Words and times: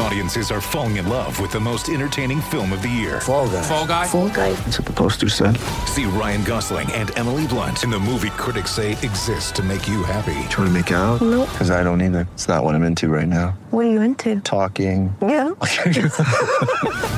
Audiences 0.00 0.50
are 0.52 0.60
falling 0.60 0.96
in 0.96 1.08
love 1.08 1.40
with 1.40 1.50
the 1.50 1.58
most 1.58 1.88
entertaining 1.88 2.40
film 2.40 2.72
of 2.72 2.82
the 2.82 2.88
year. 2.88 3.20
Fall 3.20 3.48
guy. 3.48 3.62
Fall 3.62 3.86
guy. 3.86 4.06
Fall 4.06 4.28
guy. 4.28 4.52
That's 4.52 4.78
what 4.78 4.86
the 4.86 4.92
poster 4.92 5.28
said. 5.28 5.56
See 5.86 6.04
Ryan 6.04 6.44
Gosling 6.44 6.90
and 6.92 7.16
Emily 7.18 7.46
Blunt 7.48 7.82
in 7.82 7.90
the 7.90 7.98
movie 7.98 8.30
critics 8.30 8.70
say 8.70 8.92
exists 8.92 9.50
to 9.52 9.62
make 9.62 9.88
you 9.88 10.04
happy. 10.04 10.34
Trying 10.50 10.68
to 10.68 10.70
make 10.70 10.90
it 10.92 10.94
out? 10.94 11.20
Nope. 11.20 11.48
Because 11.50 11.70
I 11.70 11.82
don't 11.82 12.00
either. 12.00 12.28
It's 12.34 12.46
not 12.46 12.62
what 12.62 12.74
I'm 12.76 12.84
into 12.84 13.08
right 13.08 13.26
now. 13.26 13.58
What 13.70 13.86
are 13.86 13.90
you 13.90 14.00
into? 14.00 14.40
Talking. 14.40 15.14
Yeah. 15.20 15.50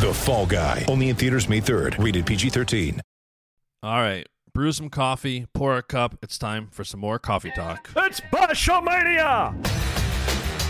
The 0.01 0.13
Fall 0.15 0.47
Guy. 0.47 0.87
Only 0.89 1.11
in 1.11 1.17
theaters 1.17 1.47
May 1.47 1.61
3rd. 1.61 2.03
Rated 2.03 2.25
PG-13. 2.25 3.01
All 3.83 3.99
right. 4.01 4.27
Brew 4.55 4.73
some 4.73 4.89
coffee, 4.89 5.47
pour 5.53 5.77
a 5.77 5.83
cup. 5.83 6.17
It's 6.23 6.39
time 6.39 6.69
for 6.73 6.85
some 6.85 7.01
more 7.01 7.19
coffee 7.19 7.53
talk. 7.55 7.91
It's 7.97 8.21
Bashamania! 8.33 9.55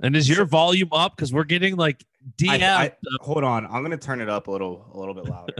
And 0.00 0.14
is 0.14 0.28
your 0.28 0.44
volume 0.44 0.90
up? 0.92 1.16
Because 1.16 1.32
we're 1.32 1.44
getting 1.44 1.76
like 1.76 2.04
DM. 2.36 2.62
I, 2.62 2.84
I, 2.84 2.92
hold 3.20 3.44
on, 3.44 3.66
I'm 3.66 3.82
gonna 3.82 3.96
turn 3.96 4.20
it 4.20 4.28
up 4.28 4.46
a 4.46 4.50
little, 4.50 4.86
a 4.94 4.98
little 4.98 5.14
bit 5.14 5.26
louder. 5.26 5.54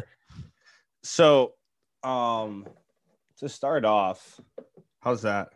so, 1.02 1.54
um, 2.04 2.66
to 3.38 3.48
start 3.48 3.84
off, 3.84 4.40
how's 5.00 5.22
that? 5.22 5.50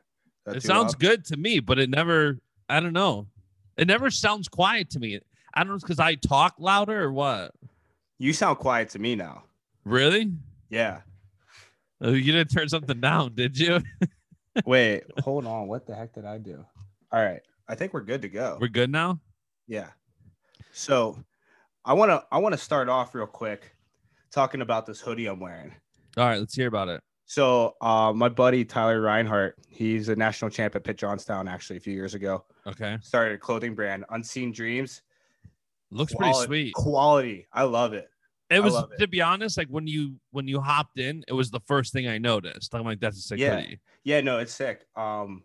That 0.46 0.56
it 0.56 0.62
sounds 0.62 0.92
loud? 0.94 0.98
good 0.98 1.24
to 1.26 1.36
me, 1.36 1.60
but 1.60 1.78
it 1.78 1.90
never. 1.90 2.38
I 2.68 2.80
don't 2.80 2.92
know. 2.92 3.26
It 3.76 3.86
never 3.86 4.10
sounds 4.10 4.48
quiet 4.48 4.90
to 4.90 4.98
me. 4.98 5.20
I 5.54 5.62
don't 5.62 5.72
know 5.72 5.78
because 5.78 6.00
I 6.00 6.14
talk 6.14 6.54
louder 6.58 7.02
or 7.02 7.12
what. 7.12 7.52
You 8.18 8.32
sound 8.32 8.58
quiet 8.58 8.88
to 8.90 8.98
me 8.98 9.14
now. 9.14 9.44
Really? 9.84 10.32
Yeah. 10.70 11.00
Oh, 12.00 12.12
you 12.12 12.32
didn't 12.32 12.50
turn 12.50 12.68
something 12.68 13.00
down, 13.00 13.34
did 13.34 13.58
you? 13.58 13.80
Wait, 14.66 15.04
hold 15.20 15.46
on. 15.46 15.68
What 15.68 15.86
the 15.86 15.94
heck 15.94 16.14
did 16.14 16.24
I 16.24 16.38
do? 16.38 16.64
All 17.12 17.22
right, 17.22 17.42
I 17.72 17.74
think 17.74 17.94
we're 17.94 18.02
good 18.02 18.20
to 18.20 18.28
go. 18.28 18.58
We're 18.60 18.68
good 18.68 18.90
now. 18.90 19.18
Yeah. 19.66 19.88
So, 20.72 21.18
I 21.86 21.94
want 21.94 22.10
to, 22.10 22.22
I 22.30 22.36
want 22.36 22.52
to 22.52 22.58
start 22.58 22.90
off 22.90 23.14
real 23.14 23.26
quick, 23.26 23.74
talking 24.30 24.60
about 24.60 24.84
this 24.84 25.00
hoodie 25.00 25.24
I'm 25.26 25.40
wearing. 25.40 25.74
All 26.18 26.26
right, 26.26 26.38
let's 26.38 26.54
hear 26.54 26.68
about 26.68 26.88
it. 26.88 27.00
So, 27.24 27.74
uh, 27.80 28.12
my 28.14 28.28
buddy 28.28 28.62
Tyler 28.66 29.00
Reinhart, 29.00 29.56
he's 29.70 30.10
a 30.10 30.16
national 30.16 30.50
champ 30.50 30.76
at 30.76 30.84
Pitt 30.84 30.98
Johnstown 30.98 31.48
actually 31.48 31.78
a 31.78 31.80
few 31.80 31.94
years 31.94 32.12
ago. 32.12 32.44
Okay, 32.66 32.98
Started 33.00 33.36
a 33.36 33.38
clothing 33.38 33.74
brand, 33.74 34.04
Unseen 34.10 34.52
Dreams. 34.52 35.00
looks 35.90 36.12
Quali- 36.12 36.30
pretty 36.46 36.46
sweet. 36.46 36.74
Quality, 36.74 37.46
I 37.54 37.62
love 37.62 37.94
it. 37.94 38.10
It 38.50 38.56
I 38.56 38.60
was 38.60 38.74
it. 38.74 38.98
to 38.98 39.08
be 39.08 39.22
honest, 39.22 39.56
like 39.56 39.68
when 39.68 39.86
you 39.86 40.16
when 40.30 40.46
you 40.46 40.60
hopped 40.60 40.98
in, 40.98 41.24
it 41.26 41.32
was 41.32 41.50
the 41.50 41.60
first 41.60 41.94
thing 41.94 42.06
I 42.06 42.18
noticed. 42.18 42.74
I'm 42.74 42.84
like, 42.84 43.00
that's 43.00 43.16
a 43.16 43.22
sick 43.22 43.38
Yeah. 43.38 43.58
hoodie. 43.62 43.80
Yeah, 44.04 44.20
no, 44.20 44.40
it's 44.40 44.52
sick. 44.52 44.84
Um, 44.94 45.42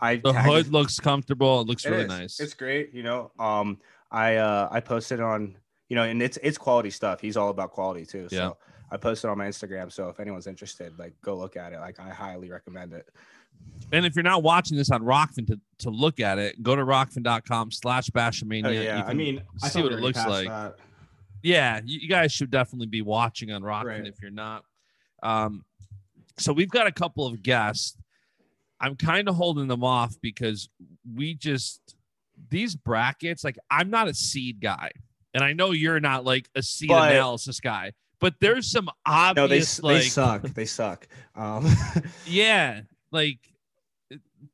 I 0.00 0.16
The 0.16 0.32
tagged- 0.32 0.46
hood 0.48 0.66
looks 0.68 0.98
comfortable. 1.00 1.60
It 1.60 1.66
looks 1.66 1.84
it 1.84 1.90
really 1.90 2.02
is. 2.04 2.08
nice. 2.08 2.40
It's 2.40 2.54
great. 2.54 2.92
You 2.92 3.02
know, 3.02 3.30
um, 3.38 3.78
I 4.10 4.36
uh, 4.36 4.68
I 4.70 4.80
posted 4.80 5.20
on 5.20 5.56
you 5.88 5.96
know, 5.96 6.02
and 6.02 6.22
it's 6.22 6.38
it's 6.42 6.58
quality 6.58 6.90
stuff. 6.90 7.20
He's 7.20 7.36
all 7.36 7.50
about 7.50 7.70
quality 7.72 8.04
too. 8.06 8.28
So 8.28 8.36
Yeah. 8.36 8.50
I 8.90 8.96
posted 8.96 9.30
on 9.30 9.38
my 9.38 9.46
Instagram. 9.46 9.90
So 9.92 10.08
if 10.08 10.20
anyone's 10.20 10.46
interested, 10.46 10.98
like 10.98 11.14
go 11.22 11.36
look 11.36 11.56
at 11.56 11.72
it. 11.72 11.78
Like 11.80 11.98
I 12.00 12.08
highly 12.10 12.50
recommend 12.50 12.92
it. 12.92 13.08
And 13.92 14.04
if 14.04 14.16
you're 14.16 14.24
not 14.24 14.42
watching 14.42 14.76
this 14.76 14.90
on 14.90 15.02
Rokfin 15.02 15.46
to, 15.46 15.60
to 15.78 15.90
look 15.90 16.18
at 16.20 16.38
it, 16.38 16.60
go 16.62 16.74
to 16.74 16.82
rokfin.com 16.82 17.70
slash 17.70 18.08
Oh, 18.12 18.18
bashamania. 18.18 18.74
yeah, 18.84 18.98
You 18.98 19.04
I 19.04 19.14
mean, 19.14 19.42
I 19.62 19.68
see 19.68 19.82
what 19.82 19.92
it 19.92 20.00
looks 20.00 20.18
like. 20.26 20.48
that. 20.48 20.76
yeah, 21.42 21.80
you, 21.84 22.00
you 22.00 22.08
guys 22.08 22.32
should 22.32 22.50
definitely 22.50 22.88
be 22.88 23.00
watching 23.02 23.52
on 23.52 23.62
Rokfin 23.62 23.84
Right. 23.84 24.06
if 24.06 24.20
you're 24.20 24.30
not. 24.32 24.64
Um, 25.22 25.64
so 26.38 26.52
we've 26.52 26.70
got 26.70 26.86
a 26.88 26.92
couple 26.92 27.26
of 27.26 27.42
guests. 27.42 27.96
I'm 28.84 28.96
kind 28.96 29.28
of 29.28 29.34
holding 29.34 29.66
them 29.68 29.82
off 29.82 30.14
because 30.20 30.68
we 31.14 31.34
just 31.34 31.94
these 32.50 32.74
brackets, 32.76 33.42
like 33.44 33.58
I'm 33.70 33.90
not 33.90 34.08
a 34.08 34.14
seed 34.14 34.60
guy. 34.60 34.90
And 35.32 35.42
I 35.42 35.52
know 35.52 35.72
you're 35.72 36.00
not 36.00 36.24
like 36.24 36.48
a 36.54 36.62
seed 36.62 36.88
But- 36.90 37.12
analysis 37.12 37.60
guy, 37.60 37.92
but 38.20 38.34
there's 38.40 38.70
some 38.70 38.88
obvious 39.06 39.82
No, 39.82 39.88
they 39.88 39.94
like 39.94 40.02
they 40.02 40.08
suck. 40.08 40.42
They 40.42 40.64
suck. 40.66 41.08
Um, 41.34 41.66
yeah 42.26 42.82
like 43.10 43.38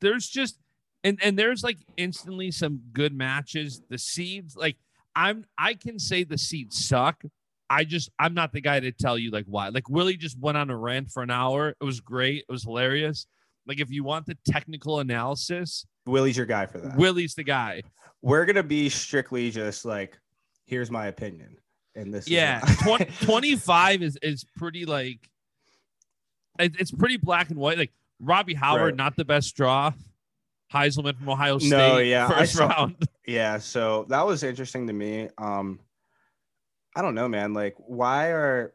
there's 0.01 0.29
just 0.29 0.59
and 1.03 1.19
and 1.23 1.39
there's 1.39 1.63
like 1.65 1.79
instantly 1.97 2.51
some 2.51 2.81
good 2.93 3.13
matches 3.15 3.83
the 3.89 3.99
seeds 3.99 4.55
like 4.57 4.77
i'm 5.17 5.45
i 5.59 5.75
can 5.75 5.99
say 5.99 6.25
the 6.25 6.37
seeds 6.39 6.87
suck 6.87 7.23
i 7.71 7.85
just 7.85 8.11
i'm 8.19 8.35
not 8.35 8.53
the 8.53 8.61
guy 8.61 8.79
to 8.81 8.93
tell 8.93 9.17
you 9.19 9.31
like 9.31 9.47
why 9.47 9.69
like 9.71 9.89
willie 9.89 10.17
just 10.17 10.39
went 10.39 10.57
on 10.59 10.71
a 10.71 10.77
rant 10.77 11.11
for 11.11 11.23
an 11.23 11.31
hour 11.31 11.71
it 11.71 11.85
was 11.85 12.01
great 12.01 12.45
it 12.49 12.53
was 12.53 12.65
hilarious 12.65 13.27
like 13.67 13.81
if 13.81 13.91
you 13.91 14.05
want 14.05 14.27
the 14.27 14.37
technical 14.47 15.01
analysis 15.01 15.87
Willie's 16.07 16.37
your 16.37 16.47
guy 16.47 16.67
for 16.67 16.79
that. 16.79 16.97
willie's 16.97 17.35
the 17.35 17.45
guy 17.45 17.83
We're 18.23 18.45
gonna 18.47 18.63
be 18.63 18.89
strictly 18.89 19.51
just 19.51 19.85
like, 19.85 20.19
here's 20.67 20.91
my 20.91 21.07
opinion, 21.07 21.57
and 21.95 22.13
this. 22.13 22.29
yeah 22.29 22.61
why. 22.85 22.99
20, 22.99 23.05
25 23.27 24.03
is 24.03 24.19
is 24.23 24.45
pretty 24.57 24.85
like 24.87 25.29
it- 26.59 26.77
it's 26.79 26.91
pretty 26.91 27.17
black 27.17 27.51
and 27.51 27.59
white 27.59 27.79
like 27.79 27.93
robbie 28.21 28.55
howard 28.55 28.83
Right. 28.83 28.97
not 28.97 29.17
the 29.17 29.25
best 29.25 29.57
draw 29.57 29.93
Heinselman 30.73 31.17
from 31.19 31.29
Ohio 31.29 31.59
State, 31.59 31.71
No, 31.71 31.99
yeah, 31.99 32.29
first 32.29 32.53
saw- 32.55 32.69
round. 32.69 32.97
Yeah, 33.27 33.59
so 33.59 34.07
that 34.09 34.25
was 34.27 34.43
interesting 34.45 34.87
to 34.89 34.93
me. 34.93 35.29
Um, 35.39 35.79
I 36.97 37.03
don't 37.03 37.15
know, 37.17 37.29
man. 37.29 37.55
Like, 37.55 37.75
why 37.79 38.29
are 38.33 38.73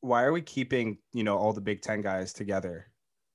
why 0.00 0.22
are 0.24 0.32
we 0.32 0.40
keeping 0.42 0.96
you 1.14 1.24
know 1.24 1.36
all 1.38 1.52
the 1.54 1.60
Big 1.60 1.80
Ten 1.82 2.00
guys 2.02 2.32
together? 2.34 2.86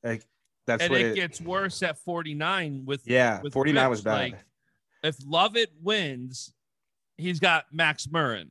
Like, 0.04 0.24
that's 0.68 0.84
and 0.84 0.92
what 0.92 1.02
it, 1.02 1.08
it. 1.12 1.16
gets 1.16 1.42
worse 1.42 1.82
at 1.84 1.98
49 2.00 2.84
with 2.86 3.02
yeah, 3.08 3.42
with 3.42 3.54
forty 3.54 3.72
nine 3.74 3.86
Ridge. 3.86 3.90
was 3.92 4.02
bad. 4.02 4.14
Like, 4.14 4.36
if 5.04 5.16
Lovett 5.26 5.72
wins, 5.82 6.54
he's 7.18 7.40
got 7.40 7.66
Max 7.72 8.08
Murin. 8.08 8.50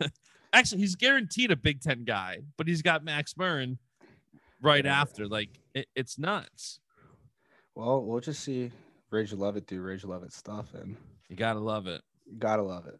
Actually, 0.52 0.80
he's 0.82 0.94
guaranteed 0.96 1.50
a 1.50 1.56
Big 1.56 1.80
Ten 1.80 2.04
guy, 2.04 2.38
but 2.56 2.68
he's 2.68 2.82
got 2.82 3.02
Max 3.04 3.34
Murin 3.34 3.78
right 4.60 4.84
Yeah. 4.84 5.00
after. 5.00 5.26
Like 5.26 5.48
it, 5.74 5.88
it's 5.96 6.18
nuts. 6.18 6.78
well, 7.74 8.02
we'll 8.04 8.20
just 8.20 8.42
see 8.44 8.70
Ridge 9.10 9.32
Lovett 9.32 9.66
do 9.66 9.80
Ridge 9.80 10.04
Lovett 10.04 10.32
stuff, 10.32 10.74
and 10.74 10.96
You 11.28 11.36
gotta 11.36 11.58
love 11.60 11.86
it. 11.86 12.02
You 12.26 12.38
gotta 12.38 12.62
love 12.62 12.86
it. 12.86 12.98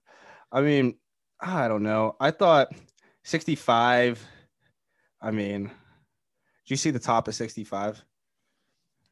I 0.51 0.61
mean, 0.63 0.97
I 1.41 1.69
don't 1.69 1.83
know. 1.83 2.17
I 2.21 2.31
thought 2.33 2.69
sixty 3.23 3.55
five. 3.55 4.25
I 5.21 5.31
mean, 5.31 5.65
do 5.67 5.71
you 6.67 6.77
see 6.77 6.91
the 6.91 6.99
top 6.99 7.29
of 7.29 7.35
sixty 7.35 7.63
five? 7.65 8.03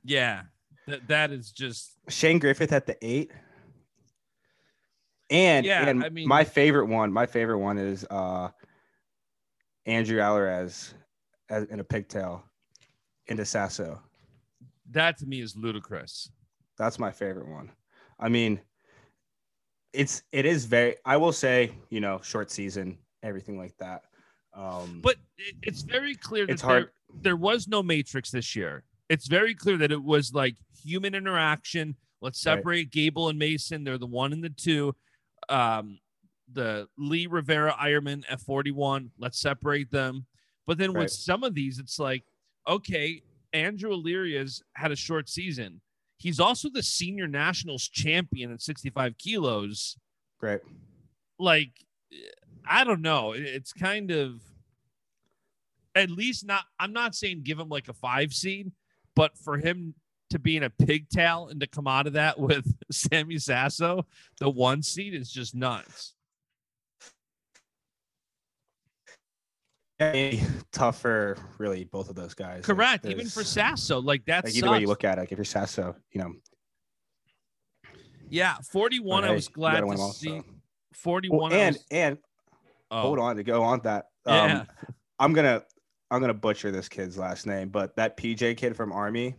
Yeah, 0.04 0.42
that 0.86 1.06
that 1.08 1.30
is 1.32 1.50
just 1.52 1.92
Shane 2.08 2.38
Griffith 2.38 2.72
at 2.72 2.86
the 2.86 2.96
eight. 3.02 3.30
And 5.30 5.64
Yeah, 5.64 5.88
and 5.88 6.04
I 6.04 6.08
mean- 6.08 6.26
my 6.28 6.44
favorite 6.44 6.86
one, 6.86 7.12
my 7.12 7.26
favorite 7.26 7.58
one 7.58 7.78
is 7.78 8.04
uh 8.10 8.48
Andrew 9.86 10.18
Alirez 10.20 10.94
as, 11.48 11.64
in 11.68 11.80
a 11.80 11.84
pigtail 11.84 12.44
into 13.26 13.44
Sasso. 13.44 14.00
that 14.90 15.16
to 15.18 15.26
me 15.26 15.40
is 15.40 15.56
ludicrous. 15.56 16.30
That's 16.78 16.98
my 16.98 17.10
favorite 17.12 17.48
one. 17.48 17.70
I 18.18 18.28
mean, 18.28 18.60
it's 19.92 20.22
it 20.32 20.46
is 20.46 20.64
very 20.64 20.96
I 21.04 21.16
will 21.16 21.32
say, 21.32 21.72
you 21.90 22.00
know, 22.00 22.20
short 22.22 22.50
season, 22.50 22.98
everything 23.22 23.56
like 23.58 23.76
that. 23.78 24.02
Um 24.54 25.00
But 25.02 25.16
it, 25.38 25.54
it's 25.62 25.82
very 25.82 26.16
clear 26.16 26.46
that 26.46 26.52
it's 26.52 26.62
hard. 26.62 26.84
there, 26.84 26.92
there 27.22 27.36
was 27.36 27.68
no 27.68 27.82
Matrix 27.82 28.30
this 28.32 28.56
year. 28.56 28.82
It's 29.10 29.26
very 29.26 29.54
clear 29.54 29.76
that 29.76 29.92
it 29.92 30.02
was 30.02 30.32
like 30.32 30.56
human 30.82 31.14
interaction. 31.14 31.96
Let's 32.22 32.38
Right. 32.46 32.54
separate 32.56 32.90
Gable 32.90 33.28
and 33.28 33.38
Mason. 33.38 33.84
They're 33.84 33.98
the 33.98 34.06
one 34.06 34.32
and 34.32 34.42
the 34.42 34.50
two. 34.50 34.94
Um, 35.50 35.98
the 36.52 36.88
Lee 36.96 37.26
Rivera 37.26 37.72
Eierman 37.72 38.24
at 38.28 38.40
41. 38.40 39.10
Let's 39.18 39.38
separate 39.40 39.90
them. 39.90 40.26
But 40.66 40.78
then 40.78 40.92
Right. 40.92 41.02
with 41.02 41.12
some 41.12 41.42
of 41.44 41.54
these, 41.54 41.78
it's 41.78 41.98
like, 41.98 42.24
okay, 42.66 43.22
Andrew 43.52 43.92
Alirez's 43.92 44.62
had 44.74 44.92
a 44.92 44.96
short 44.96 45.28
season. 45.28 45.80
He's 46.18 46.38
also 46.38 46.68
the 46.70 46.82
senior 46.82 47.26
nationals 47.26 47.88
champion 47.88 48.52
at 48.52 48.62
65 48.62 49.18
kilos. 49.18 49.98
Right. 50.40 50.60
Like, 51.38 51.84
I 52.64 52.84
don't 52.84 53.00
know. 53.02 53.32
It's 53.32 53.72
kind 53.72 54.10
of 54.12 54.40
at 55.94 56.10
least 56.10 56.44
not. 56.44 56.64
I'm 56.78 56.92
not 56.92 57.14
saying 57.16 57.42
give 57.42 57.58
him 57.58 57.68
like 57.68 57.88
a 57.88 57.92
five 57.92 58.32
seed, 58.32 58.70
but 59.20 59.36
for 59.36 59.58
him 59.58 59.92
to 60.30 60.38
be 60.38 60.56
in 60.56 60.62
a 60.62 60.70
pigtail 60.70 61.48
and 61.50 61.60
to 61.60 61.66
come 61.66 61.86
out 61.86 62.06
of 62.06 62.14
that 62.14 62.40
with 62.40 62.64
Sammy 62.90 63.36
Sasso, 63.36 64.06
the 64.38 64.48
one 64.48 64.82
seed 64.82 65.12
is 65.12 65.30
just 65.30 65.54
nuts. 65.54 66.14
Yeah, 70.00 70.42
tougher, 70.72 71.36
really 71.58 71.84
both 71.84 72.08
of 72.08 72.16
those 72.16 72.32
guys. 72.32 72.64
Correct. 72.64 73.04
Even 73.04 73.26
for 73.28 73.44
Sasso, 73.44 74.00
like 74.00 74.24
that's 74.24 74.46
like 74.46 74.56
either 74.56 74.70
way 74.70 74.80
you 74.80 74.86
look 74.86 75.04
at 75.04 75.18
it, 75.18 75.20
like 75.20 75.32
if 75.32 75.36
you're 75.36 75.44
Sasso, 75.44 75.94
you 76.12 76.22
know, 76.22 76.32
Yeah, 78.30 78.54
41. 78.72 79.24
I 79.26 79.32
was 79.32 79.48
glad 79.48 79.82
to 79.82 80.12
see. 80.14 80.38
so. 80.38 80.44
41. 80.94 81.38
Well, 81.38 81.52
and 81.52 81.76
was- 81.76 81.84
and 81.90 82.18
oh, 82.90 83.02
hold 83.02 83.18
on 83.18 83.36
to 83.36 83.42
go 83.42 83.62
on 83.64 83.80
that. 83.80 84.06
Um, 84.24 84.34
Yeah. 84.48 84.64
I'm 85.18 85.34
gonna 85.34 85.62
I'm 86.10 86.20
gonna 86.20 86.34
butcher 86.34 86.70
this 86.70 86.88
kid's 86.88 87.18
last 87.18 87.46
name, 87.46 87.68
but 87.68 87.94
that 87.96 88.16
PJ 88.16 88.56
kid 88.56 88.76
from 88.76 88.92
Army, 88.92 89.36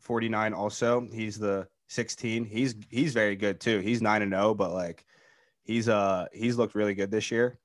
49 0.00 0.54
also. 0.54 1.08
He's 1.12 1.38
the 1.38 1.66
16. 1.88 2.44
He's 2.44 2.76
he's 2.88 3.12
very 3.12 3.36
good 3.36 3.60
too. 3.60 3.80
He's 3.80 4.00
nine 4.00 4.22
and 4.22 4.32
0, 4.32 4.54
but 4.54 4.72
like 4.72 5.04
he's 5.62 5.88
uh 5.88 6.26
he's 6.32 6.56
looked 6.56 6.74
really 6.74 6.94
good 6.94 7.10
this 7.10 7.30
year. 7.30 7.58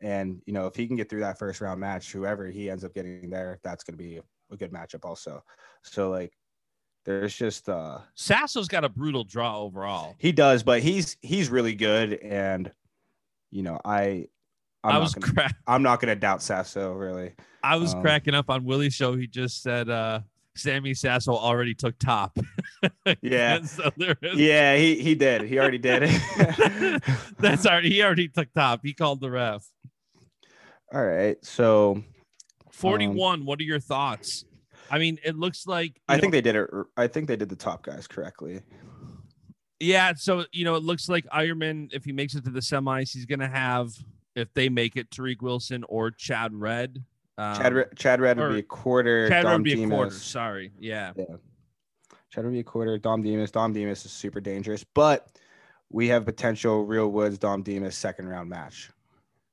And 0.00 0.42
you 0.46 0.52
know, 0.52 0.66
if 0.66 0.74
he 0.74 0.86
can 0.86 0.96
get 0.96 1.08
through 1.08 1.20
that 1.20 1.38
first 1.38 1.60
round 1.60 1.80
match, 1.80 2.12
whoever 2.12 2.46
he 2.46 2.70
ends 2.70 2.84
up 2.84 2.94
getting 2.94 3.30
there, 3.30 3.58
that's 3.62 3.84
gonna 3.84 3.96
be 3.96 4.20
a 4.50 4.56
good 4.56 4.72
matchup 4.72 5.04
also. 5.04 5.42
So 5.82 6.10
like 6.10 6.32
there's 7.04 7.34
just 7.34 7.68
uh 7.68 7.98
Sasso's 8.14 8.68
got 8.68 8.84
a 8.84 8.88
brutal 8.88 9.24
draw 9.24 9.60
overall. 9.60 10.16
he 10.18 10.32
does, 10.32 10.62
but 10.62 10.82
he's 10.82 11.16
he's 11.22 11.48
really 11.48 11.74
good 11.74 12.14
and 12.14 12.72
you 13.50 13.62
know, 13.62 13.80
I 13.84 14.26
I'm 14.84 14.96
i 14.96 14.98
was 14.98 15.14
gonna, 15.14 15.32
cra- 15.32 15.54
I'm 15.66 15.82
not 15.82 16.00
gonna 16.00 16.16
doubt 16.16 16.42
Sasso 16.42 16.92
really. 16.92 17.34
I 17.62 17.76
was 17.76 17.94
um, 17.94 18.02
cracking 18.02 18.34
up 18.34 18.48
on 18.48 18.64
Willie's 18.64 18.94
show. 18.94 19.16
He 19.16 19.26
just 19.26 19.62
said 19.62 19.88
uh 19.90 20.20
Sammy 20.54 20.94
Sasso 20.94 21.32
already 21.32 21.74
took 21.74 21.98
top. 21.98 22.36
Yeah. 23.22 23.62
so 23.62 23.90
Yeah, 24.34 24.76
he 24.76 25.00
he 25.02 25.14
did. 25.16 25.42
He 25.42 25.58
already 25.58 25.78
did 25.78 26.04
it. 26.04 27.02
That's 27.38 27.66
already 27.66 27.90
he 27.90 28.02
already 28.02 28.28
took 28.28 28.52
top. 28.52 28.80
He 28.84 28.94
called 28.94 29.20
the 29.20 29.30
ref. 29.30 29.64
All 30.92 31.04
right. 31.04 31.36
So 31.44 32.04
41. 32.70 33.44
what 33.44 33.58
are 33.58 33.64
your 33.64 33.80
thoughts? 33.80 34.44
I 34.90 34.98
mean, 34.98 35.18
it 35.24 35.36
looks 35.36 35.66
like 35.66 36.00
I 36.08 36.14
know, 36.14 36.20
think 36.20 36.32
they 36.32 36.40
did 36.40 36.54
it. 36.56 36.70
I 36.96 37.08
think 37.08 37.26
they 37.28 37.36
did 37.36 37.48
the 37.48 37.56
top 37.56 37.82
guys 37.82 38.06
correctly. 38.06 38.62
Yeah, 39.80 40.14
so 40.14 40.44
you 40.52 40.64
know, 40.64 40.76
it 40.76 40.82
looks 40.82 41.08
like 41.08 41.24
Eierman, 41.26 41.92
if 41.92 42.04
he 42.04 42.12
makes 42.12 42.34
it 42.34 42.44
to 42.44 42.50
the 42.50 42.60
semis, 42.60 43.12
he's 43.12 43.26
gonna 43.26 43.48
have 43.48 43.90
if 44.38 44.52
they 44.54 44.68
make 44.68 44.96
it 44.96 45.10
Tariq 45.10 45.42
Wilson 45.42 45.84
or 45.88 46.10
Chad 46.10 46.54
Red. 46.54 47.04
Um, 47.36 47.56
Chad 47.56 47.74
Re- 47.74 47.84
Chad 47.96 48.20
Red 48.20 48.38
would 48.38 48.52
be 48.52 48.58
a 48.60 48.62
quarter. 48.62 49.28
Chad 49.28 49.44
Red 49.44 49.50
Dom 49.50 49.52
would 49.60 49.64
be 49.64 49.82
a 49.82 49.88
quarter. 49.88 50.10
Sorry. 50.14 50.72
Yeah. 50.78 51.12
Yeah. 51.16 51.24
Chad 52.30 52.44
would 52.44 52.52
be 52.52 52.60
a 52.60 52.64
quarter. 52.64 52.98
Dom 52.98 53.22
Demas. 53.22 53.50
Dom 53.50 53.72
Demas 53.72 54.04
is 54.04 54.12
super 54.12 54.40
dangerous, 54.40 54.84
but 54.94 55.28
we 55.90 56.08
have 56.08 56.24
potential 56.24 56.84
Real 56.84 57.10
Woods 57.10 57.38
Dom 57.38 57.62
Demas 57.62 57.96
second 57.96 58.28
round 58.28 58.48
match. 58.50 58.90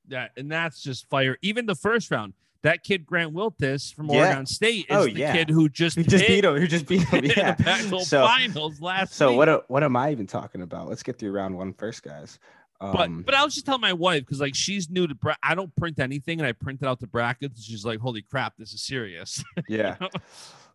Yeah, 0.07 0.27
and 0.37 0.51
that's 0.51 0.81
just 0.83 1.09
fire. 1.09 1.37
Even 1.41 1.65
the 1.65 1.73
first 1.75 2.11
round, 2.11 2.33
that 2.61 2.83
kid 2.83 3.05
Grant 3.05 3.33
Willits 3.33 3.91
from 3.91 4.09
Yeah. 4.09 4.27
Oregon 4.27 4.45
State 4.45 4.85
is 4.89 4.97
Oh, 4.97 5.05
the 5.05 5.11
yeah. 5.11 5.33
kid 5.33 5.49
who 5.49 5.69
just 5.69 5.95
He 5.97 6.03
just 6.03 6.27
beat 6.27 6.43
him. 6.43 6.59
He 6.59 6.67
just 6.67 6.87
beat 6.87 7.01
him. 7.03 7.19
in 7.25 7.31
Yeah. 7.31 7.53
the 7.53 7.63
Pac-12 7.63 8.01
So- 8.03 8.25
finals 8.25 8.81
last 8.81 9.13
So 9.13 9.29
week. 9.29 9.37
what? 9.37 9.69
What 9.69 9.83
am 9.83 9.95
I 9.95 10.11
even 10.11 10.27
talking 10.27 10.61
about? 10.61 10.89
Let's 10.89 11.01
get 11.03 11.17
through 11.17 11.31
round 11.31 11.55
one 11.55 11.73
first, 11.73 12.03
guys. 12.03 12.39
But 12.79 13.07
Um, 13.07 13.23
but 13.23 13.33
I 13.33 13.43
was 13.43 13.53
just 13.53 13.65
telling 13.65 13.81
my 13.81 13.93
wife 13.93 14.21
because 14.21 14.41
like 14.41 14.55
she's 14.55 14.89
new 14.89 15.07
to 15.07 15.15
bra- 15.15 15.35
I 15.41 15.55
don't 15.55 15.73
print 15.75 15.99
anything 15.99 16.39
and 16.39 16.47
I 16.47 16.51
printed 16.51 16.87
out 16.87 16.99
the 16.99 17.07
brackets. 17.07 17.63
She's 17.63 17.85
like, 17.85 17.99
"Holy 17.99 18.21
crap, 18.21 18.57
this 18.57 18.73
is 18.73 18.83
serious." 18.83 19.43
yeah, 19.69 19.95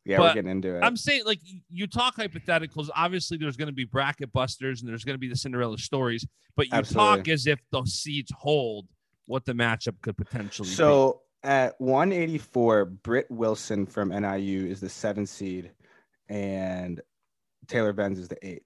yeah, 0.04 0.16
But 0.16 0.22
we're 0.22 0.34
getting 0.34 0.50
into 0.50 0.76
it. 0.76 0.80
I'm 0.82 0.96
saying 0.96 1.24
like 1.26 1.40
you 1.68 1.86
talk 1.86 2.16
hypotheticals. 2.16 2.88
Obviously, 2.96 3.36
there's 3.36 3.56
going 3.56 3.68
to 3.68 3.74
be 3.74 3.84
bracket 3.84 4.32
busters 4.32 4.80
and 4.80 4.88
there's 4.88 5.04
going 5.04 5.14
to 5.14 5.18
be 5.18 5.28
the 5.28 5.36
Cinderella 5.36 5.76
stories, 5.78 6.26
but 6.56 6.66
you 6.72 6.82
talk 6.82 7.28
as 7.28 7.46
if 7.46 7.60
the 7.70 7.84
seeds 7.84 8.32
hold 8.36 8.88
what 9.26 9.44
the 9.44 9.52
matchup 9.52 10.00
could 10.00 10.16
potentially 10.16 10.68
be. 10.68 10.74
So 10.74 11.20
at 11.42 11.80
184, 11.80 12.86
Britt 12.86 13.26
Wilson 13.30 13.86
from 13.86 14.08
NIU 14.08 14.66
is 14.66 14.80
the 14.80 14.88
seven 14.88 15.26
seed, 15.26 15.70
and 16.28 17.00
Taylor 17.68 17.92
Venz 17.92 18.18
is 18.18 18.28
the 18.28 18.38
eight. 18.46 18.62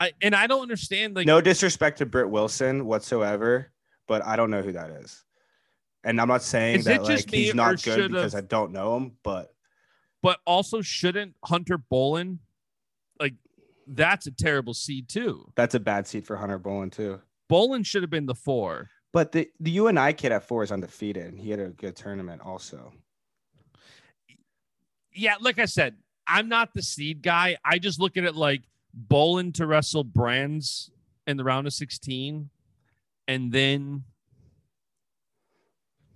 I, 0.00 0.12
and 0.20 0.34
I 0.34 0.46
don't 0.46 0.62
understand 0.62 1.14
like 1.14 1.26
no 1.26 1.40
disrespect 1.40 1.98
to 1.98 2.06
Britt 2.06 2.28
Wilson 2.28 2.86
whatsoever, 2.86 3.70
but 4.06 4.24
I 4.24 4.36
don't 4.36 4.50
know 4.50 4.62
who 4.62 4.72
that 4.72 4.90
is. 4.90 5.24
And 6.02 6.20
I'm 6.20 6.28
not 6.28 6.42
saying 6.42 6.82
that 6.82 7.02
like 7.04 7.30
he's 7.30 7.54
not 7.54 7.82
good 7.82 8.10
because 8.12 8.34
I 8.34 8.42
don't 8.42 8.72
know 8.72 8.96
him, 8.96 9.12
but 9.22 9.54
but 10.22 10.38
also 10.46 10.82
shouldn't 10.82 11.34
Hunter 11.44 11.78
Bolen 11.78 12.40
like 13.20 13.34
that's 13.86 14.26
a 14.26 14.30
terrible 14.30 14.74
seed 14.74 15.08
too. 15.08 15.50
that's 15.54 15.74
a 15.74 15.80
bad 15.80 16.06
seed 16.06 16.26
for 16.26 16.36
Hunter 16.36 16.58
Bolen 16.58 16.90
too. 16.90 17.20
Bolen 17.48 17.82
should 17.82 18.02
have 18.02 18.10
been 18.10 18.26
the 18.26 18.34
four. 18.34 18.90
But 19.12 19.32
the 19.32 19.48
the 19.60 19.70
UNI 19.70 20.12
kid 20.14 20.32
at 20.32 20.46
four 20.48 20.64
is 20.64 20.72
undefeated, 20.72 21.26
and 21.26 21.38
he 21.38 21.50
had 21.50 21.60
a 21.60 21.68
good 21.68 21.94
tournament 21.94 22.42
also. 22.44 22.92
Yeah, 25.12 25.36
like 25.40 25.60
I 25.60 25.66
said, 25.66 25.96
I'm 26.26 26.48
not 26.48 26.74
the 26.74 26.82
seed 26.82 27.22
guy. 27.22 27.56
I 27.64 27.78
just 27.78 28.00
look 28.00 28.16
at 28.16 28.24
it 28.24 28.34
like 28.34 28.62
Bolen 28.94 29.52
to 29.52 29.66
wrestle 29.66 30.04
Brands 30.04 30.90
in 31.26 31.36
the 31.36 31.44
round 31.44 31.66
of 31.66 31.72
16 31.72 32.50
and 33.26 33.52
then 33.52 34.04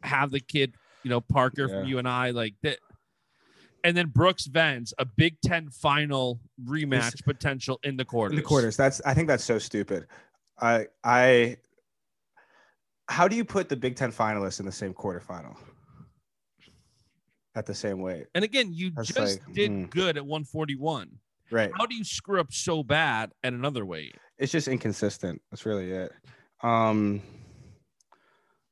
have 0.02 0.30
the 0.30 0.40
kid, 0.40 0.75
you 1.02 1.10
know, 1.10 1.20
Parker 1.20 1.69
from 1.69 1.86
you 1.86 1.98
and 1.98 2.08
I 2.08 2.30
like 2.30 2.54
that. 2.62 2.78
And 3.84 3.96
then 3.96 4.08
Brooks 4.08 4.46
Venz, 4.46 4.92
a 4.98 5.04
Big 5.04 5.40
Ten 5.40 5.70
final 5.70 6.40
rematch 6.64 7.25
potential 7.25 7.78
in 7.84 7.96
the 7.96 8.04
quarters. 8.04 8.32
In 8.32 8.36
the 8.36 8.46
quarters, 8.46 8.76
that's 8.76 9.00
I 9.06 9.14
think 9.14 9.28
that's 9.28 9.44
so 9.44 9.58
stupid. 9.58 10.06
I 10.60 10.86
I 11.04 11.58
how 13.08 13.28
do 13.28 13.36
you 13.36 13.44
put 13.44 13.69
the 13.69 13.76
Big 13.76 13.96
Ten 13.96 14.12
finalists 14.12 14.60
in 14.60 14.66
the 14.66 14.72
same 14.72 14.92
quarterfinal 14.92 15.56
at 17.54 17.66
the 17.66 17.75
same 17.75 18.00
weight? 18.00 18.26
And 18.34 18.44
again, 18.44 18.72
you 18.72 18.90
That's 18.90 19.08
just 19.08 19.40
like, 19.46 19.54
did 19.54 19.70
hmm. 19.70 19.84
good 19.84 20.16
at 20.16 20.26
141. 20.26 21.08
Right. 21.50 21.71
How 21.77 21.87
do 21.87 21.95
you 21.95 22.05
screw 22.05 22.41
up 22.41 22.53
so 22.53 22.83
bad 22.83 23.33
at 23.43 23.53
another 23.53 23.85
weight? 23.85 24.17
It's 24.39 24.53
just 24.53 24.69
inconsistent. 24.69 25.41
That's 25.50 25.67
really 25.67 25.91
it. 25.91 26.12
Um 26.62 27.23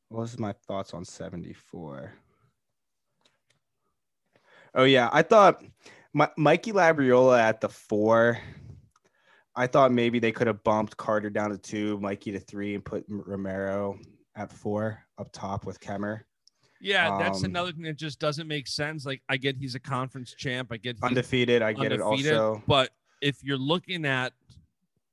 what 0.09 0.21
was 0.21 0.39
my 0.39 0.55
thoughts 0.67 0.95
on 0.95 1.05
74? 1.05 2.13
Oh 4.75 4.85
yeah, 4.85 5.09
I 5.13 5.23
thought 5.23 5.65
my, 6.13 6.31
Mikey 6.37 6.73
Labriola 6.73 7.41
at 7.41 7.61
the 7.61 7.69
four. 7.69 8.39
I 9.55 9.67
thought 9.67 9.91
maybe 9.91 10.19
they 10.19 10.33
could 10.33 10.47
have 10.47 10.63
bumped 10.65 10.97
Carter 10.97 11.31
down 11.31 11.51
to 11.51 11.59
two, 11.59 11.99
Mikey 12.01 12.33
to 12.33 12.41
three, 12.41 12.75
and 12.75 12.85
put 12.85 13.05
Romero 13.09 13.99
at 14.35 14.53
four 14.53 15.03
up 15.19 15.33
top 15.33 15.65
with 15.65 15.81
Kemerer. 15.81 16.21
Yeah, 16.81 17.17
that's 17.19 17.41
Um, 17.41 17.47
another 17.47 17.73
thing 17.73 17.83
that 17.85 17.97
just 17.97 18.19
doesn't 18.19 18.47
make 18.47 18.67
sense. 18.67 19.07
Like, 19.07 19.23
I 19.29 19.37
get 19.37 19.57
he's 19.57 19.75
a 19.75 19.81
conference 19.81 20.35
champ. 20.35 20.69
I 20.71 20.77
get 20.77 20.97
he's 20.97 21.03
Undefeated, 21.03 21.63
I 21.63 21.73
get 21.73 21.93
undefeated, 21.93 22.33
it 22.33 22.37
also. 22.37 22.63
But 22.67 22.91
if 23.21 23.43
you're 23.43 23.57
looking 23.59 24.05
at 24.05 24.33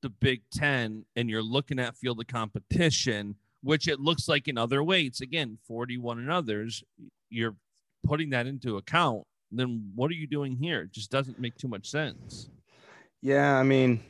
the 0.02 0.10
Big 0.10 0.42
Ten 0.52 1.06
and 1.16 1.30
you're 1.30 1.42
looking 1.42 1.80
at 1.80 1.96
field 1.96 2.20
of 2.20 2.28
competition, 2.28 3.36
which 3.62 3.88
it 3.88 4.00
looks 4.00 4.28
like 4.28 4.48
in 4.50 4.58
other 4.58 4.84
weights, 4.84 5.22
again, 5.22 5.58
41 5.66 6.20
and 6.20 6.30
others, 6.30 6.84
you're 7.30 7.56
putting 8.04 8.30
that 8.32 8.46
into 8.46 8.76
account. 8.78 9.26
Then 9.52 9.92
what 9.96 10.12
are 10.12 10.16
you 10.16 10.28
doing 10.28 10.58
here? 10.58 10.82
It 10.82 10.92
just 10.92 11.10
doesn't 11.12 11.40
make 11.40 11.56
too 11.56 11.70
much 11.70 11.90
sense. 11.90 12.50
Yeah, 13.22 13.58
I 13.58 13.64
mean, 13.64 14.04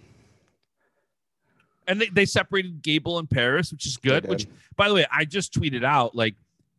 And 1.87 2.01
they, 2.01 2.07
they 2.07 2.25
separated 2.25 2.81
Gable 2.81 3.19
and 3.19 3.29
Parris, 3.29 3.71
which 3.71 3.85
is 3.85 3.97
good. 3.97 4.27
Which, 4.27 4.47
by 4.75 4.87
the 4.87 4.95
way, 4.95 5.05
I 5.11 5.25
just 5.25 5.53
tweeted 5.53 5.83
out 5.83 6.15
like 6.15 6.33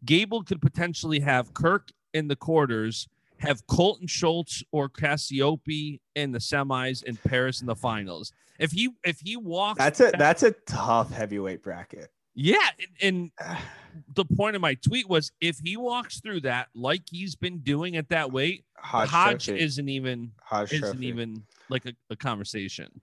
Gable 0.05 0.43
could 0.43 0.61
potentially 0.61 1.21
have 1.21 1.55
Kirk 1.55 1.91
in 2.13 2.29
the 2.29 2.37
quarters, 2.37 3.09
have 3.39 3.67
Colton 3.67 4.07
Schultz 4.07 4.63
or 4.73 4.89
Cassioppi 4.89 6.01
in 6.15 6.33
the 6.33 6.39
semis, 6.39 7.03
and 7.07 7.23
Parris 7.23 7.61
in 7.61 7.67
the 7.67 7.77
finals. 7.77 8.33
If 8.59 8.73
he 8.73 8.91
if 9.05 9.21
he 9.21 9.37
walks, 9.37 9.79
that's 9.79 10.01
a 10.01 10.13
that's 10.17 10.43
a 10.43 10.53
tough 10.67 11.11
heavyweight 11.11 11.63
bracket. 11.63 12.11
yeah. 12.35 12.57
And, 13.03 13.31
and 13.41 13.59
the 14.15 14.25
point 14.25 14.57
of 14.57 14.63
my 14.63 14.75
tweet 14.75 15.09
was 15.09 15.33
if 15.41 15.59
he 15.59 15.77
walks 15.77 16.21
through 16.21 16.41
that 16.41 16.69
like 16.75 17.03
he's 17.11 17.37
been 17.37 17.59
doing 17.59 17.97
at 17.97 18.09
that 18.11 18.33
weight, 18.33 18.65
Hodge, 18.77 19.09
Hodge 19.09 19.49
isn't 19.49 19.89
even 19.89 20.33
Hodge 20.43 20.73
isn't 20.73 20.91
Trophy. 20.91 21.07
even 21.07 21.43
like 21.69 21.87
a, 21.87 21.95
a 22.11 22.17
conversation. 22.17 23.01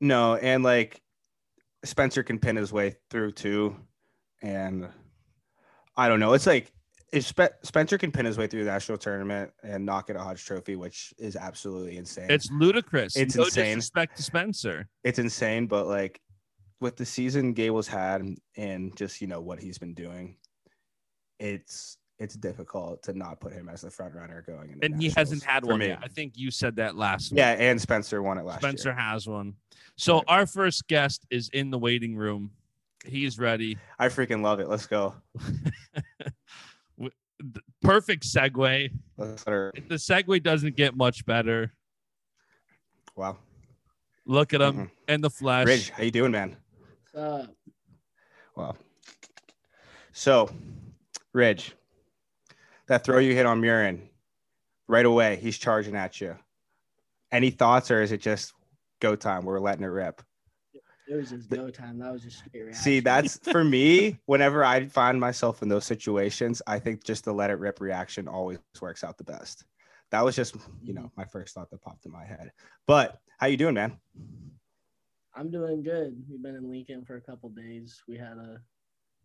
No, 0.00 0.36
and 0.36 0.62
like 0.62 1.00
Spencer 1.84 2.22
can 2.22 2.38
pin 2.38 2.56
his 2.56 2.72
way 2.72 2.96
through 3.10 3.32
too, 3.32 3.76
and 4.42 4.88
I 5.96 6.08
don't 6.08 6.20
know. 6.20 6.32
It's 6.32 6.46
like 6.46 6.72
if 7.12 7.24
Spe- 7.26 7.54
Spencer 7.62 7.96
can 7.98 8.10
pin 8.10 8.26
his 8.26 8.36
way 8.38 8.46
through 8.46 8.64
the 8.64 8.70
national 8.70 8.98
tournament 8.98 9.52
and 9.62 9.84
knock 9.86 10.10
it 10.10 10.16
a 10.16 10.18
Hodge 10.20 10.44
Trophy, 10.44 10.74
which 10.76 11.14
is 11.18 11.36
absolutely 11.36 11.96
insane. 11.96 12.26
It's 12.30 12.50
ludicrous. 12.50 13.16
It's 13.16 13.36
no 13.36 13.44
insane. 13.44 13.76
disrespect 13.76 14.16
to 14.16 14.22
Spencer. 14.22 14.88
it's 15.04 15.18
insane, 15.18 15.66
but 15.66 15.86
like 15.86 16.20
with 16.80 16.96
the 16.96 17.04
season 17.06 17.52
Gable's 17.52 17.86
had 17.88 18.22
and 18.56 18.96
just 18.96 19.20
you 19.20 19.26
know 19.28 19.40
what 19.40 19.60
he's 19.60 19.78
been 19.78 19.94
doing, 19.94 20.36
it's 21.38 21.98
it's 22.18 22.34
difficult 22.36 23.02
to 23.02 23.12
not 23.12 23.40
put 23.40 23.52
him 23.52 23.68
as 23.68 23.80
the 23.80 23.90
front 23.90 24.14
runner 24.14 24.42
going. 24.46 24.70
Into 24.72 24.86
And 24.86 25.02
he 25.02 25.10
hasn't 25.10 25.42
had 25.42 25.64
one 25.64 25.80
me. 25.80 25.88
yet. 25.88 25.98
I 26.02 26.06
think 26.08 26.34
you 26.36 26.50
said 26.52 26.76
that 26.76 26.94
last 26.94 27.32
week. 27.32 27.38
Yeah, 27.38 27.50
and 27.52 27.80
Spencer 27.80 28.22
won 28.22 28.38
it 28.38 28.44
last 28.44 28.60
Spencer 28.60 28.90
year. 28.90 28.96
has 28.98 29.26
one. 29.26 29.54
So 29.96 30.16
Right. 30.18 30.24
our 30.28 30.46
first 30.46 30.86
guest 30.86 31.26
is 31.30 31.48
in 31.52 31.70
the 31.70 31.78
waiting 31.78 32.14
room. 32.16 32.52
He's 33.04 33.38
ready. 33.38 33.78
I 33.98 34.08
freaking 34.08 34.42
love 34.42 34.60
it. 34.60 34.68
Let's 34.68 34.86
go. 34.86 35.14
Perfect 37.82 38.24
segue. 38.24 38.90
Let's 39.18 39.46
let 39.46 39.52
her. 39.52 39.72
The 39.88 39.96
segue 39.96 40.42
doesn't 40.42 40.76
get 40.76 40.96
much 40.96 41.26
better. 41.26 41.72
Wow. 43.16 43.38
Look 44.26 44.54
at 44.54 44.62
him 44.62 44.86
Mhm. 44.86 44.90
in 45.08 45.20
the 45.20 45.30
flesh. 45.30 45.66
Ridge, 45.66 45.90
how 45.90 46.02
you 46.02 46.10
doing, 46.10 46.32
man? 46.32 46.56
Uh, 47.14 47.46
Wow. 48.56 48.76
So, 50.12 50.48
Ridge, 51.32 51.74
that 52.86 53.02
throw 53.04 53.18
you 53.18 53.34
hit 53.34 53.46
on 53.46 53.60
Murin, 53.60 54.08
right 54.86 55.04
away, 55.04 55.36
he's 55.36 55.58
charging 55.58 55.96
at 55.96 56.20
you. 56.20 56.38
Any 57.32 57.50
thoughts, 57.50 57.90
or 57.90 58.00
is 58.00 58.12
it 58.12 58.18
just 58.20 58.54
go 59.00 59.16
time? 59.16 59.44
We're 59.44 59.58
letting 59.58 59.82
it 59.82 59.88
rip. 59.88 60.22
It 61.06 61.14
was 61.16 61.30
just 61.30 61.50
go 61.50 61.68
time. 61.70 61.98
That 61.98 62.12
was 62.12 62.22
just 62.22 62.38
straight. 62.38 62.74
See, 62.74 63.00
that's 63.00 63.38
for 63.50 63.62
me. 63.76 64.18
Whenever 64.26 64.64
I 64.64 64.86
find 64.86 65.20
myself 65.20 65.62
in 65.62 65.68
those 65.68 65.84
situations, 65.84 66.62
I 66.66 66.78
think 66.78 67.04
just 67.04 67.24
the 67.24 67.32
let 67.32 67.50
it 67.50 67.58
rip 67.58 67.80
reaction 67.80 68.26
always 68.26 68.58
works 68.80 69.04
out 69.04 69.18
the 69.18 69.24
best. 69.24 69.64
That 70.10 70.24
was 70.24 70.34
just, 70.36 70.56
you 70.82 70.94
know, 70.94 71.10
my 71.16 71.24
first 71.24 71.54
thought 71.54 71.70
that 71.70 71.82
popped 71.82 72.06
in 72.06 72.12
my 72.12 72.24
head. 72.24 72.52
But 72.86 73.20
how 73.38 73.48
you 73.48 73.56
doing, 73.56 73.74
man? 73.74 73.98
I'm 75.34 75.50
doing 75.50 75.82
good. 75.82 76.16
We've 76.30 76.42
been 76.42 76.54
in 76.54 76.70
Lincoln 76.70 77.04
for 77.04 77.16
a 77.16 77.20
couple 77.20 77.48
days. 77.50 78.00
We 78.08 78.16
had 78.16 78.36
a 78.38 78.58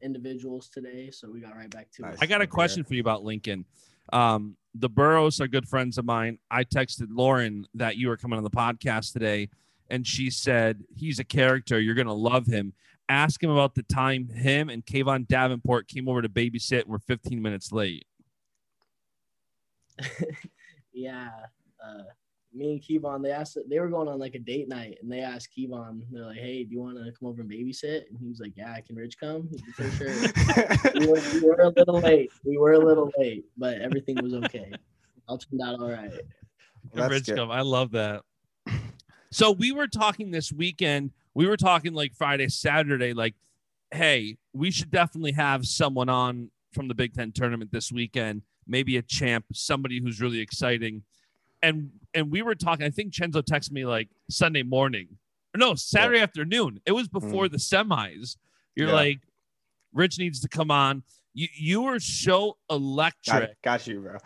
individuals 0.02 0.70
today, 0.70 1.12
so 1.12 1.30
we 1.30 1.40
got 1.42 1.56
right 1.56 1.70
back 1.70 1.92
to 1.92 2.02
Nice. 2.04 2.16
it. 2.16 2.20
I 2.22 2.26
got 2.26 2.42
a 2.42 2.48
question 2.48 2.84
for 2.84 2.94
you 2.94 3.02
about 3.02 3.24
Lincoln. 3.24 3.66
Um, 4.14 4.56
the 4.74 4.90
Burroughs 4.90 5.42
are 5.42 5.48
good 5.48 5.68
friends 5.68 5.98
of 5.98 6.06
mine. 6.06 6.40
I 6.50 6.64
texted 6.64 7.08
Lauren 7.12 7.66
that 7.76 7.98
you 7.98 8.08
were 8.08 8.18
coming 8.18 8.38
on 8.38 8.44
the 8.44 8.50
podcast 8.50 9.14
today, 9.14 9.50
and 9.90 10.06
she 10.06 10.30
said 10.30 10.84
he's 10.96 11.20
a 11.20 11.24
character. 11.24 11.80
You're 11.80 11.96
gonna 11.96 12.14
love 12.14 12.46
him. 12.46 12.74
Ask 13.08 13.42
him 13.42 13.50
about 13.50 13.76
the 13.76 13.84
time 13.84 14.30
him 14.30 14.70
and 14.70 14.86
Kevon 14.86 15.28
Davenport 15.28 15.88
came 15.88 16.08
over 16.08 16.22
to 16.22 16.30
babysit 16.30 16.82
and 16.82 16.90
We're 16.90 17.00
15 17.00 17.42
minutes 17.42 17.72
late. 17.72 18.06
yeah. 20.94 21.30
Uh, 21.84 22.04
me 22.54 22.72
and 22.72 22.82
Kevon, 22.82 23.24
they 23.24 23.32
asked, 23.32 23.58
they 23.70 23.80
were 23.80 23.90
going 23.90 24.08
on 24.08 24.20
like 24.20 24.36
a 24.36 24.40
date 24.40 24.68
night, 24.68 24.98
and 25.02 25.12
they 25.12 25.20
asked 25.20 25.50
Kevon, 25.58 26.02
they're 26.12 26.26
like, 26.26 26.38
"Hey, 26.38 26.64
do 26.64 26.74
you 26.74 26.82
want 26.82 26.98
to 26.98 27.12
come 27.12 27.30
over 27.30 27.42
and 27.42 27.50
babysit?" 27.50 28.10
And 28.10 28.18
he 28.20 28.28
was 28.28 28.40
like, 28.40 28.54
"Yeah, 28.56 28.80
can 28.82 28.96
Rich 28.96 29.20
come?" 29.20 29.50
He 29.52 29.72
For 29.72 29.90
sure. 29.92 30.10
we, 31.00 31.08
were, 31.08 31.22
we 31.34 31.42
were 31.42 31.62
a 31.62 31.70
little 31.70 32.00
late. 32.00 32.32
We 32.44 32.58
were 32.58 32.74
a 32.74 32.80
little 32.80 33.12
late, 33.18 33.46
but 33.58 33.80
everything 33.80 34.18
was 34.22 34.34
okay. 34.34 34.72
All 35.28 35.38
turned 35.38 35.62
out 35.62 35.80
all 35.80 35.92
right. 35.92 36.12
That's 36.94 37.12
Rich 37.12 37.26
good. 37.28 37.38
Gov, 37.38 37.52
I 37.52 37.62
love 37.62 37.92
that. 37.92 38.24
So 39.32 39.52
we 39.52 39.72
were 39.72 39.88
talking 39.88 40.32
this 40.32 40.52
weekend. 40.52 41.12
We 41.34 41.48
were 41.48 41.58
talking 41.58 41.94
like 41.94 42.14
Friday, 42.16 42.48
Saturday, 42.50 43.14
like, 43.14 43.36
hey, 43.92 44.38
we 44.54 44.72
should 44.72 44.92
definitely 44.92 45.34
have 45.34 45.66
someone 45.66 46.10
on 46.10 46.52
from 46.74 46.88
the 46.88 46.96
Big 46.96 47.14
Ten 47.14 47.32
tournament 47.32 47.72
this 47.72 47.92
weekend, 47.92 48.42
maybe 48.68 48.98
a 48.98 49.02
champ, 49.02 49.46
somebody 49.54 50.00
who's 50.02 50.20
really 50.22 50.40
exciting. 50.40 51.04
And 51.62 51.92
and 52.14 52.32
we 52.32 52.42
were 52.42 52.56
talking, 52.56 52.86
I 52.86 52.90
think 52.90 53.14
Chenzo 53.14 53.44
texted 53.44 53.72
me 53.72 53.86
like 53.86 54.10
Sunday 54.30 54.64
morning. 54.64 55.08
Or 55.56 55.58
no, 55.60 55.76
Saturday 55.76 56.20
afternoon. 56.20 56.80
It 56.86 56.92
was 56.92 57.08
before 57.08 57.50
the 57.50 57.58
semis. 57.58 58.38
You're 58.76 58.88
Mm. 58.88 58.92
Yeah. 58.92 58.96
like, 58.96 59.20
Rich 59.94 60.20
needs 60.20 60.40
to 60.42 60.48
come 60.48 60.72
on. 60.72 61.04
You 61.40 61.48
you 61.56 61.82
were 61.84 62.02
so 62.02 62.58
electric. 62.70 63.62
got, 63.64 63.80
got 63.80 63.88
you, 63.88 64.02
bro. 64.02 64.18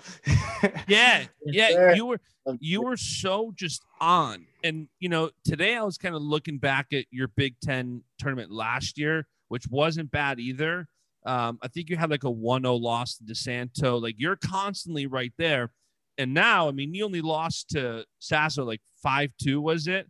Yeah, 0.87 1.25
yeah, 1.45 1.93
you 1.95 2.07
were 2.07 2.19
you 2.59 2.81
were 2.81 2.97
so 2.97 3.53
just 3.55 3.83
on. 4.01 4.47
And 4.63 4.87
you 4.99 5.09
know, 5.09 5.29
today 5.45 5.75
I 5.75 5.83
was 5.83 5.99
kind 5.99 6.15
of 6.15 6.23
looking 6.23 6.57
back 6.57 6.87
at 6.91 7.05
your 7.11 7.27
Big 7.27 7.53
Ten 7.61 8.01
tournament 8.17 8.49
last 8.49 8.97
year, 8.97 9.27
which 9.49 9.67
wasn't 9.69 10.09
bad 10.09 10.39
either. 10.39 10.87
Um, 11.23 11.59
I 11.61 11.67
think 11.67 11.89
you 11.89 11.97
had 11.97 12.09
like 12.09 12.23
a 12.23 12.33
1-0 12.33 12.81
loss 12.81 13.17
to 13.17 13.23
DeSanto. 13.23 14.01
Like 14.01 14.15
you're 14.17 14.35
constantly 14.35 15.05
right 15.05 15.33
there. 15.37 15.71
And 16.17 16.33
now, 16.33 16.67
I 16.67 16.71
mean, 16.71 16.95
you 16.95 17.05
only 17.05 17.21
lost 17.21 17.69
to 17.69 18.05
Sasso 18.17 18.65
like 18.65 18.81
5-2, 19.05 19.61
was 19.61 19.87
it? 19.87 20.09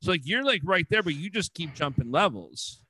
So 0.00 0.12
like 0.12 0.22
you're 0.24 0.44
like 0.44 0.62
right 0.64 0.86
there, 0.88 1.02
but 1.02 1.16
you 1.16 1.28
just 1.28 1.54
keep 1.54 1.74
jumping 1.74 2.12
levels. 2.12 2.84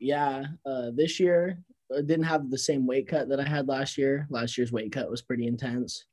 Yeah, 0.00 0.44
uh, 0.66 0.90
this 0.94 1.18
year 1.18 1.58
I 1.67 1.67
didn't 1.96 2.24
have 2.24 2.50
the 2.50 2.58
same 2.58 2.86
weight 2.86 3.08
cut 3.08 3.28
that 3.28 3.40
I 3.40 3.48
had 3.48 3.68
last 3.68 3.96
year. 3.98 4.26
Last 4.30 4.56
year's 4.58 4.72
weight 4.72 4.92
cut 4.92 5.10
was 5.10 5.22
pretty 5.22 5.46
intense, 5.46 6.04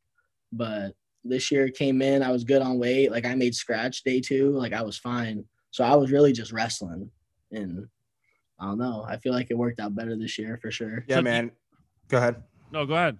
but 0.52 0.94
this 1.24 1.52
year 1.52 1.70
came 1.70 2.02
in. 2.02 2.22
I 2.24 2.32
was 2.32 2.44
good 2.44 2.62
on 2.62 2.80
weight. 2.80 3.12
Like 3.12 3.26
I 3.26 3.36
made 3.36 3.56
scratch 3.56 4.04
day 4.04 4.22
two. 4.22 4.52
Like 4.52 4.74
I 4.74 4.82
was 4.82 4.98
fine. 4.98 5.44
So 5.72 5.84
I 5.84 5.96
was 5.96 6.12
really 6.12 6.32
just 6.32 6.52
wrestling, 6.54 7.10
and 7.52 7.86
I 8.60 8.66
don't 8.66 8.78
know. 8.78 9.06
I 9.08 9.18
feel 9.18 9.34
like 9.34 9.48
it 9.50 9.58
worked 9.58 9.80
out 9.82 9.96
better 9.96 10.16
this 10.16 10.38
year 10.40 10.58
for 10.62 10.72
sure. 10.72 11.04
yeah, 11.08 11.16
So- 11.18 11.22
man. 11.22 11.52
Go 12.08 12.18
ahead. 12.18 12.44
No, 12.72 12.86
go 12.86 12.94
ahead. 12.94 13.18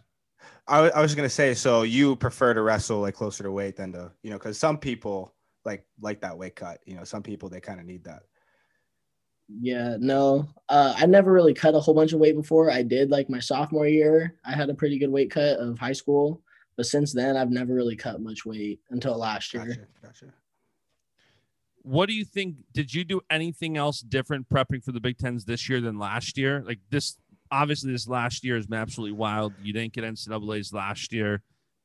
I, 0.68 0.82
wa- 0.82 0.92
I 0.96 1.02
was 1.02 1.16
gonna 1.16 1.28
say, 1.30 1.54
so 1.56 1.82
you 1.82 2.16
prefer 2.16 2.54
to 2.54 2.62
wrestle 2.62 3.00
like 3.02 3.16
closer 3.16 3.44
to 3.44 3.52
weight 3.52 3.76
than 3.76 3.92
to, 3.94 4.12
you 4.22 4.30
know, 4.30 4.38
because 4.38 4.58
some 4.60 4.78
people 4.78 5.34
like 5.66 5.86
like 6.00 6.22
that 6.22 6.38
weight 6.38 6.56
cut. 6.56 6.80
You 6.86 6.96
know, 6.96 7.04
some 7.04 7.24
people 7.24 7.50
they 7.50 7.60
kind 7.60 7.80
of 7.80 7.86
need 7.86 8.04
that. 8.06 8.24
Yeah, 9.48 9.98
no, 10.00 10.50
uh, 10.70 10.96
I 10.98 11.06
never 11.06 11.32
really 11.32 11.54
cut 11.54 11.76
a 11.76 11.80
whole 11.80 11.94
bunch 11.94 12.14
of 12.14 12.20
weight 12.20 12.36
before. 12.36 12.72
I 12.72 12.82
did 12.82 13.12
like 13.12 13.30
my 13.30 13.40
sophomore 13.40 13.88
year. 13.88 14.36
I 14.44 14.54
had 14.54 14.70
a 14.70 14.74
pretty 14.74 14.98
good 14.98 15.12
weight 15.12 15.30
cut 15.30 15.60
of 15.60 15.78
high 15.78 15.94
school, 15.94 16.42
but 16.78 16.88
since 16.88 17.14
then 17.14 17.38
I've 17.38 17.52
never 17.52 17.74
really 17.74 17.96
cut 17.96 18.22
much 18.22 18.46
weight 18.46 18.80
until 18.90 19.18
last 19.18 19.54
year. 19.54 19.66
Gotcha, 19.66 19.88
gotcha. 20.02 20.26
What 21.84 22.08
do 22.08 22.16
you 22.16 22.26
think? 22.26 22.56
Did 22.74 22.92
you 22.92 23.04
do 23.04 23.22
anything 23.30 23.78
else 23.78 24.02
different 24.02 24.50
prepping 24.50 24.84
for 24.84 24.92
the 24.92 25.00
Big 25.00 25.20
Tens 25.20 25.46
this 25.46 25.70
year 25.70 25.80
than 25.80 26.00
last 26.00 26.36
year? 26.36 26.64
Like 26.66 26.80
this, 26.90 27.18
obviously, 27.52 27.92
this 27.92 28.08
last 28.08 28.44
year 28.44 28.56
has 28.56 28.66
been 28.66 28.80
absolutely 28.80 29.16
wild. 29.16 29.54
You 29.62 29.74
didn't 29.74 29.94
get 29.94 30.04
NCAA's 30.04 30.74
last 30.74 31.14
year. 31.14 31.44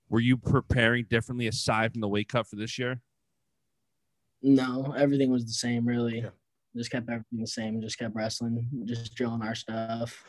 Were 0.09 0.21
you 0.21 0.39
preparing 0.39 1.05
differently 1.11 1.47
aside 1.49 1.93
from 1.93 2.01
the 2.01 2.09
weight 2.09 2.31
cut 2.31 2.47
for 2.47 2.57
this 2.57 2.79
year? 2.79 3.03
No, 4.43 4.95
everything 4.97 5.31
was 5.31 5.45
the 5.45 5.53
same, 5.53 5.87
really. 5.87 6.21
Yeah. 6.21 6.31
Just 6.77 6.91
kept 6.91 7.09
everything 7.09 7.41
the 7.41 7.47
same. 7.47 7.81
Just 7.81 7.99
kept 7.99 8.15
wrestling, 8.15 8.69
just 8.85 9.15
drilling 9.15 9.43
our 9.43 9.55
stuff, 9.55 10.23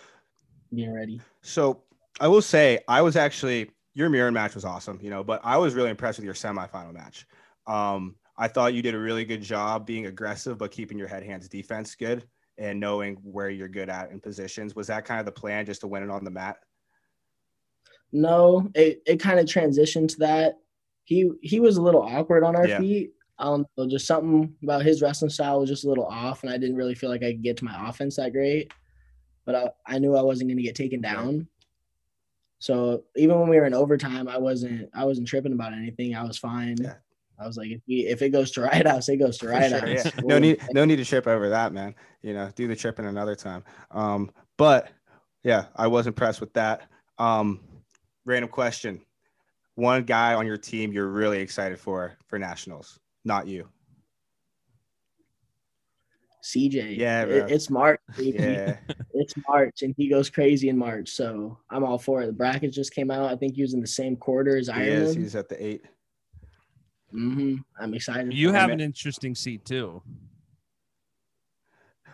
getting 0.76 0.94
ready. 0.94 1.22
So 1.42 1.84
I 2.20 2.28
will 2.28 2.42
say, 2.42 2.80
I 2.88 3.02
was 3.02 3.16
actually 3.16 3.70
your 3.94 4.10
mirror 4.10 4.32
match 4.32 4.56
was 4.56 4.66
awesome, 4.66 5.00
you 5.02 5.10
know, 5.10 5.24
but 5.24 5.42
I 5.44 5.58
was 5.58 5.74
really 5.74 5.90
impressed 5.90 6.18
with 6.18 6.26
your 6.26 6.34
semifinal 6.34 6.94
match. 6.94 7.28
Um, 7.68 8.16
I 8.38 8.48
thought 8.48 8.74
you 8.74 8.82
did 8.82 8.96
a 8.96 9.00
really 9.00 9.26
good 9.26 9.42
job 9.42 9.86
being 9.86 10.08
aggressive, 10.08 10.58
but 10.58 10.72
keeping 10.72 10.98
your 10.98 11.08
head 11.08 11.24
hands 11.24 11.48
defense 11.48 11.96
good 11.96 12.24
and 12.58 12.80
knowing 12.80 13.16
where 13.24 13.50
you're 13.50 13.68
good 13.68 13.90
at 13.90 14.12
in 14.12 14.20
positions. 14.20 14.76
Was 14.76 14.88
that 14.88 15.06
kind 15.06 15.20
of 15.20 15.26
the 15.26 15.32
plan, 15.32 15.66
just 15.66 15.82
to 15.82 15.88
win 15.88 16.04
it 16.04 16.10
on 16.10 16.24
the 16.24 16.32
mat? 16.32 16.58
No, 18.12 18.70
it, 18.74 19.02
it 19.06 19.20
kind 19.20 19.40
of 19.40 19.46
transitioned 19.46 20.10
to 20.10 20.18
that. 20.20 20.56
He 21.04 21.30
he 21.42 21.60
was 21.60 21.78
a 21.78 21.82
little 21.82 22.02
awkward 22.02 22.44
on 22.44 22.56
our 22.56 22.68
Yeah. 22.68 22.80
feet. 22.80 23.12
I 23.42 23.46
don't 23.46 23.68
know, 23.76 23.90
just 23.90 24.06
something 24.06 24.56
about 24.62 24.84
his 24.84 25.02
wrestling 25.02 25.32
style 25.32 25.60
was 25.60 25.70
just 25.70 25.84
a 25.84 25.90
little 25.90 26.06
off, 26.06 26.44
and 26.44 26.52
I 26.52 26.58
didn't 26.58 26.76
really 26.76 26.96
feel 26.96 27.10
like 27.10 27.24
I 27.24 27.32
could 27.32 27.44
get 27.44 27.58
to 27.58 27.66
my 27.66 27.90
offense 27.90 28.16
that 28.18 28.34
great. 28.34 28.72
But 29.46 29.56
I, 29.56 29.70
I 29.96 30.00
knew 30.00 30.16
I 30.16 30.22
wasn't 30.22 30.50
going 30.50 30.58
to 30.58 30.64
get 30.64 30.76
taken 30.76 31.02
down. 31.02 31.48
So 32.60 33.06
even 33.16 33.40
when 33.40 33.50
we 33.50 33.60
were 33.60 33.66
in 33.66 33.74
overtime, 33.74 34.28
I 34.28 34.38
wasn't 34.38 34.90
I 34.94 35.04
wasn't 35.06 35.28
tripping 35.28 35.54
about 35.54 35.74
anything. 35.74 36.16
I 36.16 36.24
was 36.24 36.38
fine. 36.38 36.78
Yeah. 36.80 36.94
I 37.40 37.48
was 37.48 37.58
like, 37.58 37.72
if, 37.72 37.82
we, 37.88 38.06
if 38.06 38.22
it 38.22 38.30
goes 38.30 38.52
to 38.52 38.62
ride 38.62 38.86
out, 38.86 39.10
it 39.10 39.18
goes 39.18 39.40
to 39.40 39.48
right 39.48 39.70
sure, 39.70 39.80
house. 39.80 40.06
yeah. 40.06 40.12
No 40.24 40.38
need, 40.38 40.62
no 40.74 40.86
need 40.86 40.98
to 40.98 41.06
trip 41.06 41.26
over 41.26 41.50
that, 41.50 41.74
man. 41.74 41.96
You 42.22 42.36
know, 42.36 42.52
do 42.56 42.68
the 42.68 42.76
tripping 42.76 43.06
another 43.06 43.34
time. 43.34 43.64
Um, 43.90 44.30
but 44.58 44.92
yeah, 45.44 45.66
I 45.76 45.88
was 45.88 46.06
impressed 46.06 46.40
with 46.40 46.54
that. 46.54 46.84
Um, 47.18 47.62
random 48.26 48.52
question: 48.52 49.02
One 49.74 50.04
guy 50.04 50.36
on 50.36 50.46
your 50.46 50.58
team 50.58 50.92
you're 50.92 51.08
really 51.08 51.40
excited 51.40 51.80
for 51.80 52.16
for 52.28 52.38
nationals, 52.38 53.00
not 53.24 53.48
you. 53.48 53.68
CJ. 56.44 56.98
Yeah, 56.98 57.24
It- 57.24 57.28
bro. 57.28 57.56
it's 57.56 57.70
March. 57.70 58.00
Yeah, 58.18 58.78
It's 59.14 59.34
March, 59.48 59.84
and 59.84 59.94
he 59.96 60.10
goes 60.10 60.30
crazy 60.30 60.70
in 60.70 60.78
March. 60.78 61.10
So 61.10 61.60
I'm 61.70 61.84
all 61.84 62.00
for 62.00 62.24
it. 62.24 62.28
The 62.28 62.34
brackets 62.34 62.76
just 62.76 62.94
came 62.94 63.12
out. 63.12 63.32
I 63.32 63.36
think 63.36 63.56
he 63.56 63.62
was 63.62 63.74
in 63.74 63.82
the 63.82 63.88
same 63.88 64.16
quarter 64.16 64.58
as 64.58 64.68
he 64.68 64.74
is. 64.82 65.02
Ireland. 65.02 65.18
He's 65.24 65.36
at 65.36 65.50
the 65.50 65.64
eight. 65.64 65.84
Mm-hmm. 67.14 67.58
I'm 67.80 67.94
excited. 67.94 68.34
You 68.34 68.52
have 68.54 68.70
it. 68.70 68.74
an 68.74 68.80
interesting 68.82 69.36
seat 69.36 69.66
too. 69.66 70.02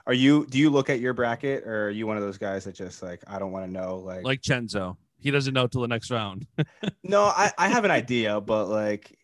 Are 0.05 0.13
you? 0.13 0.45
Do 0.49 0.57
you 0.57 0.69
look 0.69 0.89
at 0.89 0.99
your 0.99 1.13
bracket, 1.13 1.63
or 1.65 1.87
are 1.87 1.89
you 1.89 2.07
one 2.07 2.17
of 2.17 2.23
those 2.23 2.37
guys 2.37 2.63
that 2.65 2.75
just 2.75 3.01
like 3.03 3.21
I 3.27 3.39
don't 3.39 3.51
want 3.51 3.65
to 3.65 3.71
know? 3.71 3.97
Like, 3.97 4.23
Like 4.23 4.41
Chenzo, 4.41 4.97
he 5.19 5.31
doesn't 5.31 5.53
know 5.53 5.67
till 5.67 5.81
the 5.81 5.87
next 5.87 6.09
round. 6.11 6.47
no, 7.03 7.23
I 7.23 7.51
I 7.57 7.67
have 7.69 7.85
an 7.85 7.91
idea, 7.91 8.39
but 8.41 8.67
like, 8.69 9.16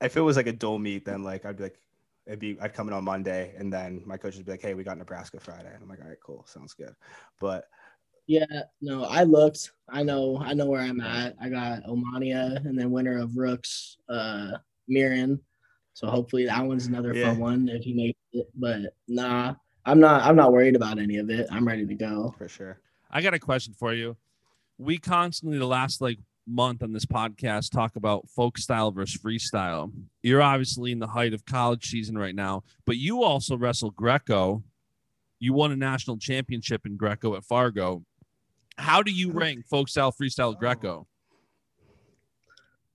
if 0.00 0.16
it 0.16 0.20
was 0.20 0.36
like 0.36 0.46
a 0.46 0.52
dull 0.52 0.78
meet, 0.78 1.04
then 1.04 1.22
like 1.22 1.44
I'd 1.44 1.56
be 1.56 1.64
like, 1.64 1.78
it'd 2.26 2.38
be 2.40 2.58
I'd 2.60 2.74
come 2.74 2.88
in 2.88 2.94
on 2.94 3.04
Monday, 3.04 3.54
and 3.56 3.72
then 3.72 4.02
my 4.04 4.16
coach 4.16 4.36
would 4.36 4.44
be 4.46 4.52
like, 4.52 4.62
hey, 4.62 4.74
we 4.74 4.84
got 4.84 4.98
Nebraska 4.98 5.40
Friday, 5.40 5.70
and 5.72 5.82
I'm 5.82 5.88
like, 5.88 6.00
all 6.02 6.08
right, 6.08 6.18
cool, 6.24 6.44
sounds 6.46 6.74
good. 6.74 6.94
But 7.40 7.64
Yeah, 8.26 8.44
no, 8.80 9.04
I 9.04 9.22
looked. 9.22 9.70
I 9.88 10.02
know, 10.02 10.38
I 10.42 10.52
know 10.52 10.66
where 10.66 10.80
I'm 10.80 11.00
at. 11.00 11.36
I 11.40 11.48
got 11.48 11.84
Omania 11.84 12.56
and 12.66 12.76
then 12.76 12.90
winner 12.90 13.18
of 13.20 13.36
Rooks, 13.36 13.98
uh, 14.08 14.52
Murin. 14.90 15.38
So 15.94 16.08
hopefully 16.08 16.44
that 16.46 16.64
one's 16.64 16.86
another 16.86 17.14
Yeah. 17.14 17.30
fun 17.30 17.38
one 17.38 17.68
if 17.68 17.84
he 17.84 17.94
makes 17.94 18.18
it. 18.32 18.50
But 18.56 18.94
nah, 19.08 19.54
I'm 19.84 20.00
not. 20.00 20.22
I'm 20.24 20.34
not 20.36 20.52
worried 20.52 20.74
about 20.76 20.98
any 20.98 21.18
of 21.18 21.30
it. 21.30 21.46
I'm 21.52 21.66
ready 21.66 21.86
to 21.86 21.94
go. 21.94 22.34
for 22.36 22.48
sure. 22.48 22.80
I 23.10 23.22
got 23.22 23.32
a 23.34 23.38
question 23.38 23.72
for 23.72 23.94
you. 23.94 24.16
We 24.76 24.98
constantly, 24.98 25.56
the 25.58 25.66
last 25.66 26.00
like 26.00 26.18
month 26.46 26.82
on 26.82 26.92
this 26.92 27.04
podcast, 27.04 27.70
talk 27.70 27.96
about 27.96 28.28
folk 28.30 28.58
style 28.58 28.90
versus 28.90 29.20
freestyle. 29.20 29.92
You're 30.22 30.42
obviously 30.42 30.92
in 30.92 30.98
the 30.98 31.06
height 31.06 31.34
of 31.34 31.44
college 31.44 31.88
season 31.90 32.16
right 32.16 32.34
now, 32.34 32.62
but 32.86 32.96
you 32.96 33.22
also 33.22 33.56
wrestle 33.56 33.90
Greco. 33.90 34.62
You 35.38 35.52
won 35.52 35.72
a 35.72 35.76
national 35.76 36.18
championship 36.18 36.86
in 36.86 36.96
Greco 36.96 37.34
at 37.36 37.44
Fargo. 37.44 38.04
How 38.78 39.02
do 39.02 39.10
you 39.10 39.32
rank 39.32 39.66
folk 39.66 39.88
style, 39.88 40.12
freestyle, 40.12 40.58
Greco? 40.58 41.06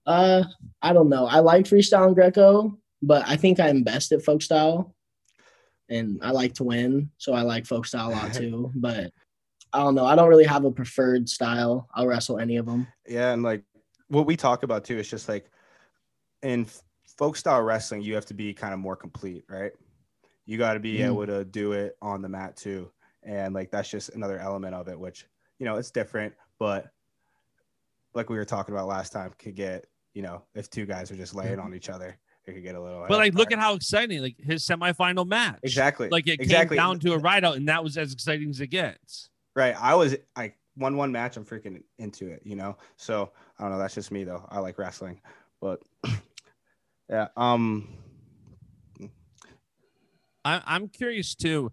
Uh, 0.05 0.43
I 0.81 0.93
don't 0.93 1.09
know. 1.09 1.25
I 1.25 1.39
like 1.39 1.65
freestyle 1.65 2.07
and 2.07 2.15
Greco, 2.15 2.77
but 3.01 3.23
I 3.27 3.35
think 3.35 3.59
I'm 3.59 3.83
best 3.83 4.11
at 4.11 4.23
folk 4.23 4.41
style, 4.41 4.95
and 5.89 6.19
I 6.23 6.31
like 6.31 6.53
to 6.55 6.63
win, 6.63 7.11
so 7.17 7.33
I 7.33 7.41
like 7.41 7.65
folk 7.65 7.85
style 7.85 8.09
a 8.09 8.11
lot 8.11 8.33
too. 8.33 8.71
But 8.75 9.11
I 9.73 9.79
don't 9.79 9.95
know. 9.95 10.05
I 10.05 10.15
don't 10.15 10.29
really 10.29 10.43
have 10.45 10.65
a 10.65 10.71
preferred 10.71 11.29
style. 11.29 11.87
I'll 11.93 12.07
wrestle 12.07 12.39
any 12.39 12.57
of 12.57 12.65
them. 12.65 12.87
Yeah, 13.07 13.31
and 13.31 13.43
like 13.43 13.63
what 14.09 14.25
we 14.25 14.35
talk 14.35 14.63
about 14.63 14.83
too 14.83 14.97
is 14.97 15.09
just 15.09 15.29
like 15.29 15.49
in 16.41 16.67
folk 17.17 17.37
style 17.37 17.61
wrestling, 17.61 18.01
you 18.01 18.15
have 18.15 18.25
to 18.27 18.33
be 18.33 18.53
kind 18.53 18.73
of 18.73 18.79
more 18.79 18.95
complete, 18.95 19.43
right? 19.49 19.71
You 20.45 20.57
got 20.57 20.73
to 20.73 20.79
be 20.79 20.97
Mm. 20.97 21.05
able 21.07 21.25
to 21.27 21.45
do 21.45 21.71
it 21.73 21.95
on 22.01 22.21
the 22.21 22.29
mat 22.29 22.57
too, 22.57 22.91
and 23.23 23.53
like 23.53 23.71
that's 23.71 23.89
just 23.89 24.09
another 24.09 24.39
element 24.39 24.75
of 24.75 24.87
it, 24.87 24.99
which 24.99 25.25
you 25.59 25.65
know 25.65 25.77
it's 25.77 25.91
different, 25.91 26.33
but 26.59 26.87
like 28.13 28.29
we 28.29 28.35
were 28.37 28.45
talking 28.45 28.75
about 28.75 28.87
last 28.87 29.13
time, 29.13 29.31
could 29.37 29.55
get 29.55 29.85
you 30.13 30.21
know 30.21 30.43
if 30.55 30.69
two 30.69 30.85
guys 30.85 31.11
are 31.11 31.15
just 31.15 31.33
laying 31.35 31.59
on 31.59 31.73
each 31.73 31.89
other, 31.89 32.17
it 32.45 32.53
could 32.53 32.63
get 32.63 32.75
a 32.75 32.81
little. 32.81 33.05
But 33.07 33.19
like, 33.19 33.33
look 33.35 33.51
at 33.53 33.59
how 33.59 33.75
exciting 33.75 34.21
like 34.21 34.35
his 34.37 34.65
semifinal 34.65 35.25
match. 35.25 35.59
exactly 35.63 36.09
Like 36.09 36.27
it 36.27 36.41
exactly 36.41 36.75
came 36.75 36.83
down 36.83 36.99
to 36.99 37.13
a 37.13 37.17
ride 37.19 37.45
out, 37.45 37.55
and 37.55 37.69
that 37.69 37.83
was 37.83 37.97
as 37.97 38.11
exciting 38.11 38.49
as 38.49 38.59
it 38.59 38.67
gets. 38.67 39.29
Right. 39.55 39.75
I 39.79 39.95
was 39.95 40.15
like 40.37 40.57
one 40.75 40.95
one 40.97 41.11
match, 41.11 41.37
I'm 41.37 41.45
freaking 41.45 41.83
into 41.99 42.27
it, 42.29 42.41
you 42.45 42.55
know. 42.55 42.77
So 42.97 43.31
I 43.59 43.63
don't 43.63 43.71
know. 43.71 43.77
That's 43.79 43.95
just 43.95 44.11
me 44.11 44.23
though. 44.23 44.45
I 44.49 44.59
like 44.59 44.77
wrestling, 44.77 45.21
but 45.59 45.81
yeah. 47.09 47.27
Um. 47.37 47.87
I, 50.43 50.61
I'm 50.65 50.87
curious 50.87 51.35
too. 51.35 51.71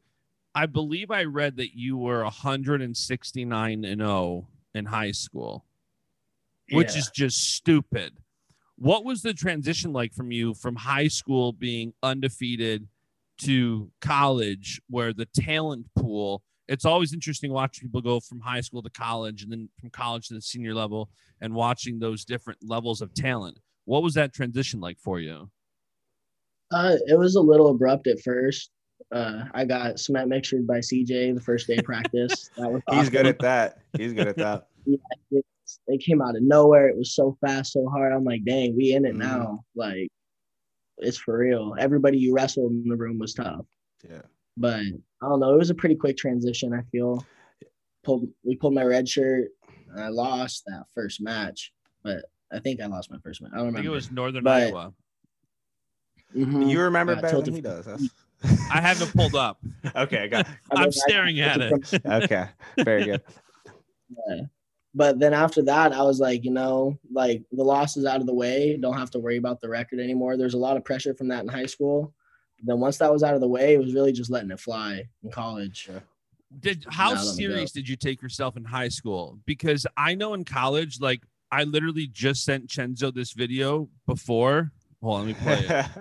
I 0.55 0.67
believe 0.67 1.11
I 1.11 1.25
read 1.25 1.57
that 1.57 1.75
you 1.75 1.97
were 1.97 2.23
169 2.23 3.85
and 3.85 4.01
0 4.01 4.49
in 4.75 4.85
high 4.87 5.13
school, 5.13 5.65
which 6.71 6.93
Yeah. 6.93 6.99
is 6.99 7.11
just 7.15 7.55
stupid. 7.55 8.19
What 8.77 9.05
was 9.05 9.23
the 9.23 9.33
transition 9.33 9.93
like 9.93 10.13
from 10.13 10.31
you 10.33 10.55
from 10.55 10.77
high 10.77 11.09
school 11.09 11.53
being 11.53 11.95
undefeated 12.03 12.89
to 13.43 13.91
college, 14.01 14.81
where 14.91 15.13
the 15.13 15.27
talent 15.27 15.87
pool? 15.97 16.43
It's 16.69 16.85
always 16.85 17.15
interesting 17.15 17.51
watching 17.53 17.89
people 17.89 18.03
go 18.03 18.21
from 18.21 18.41
high 18.41 18.61
school 18.61 18.83
to 18.83 18.91
college 18.91 19.43
and 19.43 19.51
then 19.51 19.69
from 19.81 19.89
college 19.91 20.29
to 20.29 20.35
the 20.35 20.43
senior 20.43 20.75
level 20.75 21.09
and 21.41 21.55
watching 21.55 21.99
those 21.99 22.25
different 22.25 22.59
levels 22.63 23.01
of 23.01 23.15
talent. 23.15 23.59
What 23.87 24.03
was 24.03 24.15
that 24.15 24.35
transition 24.35 24.79
like 24.81 24.99
for 25.01 25.19
you? 25.19 25.51
Uh, 26.71 26.97
it 27.07 27.19
was 27.19 27.37
a 27.37 27.41
little 27.41 27.69
abrupt 27.71 28.07
at 28.07 28.21
first. 28.21 28.71
Uh, 29.11 29.45
I 29.55 29.65
got 29.65 29.99
cement 29.99 30.29
mixtured 30.31 30.67
by 30.67 30.79
CJ 30.81 31.35
the 31.35 31.41
first 31.41 31.67
day 31.67 31.77
of 31.79 31.85
practice. 31.85 32.51
That 32.59 32.71
was 32.71 32.83
He's 32.91 33.09
good 33.09 33.27
at 33.27 33.39
that. 33.39 33.79
He's 33.97 34.13
good 34.13 34.29
at 34.29 34.37
that. 34.45 34.67
It, 35.31 35.45
it 35.87 36.01
came 36.03 36.21
out 36.21 36.37
of 36.37 36.43
nowhere. 36.43 36.89
It 36.89 36.99
was 36.99 37.15
so 37.15 37.39
fast, 37.41 37.73
so 37.73 37.89
hard. 37.89 38.13
I'm 38.13 38.25
like, 38.25 38.45
dang, 38.45 38.77
we 38.77 38.93
in 38.93 39.07
it 39.07 39.15
Mhm. 39.15 39.19
now. 39.19 39.65
Like, 39.75 40.09
it's 40.99 41.17
for 41.17 41.39
real. 41.39 41.75
Everybody 41.79 42.19
you 42.19 42.35
wrestled 42.35 42.73
in 42.73 42.85
the 42.89 42.97
room 42.97 43.19
was 43.19 43.33
tough, 43.33 43.65
Yeah. 44.07 44.23
but 44.59 44.83
I 45.23 45.29
don't 45.29 45.41
know. 45.41 45.53
It 45.55 45.59
was 45.59 45.71
a 45.71 45.75
pretty 45.75 45.95
quick 45.97 46.17
transition. 46.17 46.73
I 46.73 46.83
feel. 46.93 47.25
Pulled 48.05 48.29
we 48.45 48.57
pulled 48.57 48.75
my 48.75 48.85
red 48.85 49.09
shirt. 49.09 49.49
And 49.91 50.01
I 50.03 50.09
lost 50.09 50.65
that 50.67 50.85
first 50.95 51.21
match, 51.21 51.73
but 52.03 52.25
I 52.53 52.59
think 52.61 52.81
I 52.81 52.87
lost 52.87 53.11
my 53.11 53.19
first 53.19 53.43
match. 53.43 53.51
I 53.53 53.57
don't 53.57 53.65
I 53.65 53.67
remember. 53.69 53.79
think 53.79 53.87
it 53.87 53.95
was 53.95 54.11
Northern 54.13 54.45
But- 54.45 54.63
Iowa. 54.65 54.93
Mhm. 56.37 56.71
You 56.71 56.81
remember 56.83 57.15
Got 57.15 57.23
better 57.23 57.41
than 57.41 57.55
he 57.55 57.61
does. 57.61 57.87
That's- 57.87 58.09
I 58.73 58.81
have 58.81 59.01
it 59.03 59.13
pulled 59.15 59.35
up. 59.35 59.59
okay, 59.97 60.29
got 60.29 60.47
I 60.47 60.51
mean, 60.51 60.59
I'm 60.85 60.87
I- 60.89 60.91
staring 60.91 61.41
at 61.41 61.61
it. 61.61 61.87
from- 61.87 62.13
okay, 62.13 62.47
very 62.79 63.05
good. 63.05 63.23
Yeah. 64.29 64.43
But 64.95 65.19
then 65.19 65.33
after 65.35 65.63
that, 65.63 65.93
I 65.93 66.03
was 66.03 66.19
like, 66.21 66.45
you 66.45 66.51
know, 66.51 66.99
like 67.13 67.43
the 67.53 67.63
loss 67.65 67.97
is 67.97 68.05
out 68.05 68.21
of 68.21 68.27
the 68.27 68.35
way. 68.35 68.77
Don't 68.81 68.97
have 68.97 69.11
to 69.13 69.19
worry 69.19 69.37
about 69.37 69.61
the 69.61 69.69
record 69.69 70.01
anymore. 70.01 70.37
There's 70.37 70.55
a 70.55 70.59
lot 70.59 70.77
of 70.77 70.85
pressure 70.85 71.15
from 71.15 71.29
that 71.29 71.43
in 71.43 71.49
high 71.49 71.67
school. 71.67 72.15
Then 72.63 72.81
once 72.81 72.99
that 72.99 73.13
was 73.13 73.23
out 73.23 73.35
of 73.35 73.41
the 73.41 73.49
way, 73.49 73.75
it 73.75 73.79
was 73.79 73.95
really 73.95 74.13
just 74.13 74.31
letting 74.31 74.51
it 74.51 74.61
fly 74.61 75.05
in 75.23 75.31
college. 75.31 75.89
Did 76.61 76.85
how 76.89 77.13
Now 77.13 77.21
serious 77.21 77.73
did 77.73 77.89
you 77.89 77.97
take 77.97 78.23
yourself 78.23 78.57
in 78.57 78.65
high 78.65 78.89
school? 78.89 79.39
Because 79.45 79.87
I 79.97 80.15
know 80.15 80.35
in 80.35 80.45
college, 80.45 81.01
like 81.01 81.23
I 81.53 81.65
literally 81.65 82.07
just 82.07 82.45
sent 82.45 82.69
Chenzo 82.69 83.15
this 83.15 83.33
video 83.33 83.89
before. 84.07 84.73
Hold 85.03 85.21
on, 85.21 85.27
let 85.27 85.29
me 85.29 85.43
play 85.43 85.67
it. 85.69 85.87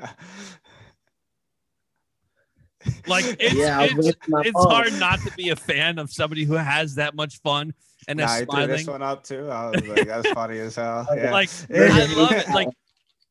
Like 3.05 3.25
it's 3.39 3.53
yeah, 3.53 3.81
it's, 3.81 4.07
it's 4.07 4.53
mom. 4.53 4.69
hard 4.69 4.93
not 4.99 5.19
to 5.21 5.31
be 5.35 5.49
a 5.49 5.55
fan 5.55 5.99
of 5.99 6.11
somebody 6.11 6.45
who 6.45 6.53
has 6.53 6.95
that 6.95 7.15
much 7.15 7.41
fun 7.41 7.73
and 8.07 8.19
nah, 8.19 8.25
is 8.25 8.31
I 8.31 8.45
threw 8.45 8.67
this 8.67 8.87
one 8.87 9.01
up 9.01 9.23
too. 9.23 9.49
I 9.49 9.69
was 9.69 9.87
like, 9.87 10.07
that's 10.07 10.29
funny 10.31 10.59
as 10.59 10.75
hell. 10.75 11.07
Yeah. 11.15 11.31
Like 11.31 11.49
I 11.73 12.13
love 12.13 12.31
it. 12.31 12.49
Like 12.49 12.67
I 12.67 12.71
had 12.71 12.71
to 12.71 12.86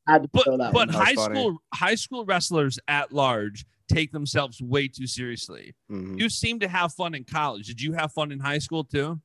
but 0.07 0.45
throw 0.45 0.57
that 0.57 0.73
but 0.73 0.89
one. 0.89 0.89
High 0.89 1.15
funny. 1.15 1.35
school 1.35 1.63
high 1.75 1.95
school 1.95 2.25
wrestlers 2.25 2.79
at 2.89 3.13
large 3.13 3.65
take 3.89 4.13
themselves 4.13 4.61
way 4.61 4.89
too 4.89 5.07
seriously. 5.07 5.75
Mhm. 5.91 6.19
You 6.19 6.29
seem 6.29 6.59
to 6.61 6.69
have 6.69 6.93
fun 6.93 7.15
in 7.15 7.25
college. 7.25 7.67
Did 7.67 7.81
you 7.81 7.93
have 7.93 8.13
fun 8.13 8.33
in 8.33 8.41
high 8.41 8.59
school 8.59 8.85
too? 8.85 9.21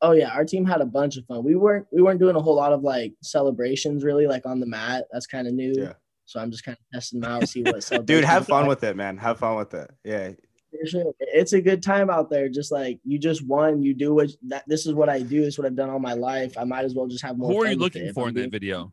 Oh 0.00 0.12
yeah, 0.12 0.30
our 0.30 0.44
team 0.44 0.64
had 0.64 0.80
a 0.80 0.86
bunch 0.86 1.16
of 1.16 1.24
fun. 1.26 1.42
We 1.42 1.56
weren't 1.56 1.86
we 1.90 2.02
weren't 2.02 2.20
doing 2.20 2.36
a 2.36 2.40
whole 2.40 2.54
lot 2.54 2.72
of 2.72 2.82
like 2.82 3.14
celebrations 3.22 4.04
really, 4.04 4.26
like 4.26 4.46
on 4.46 4.60
the 4.60 4.66
mat. 4.66 5.06
That's 5.12 5.26
kind 5.26 5.46
of 5.46 5.54
new. 5.54 5.74
Yeah. 5.76 5.94
So 6.24 6.38
I'm 6.38 6.50
just 6.50 6.62
kind 6.62 6.76
of 6.76 6.84
testing 6.92 7.20
them 7.20 7.30
out, 7.30 7.48
see 7.48 7.62
what. 7.62 7.88
Dude, 8.06 8.22
have 8.22 8.46
fun 8.46 8.62
like. 8.62 8.68
with 8.68 8.84
it, 8.84 8.96
man. 8.96 9.16
Have 9.16 9.38
fun 9.38 9.56
with 9.56 9.72
it. 9.74 9.90
Yeah. 10.04 10.32
It's 10.70 11.54
a 11.54 11.62
good 11.62 11.82
time 11.82 12.10
out 12.10 12.28
there. 12.28 12.50
Just 12.50 12.70
like 12.70 13.00
you 13.02 13.18
just 13.18 13.44
won, 13.46 13.82
you 13.82 13.94
do 13.94 14.14
what 14.14 14.30
that. 14.48 14.64
This 14.66 14.86
is 14.86 14.92
what 14.92 15.08
I 15.08 15.20
do. 15.20 15.42
It's 15.42 15.56
what 15.56 15.66
I've 15.66 15.74
done 15.74 15.88
all 15.88 15.98
my 15.98 16.12
life. 16.12 16.58
I 16.58 16.64
might 16.64 16.84
as 16.84 16.94
well 16.94 17.06
just 17.06 17.24
have 17.24 17.38
more. 17.38 17.50
Who 17.50 17.62
are 17.62 17.70
you 17.70 17.78
looking 17.78 18.12
for 18.12 18.28
in 18.28 18.34
that 18.34 18.52
video? 18.52 18.92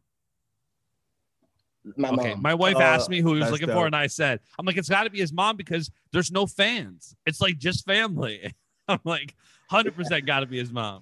My 1.98 2.10
okay, 2.10 2.32
mom. 2.34 2.42
my 2.42 2.54
wife 2.54 2.76
Oh, 2.78 2.82
asked 2.82 3.10
me 3.10 3.22
who 3.22 3.34
he 3.36 3.42
was 3.42 3.52
looking 3.52 3.68
dope. 3.68 3.76
for, 3.78 3.86
and 3.86 3.96
I 3.96 4.08
said, 4.08 4.40
"I'm 4.58 4.66
like, 4.66 4.78
it's 4.78 4.90
got 4.90 5.04
to 5.04 5.10
be 5.10 5.20
his 5.20 5.32
mom 5.32 5.56
because 5.56 5.92
there's 6.12 6.32
no 6.32 6.48
fans. 6.48 7.16
It's 7.26 7.40
like 7.42 7.58
just 7.58 7.86
family." 7.86 8.54
I'm 8.88 9.00
like, 9.04 9.36
hundred 9.70 9.96
percent 9.96 10.26
got 10.26 10.40
to 10.42 10.46
be 10.48 10.58
his 10.58 10.72
mom. 10.72 11.02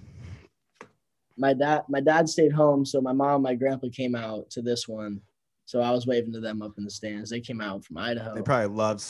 my 1.37 1.53
dad 1.53 1.83
my 1.89 1.99
dad 2.01 2.29
stayed 2.29 2.51
home 2.53 2.85
so 2.85 3.01
my 3.01 3.11
mom 3.13 3.41
my 3.41 3.55
grandpa 3.55 3.87
came 3.91 4.13
out 4.15 4.49
to 4.51 4.61
this 4.61 4.87
one 4.87 5.19
so 5.65 5.81
i 5.81 5.89
was 5.89 6.05
waving 6.05 6.31
to 6.31 6.39
them 6.39 6.61
up 6.61 6.73
in 6.77 6.83
the 6.83 6.89
stands 6.91 7.29
they 7.31 7.39
came 7.41 7.59
out 7.59 7.83
from 7.83 7.97
idaho 7.97 8.35
They 8.35 8.41
probably 8.43 8.67
love 8.75 9.01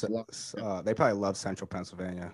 uh, 0.61 0.81
they 0.83 0.93
probably 0.93 1.19
love 1.19 1.35
Central 1.35 1.67
Pennsylvania. 1.67 2.31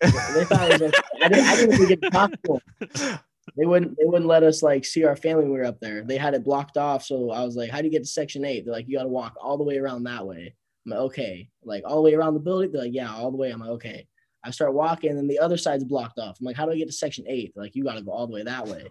they 0.00 0.10
thought 0.10 0.70
it 0.70 0.80
was 0.80 0.82
okay. 0.82 0.92
I, 1.24 1.28
didn't, 1.28 1.46
I 1.46 1.56
didn't 1.56 1.74
even 1.74 1.88
get 1.88 2.02
to 2.02 2.10
talk 2.10 2.30
to 2.44 2.60
them 2.94 3.18
they 3.56 3.64
wouldn't 3.66 3.96
they 3.96 4.04
wouldn't 4.04 4.26
let 4.26 4.42
us 4.42 4.62
like 4.62 4.84
see 4.84 5.04
our 5.04 5.16
family 5.16 5.44
when 5.44 5.52
we 5.52 5.58
were 5.58 5.64
up 5.64 5.78
there 5.80 6.02
they 6.02 6.16
had 6.16 6.34
it 6.34 6.42
blocked 6.44 6.76
off 6.76 7.04
so 7.04 7.30
i 7.30 7.44
was 7.44 7.54
like 7.56 7.70
how 7.70 7.78
do 7.78 7.84
you 7.84 7.90
get 7.92 8.02
to 8.02 8.08
section 8.08 8.44
8 8.44 8.64
they're 8.64 8.74
like 8.74 8.88
you 8.88 8.96
got 8.96 9.04
to 9.04 9.08
walk 9.08 9.34
all 9.40 9.56
the 9.56 9.64
way 9.64 9.78
around 9.78 10.02
that 10.04 10.26
way 10.26 10.54
i'm 10.84 10.90
like 10.90 11.00
okay 11.00 11.48
like 11.64 11.82
all 11.86 11.96
the 11.96 12.02
way 12.02 12.14
around 12.14 12.34
the 12.34 12.40
building 12.40 12.72
they're 12.72 12.82
like 12.82 12.94
yeah 12.94 13.12
all 13.14 13.30
the 13.30 13.36
way 13.36 13.50
i'm 13.50 13.60
like 13.60 13.70
okay 13.70 14.06
i 14.44 14.50
start 14.50 14.74
walking 14.74 15.10
and 15.10 15.30
the 15.30 15.38
other 15.38 15.56
side's 15.56 15.84
blocked 15.84 16.18
off 16.18 16.38
i'm 16.40 16.46
like 16.46 16.56
how 16.56 16.66
do 16.66 16.72
i 16.72 16.76
get 16.76 16.86
to 16.86 16.92
section 16.92 17.24
8 17.28 17.52
they're 17.54 17.64
like 17.64 17.76
you 17.76 17.84
got 17.84 17.94
to 17.94 18.02
go 18.02 18.10
all 18.10 18.26
the 18.26 18.32
way 18.34 18.42
that 18.42 18.66
way 18.66 18.88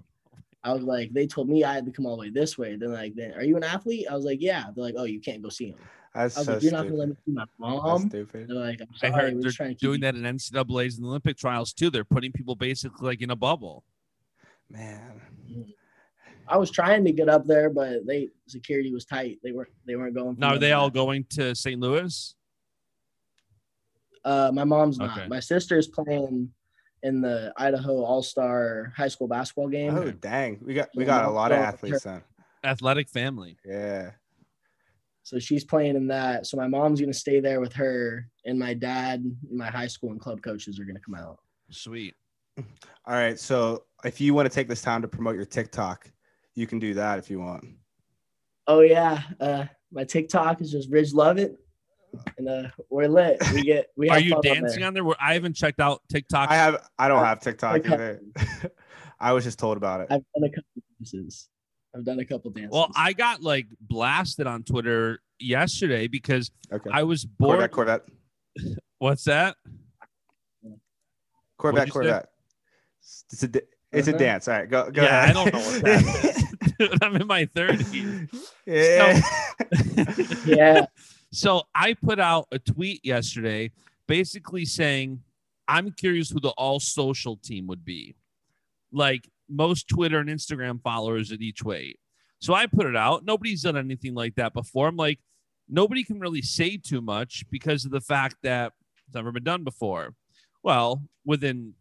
I 0.64 0.74
was 0.74 0.82
like, 0.82 1.14
they 1.14 1.28
told 1.28 1.48
me 1.48 1.64
I 1.64 1.76
had 1.76 1.86
to 1.86 1.92
come 1.92 2.08
all 2.08 2.16
the 2.16 2.22
way 2.22 2.30
this 2.32 2.58
way. 2.58 2.76
They're 2.76 2.90
like, 2.90 3.14
then 3.14 3.34
are 3.36 3.44
you 3.44 3.56
an 3.56 3.64
athlete? 3.64 4.08
I 4.10 4.16
was 4.16 4.26
like, 4.26 4.42
yeah. 4.42 4.64
They're 4.74 4.84
like, 4.84 4.96
oh, 4.98 5.04
you 5.04 5.22
can't 5.22 5.44
go 5.44 5.50
see 5.50 5.68
him. 5.68 5.76
That's 6.16 6.36
I 6.36 6.40
was 6.40 6.46
so 6.48 6.54
like, 6.54 6.64
you're 6.64 6.72
not 6.72 6.84
gonna 6.86 6.96
let 6.96 7.10
me 7.10 7.16
see 7.24 7.34
my 7.34 7.42
That's 7.42 7.52
mom. 7.60 8.10
stupid. 8.10 8.48
They're 8.48 8.58
like, 8.58 8.82
I'm 8.82 8.88
I 9.04 9.16
heard 9.16 9.36
we're 9.36 9.42
they're 9.44 9.52
trying 9.52 9.76
to 9.76 9.76
doing 9.76 9.98
you- 9.98 10.02
that 10.02 10.16
in 10.16 10.24
NCAA's 10.24 10.98
and 10.98 11.06
Olympic 11.06 11.38
trials 11.38 11.72
too. 11.72 11.92
They're 11.92 12.04
putting 12.04 12.32
people 12.32 12.56
basically 12.56 13.06
like 13.06 13.22
in 13.22 13.30
a 13.30 13.36
bubble. 13.36 13.84
Man. 14.70 15.22
I 16.48 16.58
was 16.58 16.70
trying 16.70 17.04
to 17.06 17.12
get 17.12 17.30
up 17.30 17.46
there, 17.46 17.70
but 17.70 18.06
they 18.06 18.30
security 18.48 18.92
was 18.92 19.06
tight. 19.06 19.40
They 19.44 19.52
weren't 19.52 19.72
they 19.88 19.96
weren't 19.96 20.16
going. 20.16 20.36
Now 20.38 20.56
are 20.56 20.60
they 20.60 20.74
all 20.74 20.90
going 20.90 21.26
to 21.32 21.56
St. 21.56 21.80
Louis? 21.80 22.36
Uh, 24.24 24.52
my 24.54 24.64
mom's 24.64 24.98
not. 24.98 25.18
Okay. 25.18 25.28
My 25.28 25.40
sister's 25.40 25.88
playing 25.88 26.50
in 27.04 27.22
the 27.22 27.54
Idaho 27.58 28.04
All 28.04 28.24
Star 28.24 28.92
high 28.96 29.08
school 29.08 29.28
basketball 29.28 29.70
game. 29.70 29.96
Oh 29.96 30.12
dang. 30.12 30.60
We 30.62 30.74
got 30.74 30.90
we 30.96 31.06
got 31.06 31.26
a 31.26 31.30
lot 31.30 31.52
of 31.52 31.60
athletes 31.60 32.04
then. 32.04 32.22
Athletic 32.64 33.10
family. 33.10 33.58
Yeah. 33.64 34.12
So 35.24 35.40
she's 35.40 35.64
playing 35.64 35.96
in 35.96 36.08
that. 36.08 36.46
So 36.46 36.58
my 36.58 36.68
mom's 36.68 37.00
gonna 37.00 37.14
stay 37.14 37.40
there 37.40 37.60
with 37.60 37.74
her, 37.74 38.28
and 38.46 38.60
my 38.60 38.74
dad, 38.74 39.24
my 39.52 39.68
high 39.68 39.88
school 39.88 40.12
and 40.12 40.20
club 40.20 40.42
coaches 40.42 40.80
are 40.80 40.86
gonna 40.86 41.00
come 41.00 41.16
out. 41.16 41.40
Sweet. 41.72 42.16
All 42.58 42.66
right. 43.14 43.40
So 43.40 43.84
if 44.06 44.22
you 44.22 44.34
want 44.34 44.50
to 44.50 44.54
take 44.54 44.68
this 44.68 44.82
time 44.82 45.02
to 45.02 45.08
promote 45.08 45.36
your 45.36 45.46
TikTok, 45.46 46.10
you 46.54 46.68
can 46.68 46.80
do 46.80 46.94
that 46.94 47.20
if 47.20 47.30
you 47.30 47.40
want. 47.40 47.66
Oh 48.68 48.82
yeah, 48.82 49.22
uh, 49.40 49.66
my 49.92 50.04
TikTok 50.04 50.62
is 50.62 50.72
just 50.72 50.90
Ridge 50.90 51.14
Lovett, 51.14 51.58
and 52.38 52.48
uh, 52.48 52.64
we're 52.90 53.08
lit. 53.08 53.38
We 53.54 53.64
get 53.64 53.88
we. 53.98 54.10
Are 54.10 54.20
you 54.20 54.32
fun 54.32 54.42
dancing 54.44 54.80
there. 54.80 54.88
on 54.88 54.94
there? 54.94 55.04
We're- 55.04 55.18
I 55.20 55.34
haven't 55.34 55.56
checked 55.56 55.80
out 55.80 56.02
TikTok. 56.10 56.50
I 56.50 56.56
have. 56.56 56.88
I 56.98 57.08
don't 57.08 57.24
have 57.24 57.40
TikTok 57.40 57.78
okay. 57.78 57.94
either. 57.94 58.22
I 59.20 59.34
was 59.34 59.44
just 59.44 59.60
told 59.60 59.78
about 59.78 60.02
it. 60.02 60.08
I've 60.10 60.24
done 60.36 60.44
a 60.44 60.50
couple 60.50 60.82
dances. 61.00 61.50
I've 61.96 62.04
done 62.06 62.20
a 62.20 62.26
couple 62.26 62.52
dances. 62.52 62.72
well, 62.72 62.92
I 62.96 63.14
got 63.14 63.42
like 63.42 63.68
blasted 63.80 64.48
on 64.48 64.64
Twitter 64.64 65.20
yesterday 65.40 66.08
because 66.08 66.52
Okay. 66.72 66.90
I 66.92 67.04
was 67.04 67.26
bored. 67.26 67.72
Corvette. 67.72 68.04
Corvette. 68.56 68.78
What's 69.00 69.24
that? 69.26 69.56
Corvette. 71.58 71.88
you 71.88 71.92
say? 71.92 71.94
Corvette. 71.94 72.30
It's 73.32 73.44
a. 73.44 73.50
di- 73.96 74.00
It's 74.00 74.08
a 74.08 74.18
dance. 74.18 74.48
All 74.48 74.56
right. 74.56 74.70
Go. 74.70 74.92
go 74.92 75.04
Yeah, 75.04 75.26
I 75.30 75.34
don't 75.34 75.54
know 75.54 75.60
what 75.60 75.84
that 75.84 76.26
is. 76.26 76.46
Dude, 76.80 77.04
I'm 77.04 77.16
in 77.16 77.28
my 77.28 77.46
30s. 77.46 78.30
yeah. 78.66 79.22
yeah, 80.46 80.86
So 81.32 81.64
I 81.74 81.94
put 81.94 82.20
out 82.20 82.48
a 82.52 82.60
tweet 82.60 83.06
yesterday 83.06 83.72
basically 84.08 84.66
saying, 84.66 85.22
I'm 85.68 85.92
curious 85.92 86.30
who 86.30 86.40
the 86.40 86.50
all 86.50 86.80
social 86.80 87.38
team 87.38 87.68
would 87.68 87.86
be. 87.86 88.16
Like 88.92 89.30
most 89.50 89.88
Twitter 89.88 90.20
and 90.20 90.30
Instagram 90.30 90.82
followers 90.82 91.32
at 91.32 91.42
each 91.42 91.64
way. 91.64 91.96
So 92.40 92.54
I 92.54 92.68
put 92.68 92.86
it 92.86 92.96
out. 92.96 93.26
Nobody's 93.26 93.64
done 93.64 93.78
anything 93.78 94.14
like 94.14 94.36
that 94.36 94.54
before. 94.54 94.88
I'm 94.88 94.98
like, 94.98 95.20
nobody 95.70 96.04
can 96.04 96.20
really 96.20 96.42
say 96.42 96.78
too 96.78 97.02
much 97.02 97.46
because 97.50 97.86
of 97.86 97.92
the 97.92 98.02
fact 98.02 98.36
that 98.44 98.74
it's 99.08 99.16
never 99.16 99.32
been 99.32 99.44
done 99.44 99.64
before. 99.64 100.14
Well, 100.62 101.04
within 101.26 101.74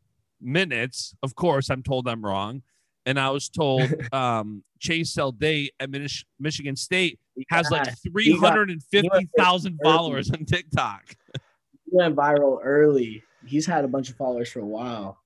minutes, 0.44 1.14
of 1.22 1.34
course, 1.34 1.70
I'm 1.70 1.82
told 1.82 2.06
I'm 2.08 2.24
wrong. 2.24 2.62
And 3.06 3.18
I 3.18 3.30
was 3.30 3.48
told 3.48 3.90
um, 4.12 4.62
Chase 4.78 5.16
Day 5.38 5.70
at 5.80 5.90
Mich- 5.90 6.24
Michigan 6.38 6.76
State 6.76 7.18
has 7.50 7.70
like 7.70 7.86
Yeah, 7.86 7.94
three 8.10 8.36
hundred 8.36 8.70
and 8.70 8.82
fifty 8.82 9.28
thousand 9.36 9.78
followers 9.82 10.30
on 10.30 10.44
TikTok. 10.44 11.16
he 11.34 11.90
went 11.90 12.16
viral 12.16 12.60
early. 12.62 13.22
He's 13.46 13.66
had 13.66 13.84
a 13.84 13.88
bunch 13.88 14.08
of 14.08 14.16
followers 14.16 14.50
for 14.50 14.60
a 14.60 14.66
while. 14.66 15.18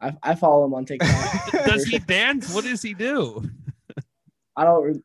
I, 0.00 0.16
I 0.22 0.34
follow 0.36 0.64
him 0.64 0.74
on 0.74 0.84
TikTok. 0.84 1.50
Does 1.66 1.84
he 1.84 1.98
dance? 1.98 2.54
What 2.54 2.64
does 2.64 2.82
he 2.82 2.94
do? 2.94 3.42
I 4.56 4.64
don't. 4.64 5.02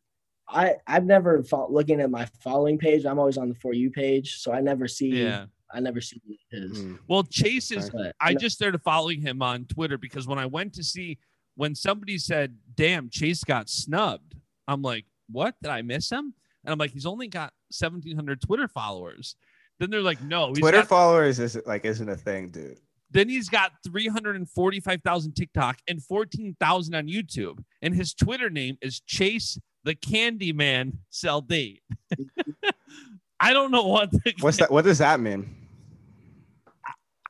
I 0.48 0.76
I've 0.86 1.06
never 1.06 1.44
fo- 1.44 1.72
looking 1.72 2.00
at 2.00 2.12
my 2.12 2.26
following 2.44 2.78
page. 2.78 3.06
I'm 3.06 3.18
always 3.18 3.38
on 3.38 3.50
the 3.50 3.56
for 3.56 3.74
you 3.74 3.90
page, 3.90 4.38
so 4.38 4.52
I 4.52 4.62
never 4.62 4.88
see. 4.88 5.10
Yeah. 5.10 5.46
I 5.74 5.80
never 5.80 6.02
seen 6.02 6.22
his. 6.50 6.72
Mm. 6.84 7.00
Well, 7.08 7.24
Chase 7.24 7.72
is. 7.72 7.90
But 7.90 8.16
I 8.22 8.34
just 8.34 8.56
started 8.56 8.82
following 8.82 9.22
him 9.22 9.42
on 9.42 9.66
Twitter 9.66 9.98
because 9.98 10.28
when 10.28 10.40
I 10.40 10.46
went 10.46 10.74
to 10.76 10.84
see 10.84 11.18
when 11.56 11.76
somebody 11.76 12.18
said, 12.18 12.58
"Damn, 12.76 13.10
Chase 13.10 13.44
got 13.44 13.70
snubbed," 13.70 14.36
I'm 14.68 14.82
like, 14.82 15.06
"What? 15.30 15.56
Did 15.62 15.72
I 15.72 15.82
miss 15.82 16.10
him?" 16.10 16.34
And 16.64 16.72
I'm 16.72 16.78
like, 16.78 16.92
"He's 16.92 17.06
only 17.06 17.28
got 17.28 17.54
1,700 17.78 18.42
Twitter 18.42 18.68
followers." 18.68 19.36
Then 19.80 19.90
they're 19.90 20.02
like, 20.02 20.22
"No, 20.22 20.50
he's 20.50 20.60
Twitter 20.60 20.80
got- 20.80 20.88
followers 20.88 21.40
is 21.40 21.58
like 21.66 21.86
isn't 21.86 22.08
a 22.10 22.16
thing, 22.18 22.50
dude. 22.50 22.80
Then 23.12 23.30
he's 23.30 23.48
got 23.48 23.74
345,000 23.86 25.34
TikTok 25.34 25.78
and 25.88 26.04
14,000 26.04 26.96
on 26.96 27.08
YouTube. 27.08 27.64
And 27.84 27.94
his 27.94 28.12
Twitter 28.12 28.50
name 28.50 28.78
is 28.82 29.02
Chase 29.02 29.60
the 29.84 29.94
Candyman 29.94 30.94
Saldate. 31.12 31.82
I 33.40 33.54
don't 33.54 33.72
know 33.72 33.84
what 33.88 34.12
the, 34.12 34.34
What's 34.40 34.58
that? 34.58 34.72
What 34.72 34.86
does 34.86 34.98
that 35.00 35.20
mean? 35.20 35.54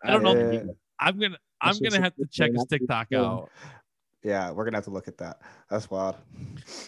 I 0.03 0.11
don't 0.11 0.23
know. 0.23 0.51
Yeah. 0.51 0.63
I'm 0.99 1.19
gonna 1.19 1.37
I'm 1.61 1.77
gonna 1.79 2.01
have 2.01 2.15
to 2.15 2.25
check 2.31 2.51
his 2.51 2.57
That's 2.61 2.73
a 2.73 2.79
good 2.79 2.87
TikTok 2.87 3.13
out. 3.13 3.49
Yeah, 4.23 4.51
we're 4.51 4.65
gonna 4.65 4.77
have 4.77 4.85
to 4.85 4.91
look 4.91 5.07
at 5.07 5.17
that. 5.17 5.41
That's 5.69 5.89
wild. 5.89 6.15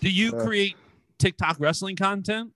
Do 0.02 0.10
you 0.10 0.36
Uh, 0.36 0.44
create 0.46 0.76
TikTok 1.18 1.58
wrestling 1.60 1.96
content? 1.96 2.52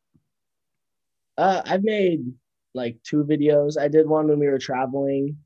Uh, 1.38 1.62
I've 1.65 1.84
made 1.84 2.26
like 2.74 2.98
two 3.04 3.24
videos. 3.24 3.78
I 3.80 3.88
did 3.88 4.08
one 4.08 4.28
when 4.28 4.39
we 4.39 4.48
were 4.48 4.60
traveling. 4.60 5.38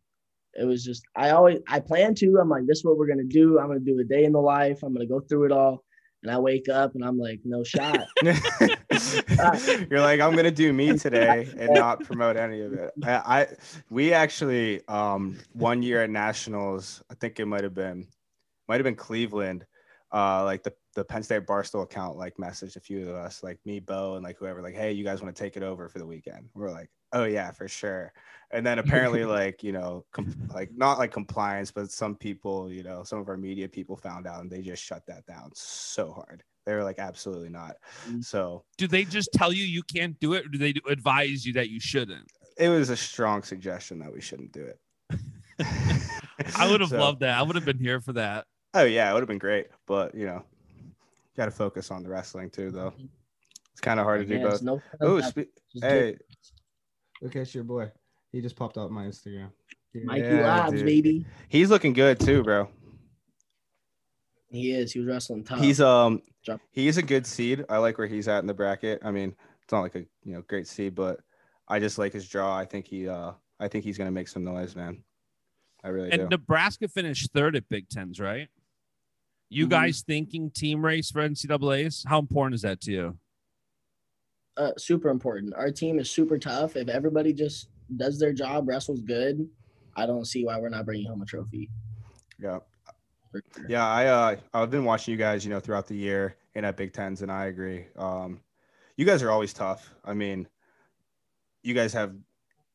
It 0.55 0.65
was 0.65 0.83
just 0.83 1.03
I 1.15 1.31
always 1.31 1.59
I 1.67 1.79
plan 1.79 2.13
to. 2.15 2.37
I'm 2.39 2.49
like, 2.49 2.65
this 2.67 2.79
is 2.79 2.85
what 2.85 2.97
we're 2.97 3.07
gonna 3.07 3.23
do. 3.23 3.59
I'm 3.59 3.67
gonna 3.67 3.79
do 3.79 3.99
a 3.99 4.03
day 4.03 4.23
in 4.25 4.33
the 4.33 4.41
life. 4.41 4.83
I'm 4.83 4.93
gonna 4.93 5.07
go 5.07 5.19
through 5.19 5.45
it 5.45 5.51
all. 5.51 5.83
And 6.21 6.31
I 6.31 6.39
wake 6.39 6.69
up 6.69 6.95
and 6.95 7.03
I'm 7.03 7.17
like, 7.17 7.41
no 7.43 7.63
shot. 7.63 7.99
You're 9.89 10.01
like, 10.01 10.19
I'm 10.19 10.35
gonna 10.35 10.51
do 10.51 10.73
me 10.73 10.97
today 10.97 11.47
and 11.57 11.73
not 11.73 12.03
promote 12.03 12.37
any 12.37 12.61
of 12.61 12.73
it. 12.73 12.91
I, 13.03 13.11
I 13.11 13.47
we 13.89 14.13
actually 14.13 14.85
um 14.87 15.37
one 15.53 15.81
year 15.81 16.03
at 16.03 16.09
nationals, 16.09 17.03
I 17.09 17.15
think 17.15 17.39
it 17.39 17.45
might 17.45 17.63
have 17.63 17.73
been 17.73 18.07
might 18.67 18.75
have 18.75 18.85
been 18.85 18.95
Cleveland. 18.95 19.65
Uh 20.11 20.43
like 20.43 20.63
the 20.63 20.73
the 20.95 21.03
Penn 21.03 21.23
State 21.23 21.45
Barstool 21.45 21.83
account 21.83 22.17
like 22.17 22.37
messaged 22.37 22.75
a 22.75 22.79
few 22.79 23.09
of 23.09 23.15
us, 23.15 23.43
like 23.43 23.59
me, 23.65 23.79
Bo, 23.79 24.15
and 24.15 24.23
like 24.23 24.37
whoever, 24.37 24.61
like, 24.61 24.75
hey, 24.75 24.91
you 24.91 25.03
guys 25.03 25.21
want 25.21 25.35
to 25.35 25.43
take 25.43 25.57
it 25.57 25.63
over 25.63 25.89
for 25.89 25.99
the 25.99 26.05
weekend? 26.05 26.49
We're 26.53 26.71
like, 26.71 26.89
oh 27.13 27.23
yeah, 27.23 27.51
for 27.51 27.67
sure. 27.67 28.13
And 28.51 28.65
then 28.65 28.79
apparently, 28.79 29.25
like, 29.25 29.63
you 29.63 29.71
know, 29.71 30.05
com- 30.11 30.35
like 30.53 30.69
not 30.75 30.99
like 30.99 31.11
compliance, 31.11 31.71
but 31.71 31.91
some 31.91 32.15
people, 32.15 32.71
you 32.71 32.83
know, 32.83 33.03
some 33.03 33.19
of 33.19 33.29
our 33.29 33.37
media 33.37 33.67
people 33.67 33.95
found 33.95 34.27
out 34.27 34.41
and 34.41 34.51
they 34.51 34.61
just 34.61 34.83
shut 34.83 35.05
that 35.07 35.25
down 35.25 35.51
so 35.53 36.11
hard. 36.11 36.43
They 36.65 36.73
were 36.73 36.83
like, 36.83 36.99
absolutely 36.99 37.49
not. 37.49 37.75
Mm. 38.09 38.23
So 38.23 38.63
Do 38.77 38.87
they 38.87 39.03
just 39.03 39.29
tell 39.33 39.51
you 39.51 39.63
you 39.65 39.83
can't 39.83 40.17
do 40.19 40.33
it, 40.33 40.45
or 40.45 40.49
do 40.49 40.57
they 40.57 40.73
advise 40.89 41.45
you 41.45 41.53
that 41.53 41.69
you 41.69 41.79
shouldn't? 41.79 42.25
it 42.55 42.69
was 42.69 42.89
a 42.91 42.95
strong 42.95 43.41
suggestion 43.41 43.97
that 43.97 44.13
we 44.13 44.21
shouldn't 44.21 44.51
do 44.51 44.63
it. 44.63 44.79
I 46.55 46.69
would 46.69 46.81
have 46.81 46.91
So- 46.91 46.99
loved 46.99 47.21
that. 47.21 47.37
I 47.37 47.41
would 47.41 47.55
have 47.55 47.65
been 47.65 47.79
here 47.79 47.99
for 47.99 48.13
that. 48.13 48.45
Oh 48.75 48.83
yeah, 48.83 49.09
it 49.09 49.13
would 49.13 49.21
have 49.21 49.27
been 49.27 49.37
great, 49.39 49.67
but 49.87 50.13
you 50.15 50.25
know, 50.25 50.43
got 51.37 51.45
to 51.45 51.51
focus 51.51 51.91
on 51.91 52.01
the 52.03 52.09
wrestling 52.09 52.49
too, 52.49 52.71
though. 52.71 52.93
It's 53.71 53.81
kind 53.81 53.99
of 53.99 54.05
hard 54.05 54.21
to 54.21 54.25
do 54.27 54.39
Yes, 54.41 54.51
both. 54.53 54.61
no, 54.63 54.81
Oh, 55.01 55.19
just 55.19 55.31
spe- 55.31 55.81
hey. 55.81 56.17
Look 57.21 57.35
at 57.35 57.53
your 57.55 57.63
boy. 57.63 57.91
He 58.31 58.41
just 58.41 58.55
popped 58.55 58.77
up 58.77 58.89
my 58.91 59.05
Instagram. 59.05 59.49
Mikey 59.95 60.21
yeah, 60.27 60.41
Labs, 60.41 60.73
dude. 60.73 60.85
baby. 60.85 61.25
he's 61.49 61.69
looking 61.69 61.93
good 61.93 62.19
too, 62.19 62.41
bro. 62.43 62.67
He 64.53 64.71
is. 64.71 64.91
He 64.93 64.99
was 64.99 65.07
wrestling 65.07 65.43
tough. 65.43 65.59
He's 65.59 65.81
um, 65.81 66.21
Drop. 66.45 66.61
he's 66.71 66.97
a 66.97 67.01
good 67.01 67.25
seed. 67.25 67.65
I 67.69 67.77
like 67.79 67.97
where 67.97 68.05
he's 68.07 68.27
at 68.27 68.39
in 68.39 68.47
the 68.47 68.53
bracket. 68.53 69.01
I 69.03 69.09
mean, 69.11 69.35
it's 69.63 69.71
not 69.71 69.81
like 69.81 69.95
a 69.95 70.05
you 70.23 70.33
know 70.35 70.43
great 70.47 70.67
seed, 70.67 70.93
but 70.93 71.19
I 71.67 71.79
just 71.79 71.97
like 71.97 72.13
his 72.13 72.27
draw. 72.29 72.55
I 72.55 72.63
think 72.65 72.85
he 72.87 73.09
uh, 73.09 73.31
I 73.59 73.67
think 73.67 73.83
he's 73.83 73.97
gonna 73.97 74.11
make 74.11 74.27
some 74.27 74.43
noise, 74.43 74.75
man. 74.75 75.03
I 75.83 75.87
really 75.89 76.11
And 76.11 76.21
do. 76.21 76.27
Nebraska 76.29 76.87
finished 76.87 77.31
third 77.33 77.55
at 77.55 77.67
Big 77.67 77.89
Tens, 77.89 78.19
right? 78.19 78.47
You 79.49 79.65
Mhm. 79.65 79.71
guys 79.71 80.01
thinking 80.01 80.51
team 80.51 80.85
race 80.85 81.09
for 81.11 81.21
NCAA's? 81.21 82.05
How 82.07 82.19
important 82.19 82.53
is 82.55 82.61
that 82.61 82.79
to 82.81 82.91
you? 82.91 83.19
uh, 84.55 84.71
super 84.77 85.09
important. 85.09 85.51
Our 85.55 85.71
team 85.71 85.97
is 85.97 86.11
super 86.11 86.37
tough. 86.37 86.75
If 86.75 86.87
everybody 86.87 87.33
just 87.33 87.69
does 87.97 88.19
their 88.19 88.33
job, 88.33 88.67
wrestles 88.67 89.01
good, 89.01 89.49
I 89.95 90.05
don't 90.05 90.25
see 90.25 90.45
why 90.45 90.59
we're 90.59 90.69
not 90.69 90.85
bringing 90.85 91.07
home 91.07 91.23
a 91.23 91.25
trophy. 91.25 91.71
yeah. 92.39 92.59
For 93.33 93.41
sure. 93.55 93.65
Yeah, 93.67 93.85
I 93.85 94.05
uh 94.05 94.35
I've 94.53 94.71
been 94.71 94.85
watching 94.85 95.11
you 95.11 95.17
guys, 95.17 95.43
you 95.43 95.49
know, 95.51 95.59
throughout 95.59 95.87
the 95.87 95.95
year 95.95 96.37
and 96.55 96.65
at 96.65 96.77
Big 96.77 96.93
Tens, 96.93 97.21
and 97.21 97.31
I 97.31 97.45
agree. 97.47 97.87
Um, 97.97 98.39
you 98.95 99.05
guys 99.05 99.21
are 99.23 99.31
always 99.31 99.53
tough. 99.53 99.93
I 100.05 100.13
mean, 100.13 100.47
you 101.63 101.73
guys 101.73 101.91
have 101.93 102.15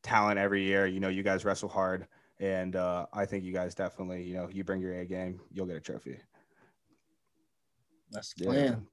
talent 0.03 0.37
every 0.37 0.63
year. 0.63 0.85
You 0.85 0.99
know, 0.99 1.09
you 1.09 1.23
guys 1.23 1.45
wrestle 1.45 1.69
hard, 1.69 2.07
and 2.39 2.75
uh, 2.75 3.05
I 3.13 3.25
think 3.25 3.43
you 3.43 3.53
guys 3.53 3.73
definitely, 3.73 4.23
you 4.23 4.35
know, 4.35 4.49
you 4.51 4.63
bring 4.63 4.81
your 4.81 4.93
A 4.93 5.05
game, 5.05 5.39
you'll 5.51 5.65
get 5.65 5.77
a 5.77 5.81
trophy. 5.81 6.19
That's 8.11 8.33
the 8.33 8.43
Yeah. 8.43 8.49
plan. 8.51 8.87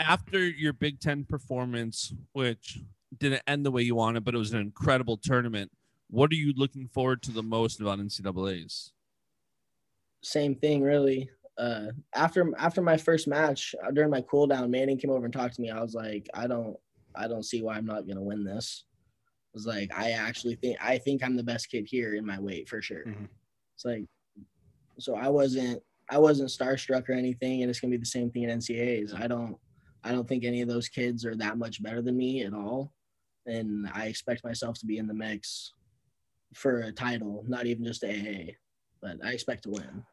After 0.00 0.44
your 0.44 0.72
Big 0.72 0.98
Ten 0.98 1.24
performance, 1.24 2.12
which 2.32 2.80
didn't 3.16 3.42
end 3.46 3.64
the 3.64 3.70
way 3.70 3.82
you 3.82 3.94
wanted, 3.94 4.24
but 4.24 4.34
it 4.34 4.38
was 4.38 4.52
an 4.52 4.60
incredible 4.60 5.16
tournament, 5.16 5.70
what 6.08 6.32
are 6.32 6.36
you 6.36 6.52
looking 6.56 6.88
forward 6.88 7.22
to 7.22 7.30
the 7.30 7.42
most 7.42 7.80
about 7.80 8.00
NCAA's? 8.00 8.93
Same 10.24 10.54
thing, 10.54 10.82
really. 10.82 11.30
Uh, 11.56 11.86
after 12.14 12.50
after 12.58 12.82
my 12.82 12.96
first 12.96 13.28
match 13.28 13.74
uh, 13.86 13.90
during 13.92 14.10
my 14.10 14.22
cool 14.22 14.46
down, 14.46 14.70
Manning 14.70 14.98
came 14.98 15.10
over 15.10 15.24
and 15.24 15.32
talked 15.32 15.54
to 15.54 15.60
me. 15.62 15.70
I 15.70 15.80
was 15.80 15.94
like, 15.94 16.26
I 16.34 16.46
don't, 16.48 16.76
I 17.14 17.28
don't 17.28 17.44
see 17.44 17.62
why 17.62 17.76
I'm 17.76 17.86
not 17.86 18.08
gonna 18.08 18.22
win 18.22 18.42
this. 18.44 18.84
I 19.22 19.50
was 19.54 19.66
like, 19.66 19.90
I 19.96 20.12
actually 20.12 20.56
think 20.56 20.78
I 20.82 20.98
think 20.98 21.22
I'm 21.22 21.36
the 21.36 21.44
best 21.44 21.70
kid 21.70 21.86
here 21.86 22.14
in 22.14 22.26
my 22.26 22.40
weight 22.40 22.68
for 22.68 22.82
sure. 22.82 23.04
Mhm. 23.04 23.28
It's 23.76 23.84
like, 23.84 24.04
so 24.98 25.14
I 25.14 25.28
wasn't 25.28 25.80
I 26.10 26.18
wasn't 26.18 26.48
starstruck 26.50 27.08
or 27.08 27.12
anything, 27.12 27.62
and 27.62 27.70
it's 27.70 27.78
gonna 27.78 27.92
be 27.92 27.98
the 27.98 28.04
same 28.06 28.30
thing 28.30 28.42
in 28.44 28.50
NCAA's. 28.50 29.14
I 29.14 29.28
don't 29.28 29.56
I 30.02 30.10
don't 30.10 30.26
think 30.28 30.44
any 30.44 30.60
of 30.60 30.68
those 30.68 30.88
kids 30.88 31.24
are 31.24 31.36
that 31.36 31.56
much 31.56 31.82
better 31.82 32.02
than 32.02 32.16
me 32.16 32.42
at 32.42 32.52
all, 32.52 32.92
and 33.46 33.88
I 33.94 34.06
expect 34.06 34.42
myself 34.44 34.78
to 34.80 34.86
be 34.86 34.98
in 34.98 35.06
the 35.06 35.14
mix 35.14 35.72
for 36.52 36.80
a 36.80 36.92
title, 36.92 37.44
not 37.46 37.66
even 37.66 37.84
just 37.84 38.02
AA, 38.04 38.54
but 39.00 39.24
I 39.24 39.32
expect 39.32 39.62
to 39.64 39.70
win. 39.70 40.04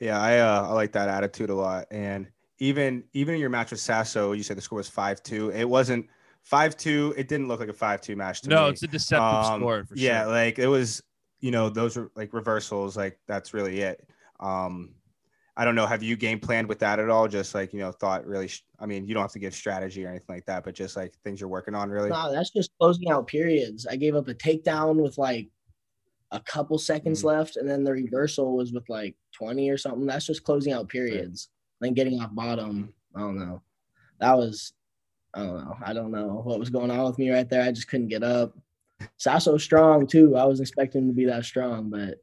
Yeah, 0.00 0.20
I 0.20 0.38
uh, 0.38 0.68
I 0.68 0.72
like 0.72 0.92
that 0.92 1.08
attitude 1.08 1.50
a 1.50 1.54
lot. 1.54 1.86
And 1.90 2.28
even 2.58 3.04
even 3.12 3.34
in 3.34 3.40
your 3.40 3.50
match 3.50 3.70
with 3.70 3.80
Sasso, 3.80 4.32
you 4.32 4.42
said 4.42 4.56
the 4.56 4.60
score 4.62 4.76
was 4.78 4.88
five 4.88 5.22
two. 5.22 5.50
It 5.50 5.68
wasn't 5.68 6.06
five 6.42 6.76
two. 6.76 7.14
It 7.16 7.28
didn't 7.28 7.48
look 7.48 7.60
like 7.60 7.68
a 7.68 7.72
five 7.74 8.00
two 8.00 8.16
match 8.16 8.42
to 8.42 8.48
No, 8.48 8.56
me. 8.56 8.62
No, 8.62 8.68
it's 8.68 8.82
a 8.82 8.86
deceptive 8.86 9.22
Um, 9.52 9.60
score 9.60 9.84
for 9.84 9.94
yeah, 9.96 10.22
sure. 10.24 10.32
like 10.32 10.58
it 10.58 10.68
was 10.68 11.02
you 11.40 11.50
know, 11.52 11.68
those 11.68 11.96
are 11.96 12.10
like 12.16 12.32
reversals. 12.32 12.96
Like 12.96 13.18
that's 13.26 13.54
really 13.54 13.80
it. 13.80 14.08
Um, 14.40 14.94
I 15.56 15.64
don't 15.64 15.74
know. 15.74 15.86
Have 15.86 16.04
you 16.04 16.16
game 16.16 16.38
planned 16.38 16.68
with 16.68 16.78
that 16.80 17.00
at 17.00 17.10
all? 17.10 17.26
Just 17.26 17.52
like 17.54 17.72
you 17.72 17.80
know, 17.80 17.90
thought 17.90 18.24
really. 18.26 18.46
sh- 18.46 18.64
I 18.78 18.86
mean, 18.86 19.04
you 19.06 19.14
don't 19.14 19.22
have 19.22 19.32
to 19.32 19.40
give 19.40 19.54
strategy 19.54 20.04
or 20.04 20.08
anything 20.08 20.26
like 20.36 20.46
that, 20.46 20.62
but 20.62 20.74
just 20.76 20.96
like 20.96 21.14
things 21.24 21.40
you're 21.40 21.48
working 21.48 21.74
on, 21.74 21.90
really. 21.90 22.10
No, 22.10 22.30
that's 22.32 22.50
just 22.50 22.70
closing 22.80 23.10
out 23.10 23.26
periods. 23.26 23.84
I 23.84 23.96
gave 23.96 24.14
up 24.14 24.28
a 24.28 24.34
takedown 24.34 25.02
with 25.02 25.18
like 25.18 25.48
a 26.30 26.38
couple 26.40 26.78
seconds 26.78 27.22
Mhm. 27.22 27.26
left, 27.26 27.56
and 27.56 27.68
then 27.68 27.82
the 27.84 27.92
reversal 27.92 28.56
was 28.56 28.72
with 28.72 28.88
like 28.88 29.16
20 29.38 29.70
or 29.70 29.78
something. 29.78 30.06
That's 30.06 30.26
just 30.26 30.44
closing 30.44 30.72
out 30.72 30.88
periods. 30.88 31.48
Then 31.80 31.94
getting 31.94 32.20
off 32.20 32.34
bottom. 32.34 32.92
I 33.14 33.20
don't 33.20 33.38
know. 33.38 33.62
That 34.20 34.36
was, 34.36 34.72
I 35.34 35.42
don't 35.44 35.64
know. 35.64 35.76
I 35.84 35.92
don't 35.92 36.10
know 36.10 36.42
what 36.44 36.58
was 36.58 36.70
going 36.70 36.90
on 36.90 37.04
with 37.04 37.18
me 37.18 37.30
right 37.30 37.48
there. 37.48 37.62
I 37.62 37.70
just 37.70 37.88
couldn't 37.88 38.08
get 38.08 38.24
up. 38.24 38.56
Sasso 39.16 39.56
strong 39.58 40.06
too. 40.06 40.36
I 40.36 40.44
was 40.44 40.60
expecting 40.60 41.02
him 41.02 41.08
to 41.08 41.14
be 41.14 41.26
that 41.26 41.44
strong, 41.44 41.88
but 41.88 42.20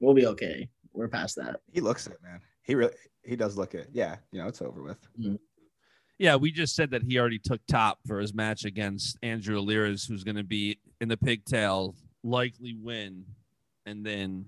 we'll 0.00 0.14
be 0.14 0.26
okay. 0.26 0.68
We're 0.92 1.08
past 1.08 1.36
that. 1.36 1.60
He 1.72 1.80
looks 1.80 2.06
it, 2.06 2.18
man. 2.22 2.40
He 2.62 2.74
really 2.76 2.94
he 3.24 3.34
does 3.34 3.56
look 3.56 3.74
it. 3.74 3.88
Yeah, 3.92 4.16
you 4.30 4.40
know, 4.40 4.48
it's 4.48 4.62
over 4.62 4.82
with. 4.82 4.98
Mm-hmm. 5.18 5.36
Yeah, 6.18 6.36
we 6.36 6.52
just 6.52 6.76
said 6.76 6.90
that 6.90 7.02
he 7.02 7.18
already 7.18 7.38
took 7.38 7.60
top 7.66 7.98
for 8.06 8.20
his 8.20 8.34
match 8.34 8.64
against 8.64 9.18
Andrew 9.22 9.58
Alirez, 9.58 10.06
who's 10.06 10.22
going 10.22 10.36
to 10.36 10.44
be 10.44 10.78
in 11.00 11.08
the 11.08 11.16
pigtail, 11.16 11.96
likely 12.22 12.74
win, 12.74 13.24
and 13.86 14.04
then 14.04 14.44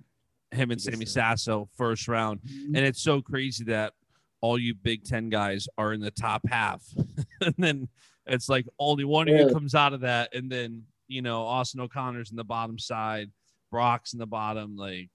him 0.52 0.70
and 0.70 0.80
Sammy 0.80 1.06
Sasso 1.06 1.68
first 1.76 2.08
round. 2.08 2.40
And 2.44 2.78
it's 2.78 3.02
so 3.02 3.20
crazy 3.20 3.64
that 3.64 3.94
all 4.40 4.58
you 4.58 4.74
Big 4.74 5.04
Ten 5.04 5.28
guys 5.28 5.66
are 5.78 5.92
in 5.92 6.00
the 6.00 6.10
top 6.10 6.42
half, 6.48 6.82
and 7.40 7.54
then 7.58 7.88
it's 8.26 8.48
like 8.48 8.66
only 8.78 9.04
one 9.04 9.28
of 9.28 9.36
you 9.36 9.52
comes 9.52 9.74
out 9.74 9.92
of 9.92 10.00
that, 10.00 10.34
and 10.34 10.50
then 10.50 10.82
you 11.08 11.22
know 11.22 11.42
Austin 11.42 11.80
O'Connor's 11.80 12.30
in 12.30 12.36
the 12.36 12.44
bottom 12.44 12.78
side, 12.78 13.30
Brock's 13.70 14.12
in 14.12 14.18
the 14.18 14.26
bottom. 14.26 14.76
Like 14.76 15.10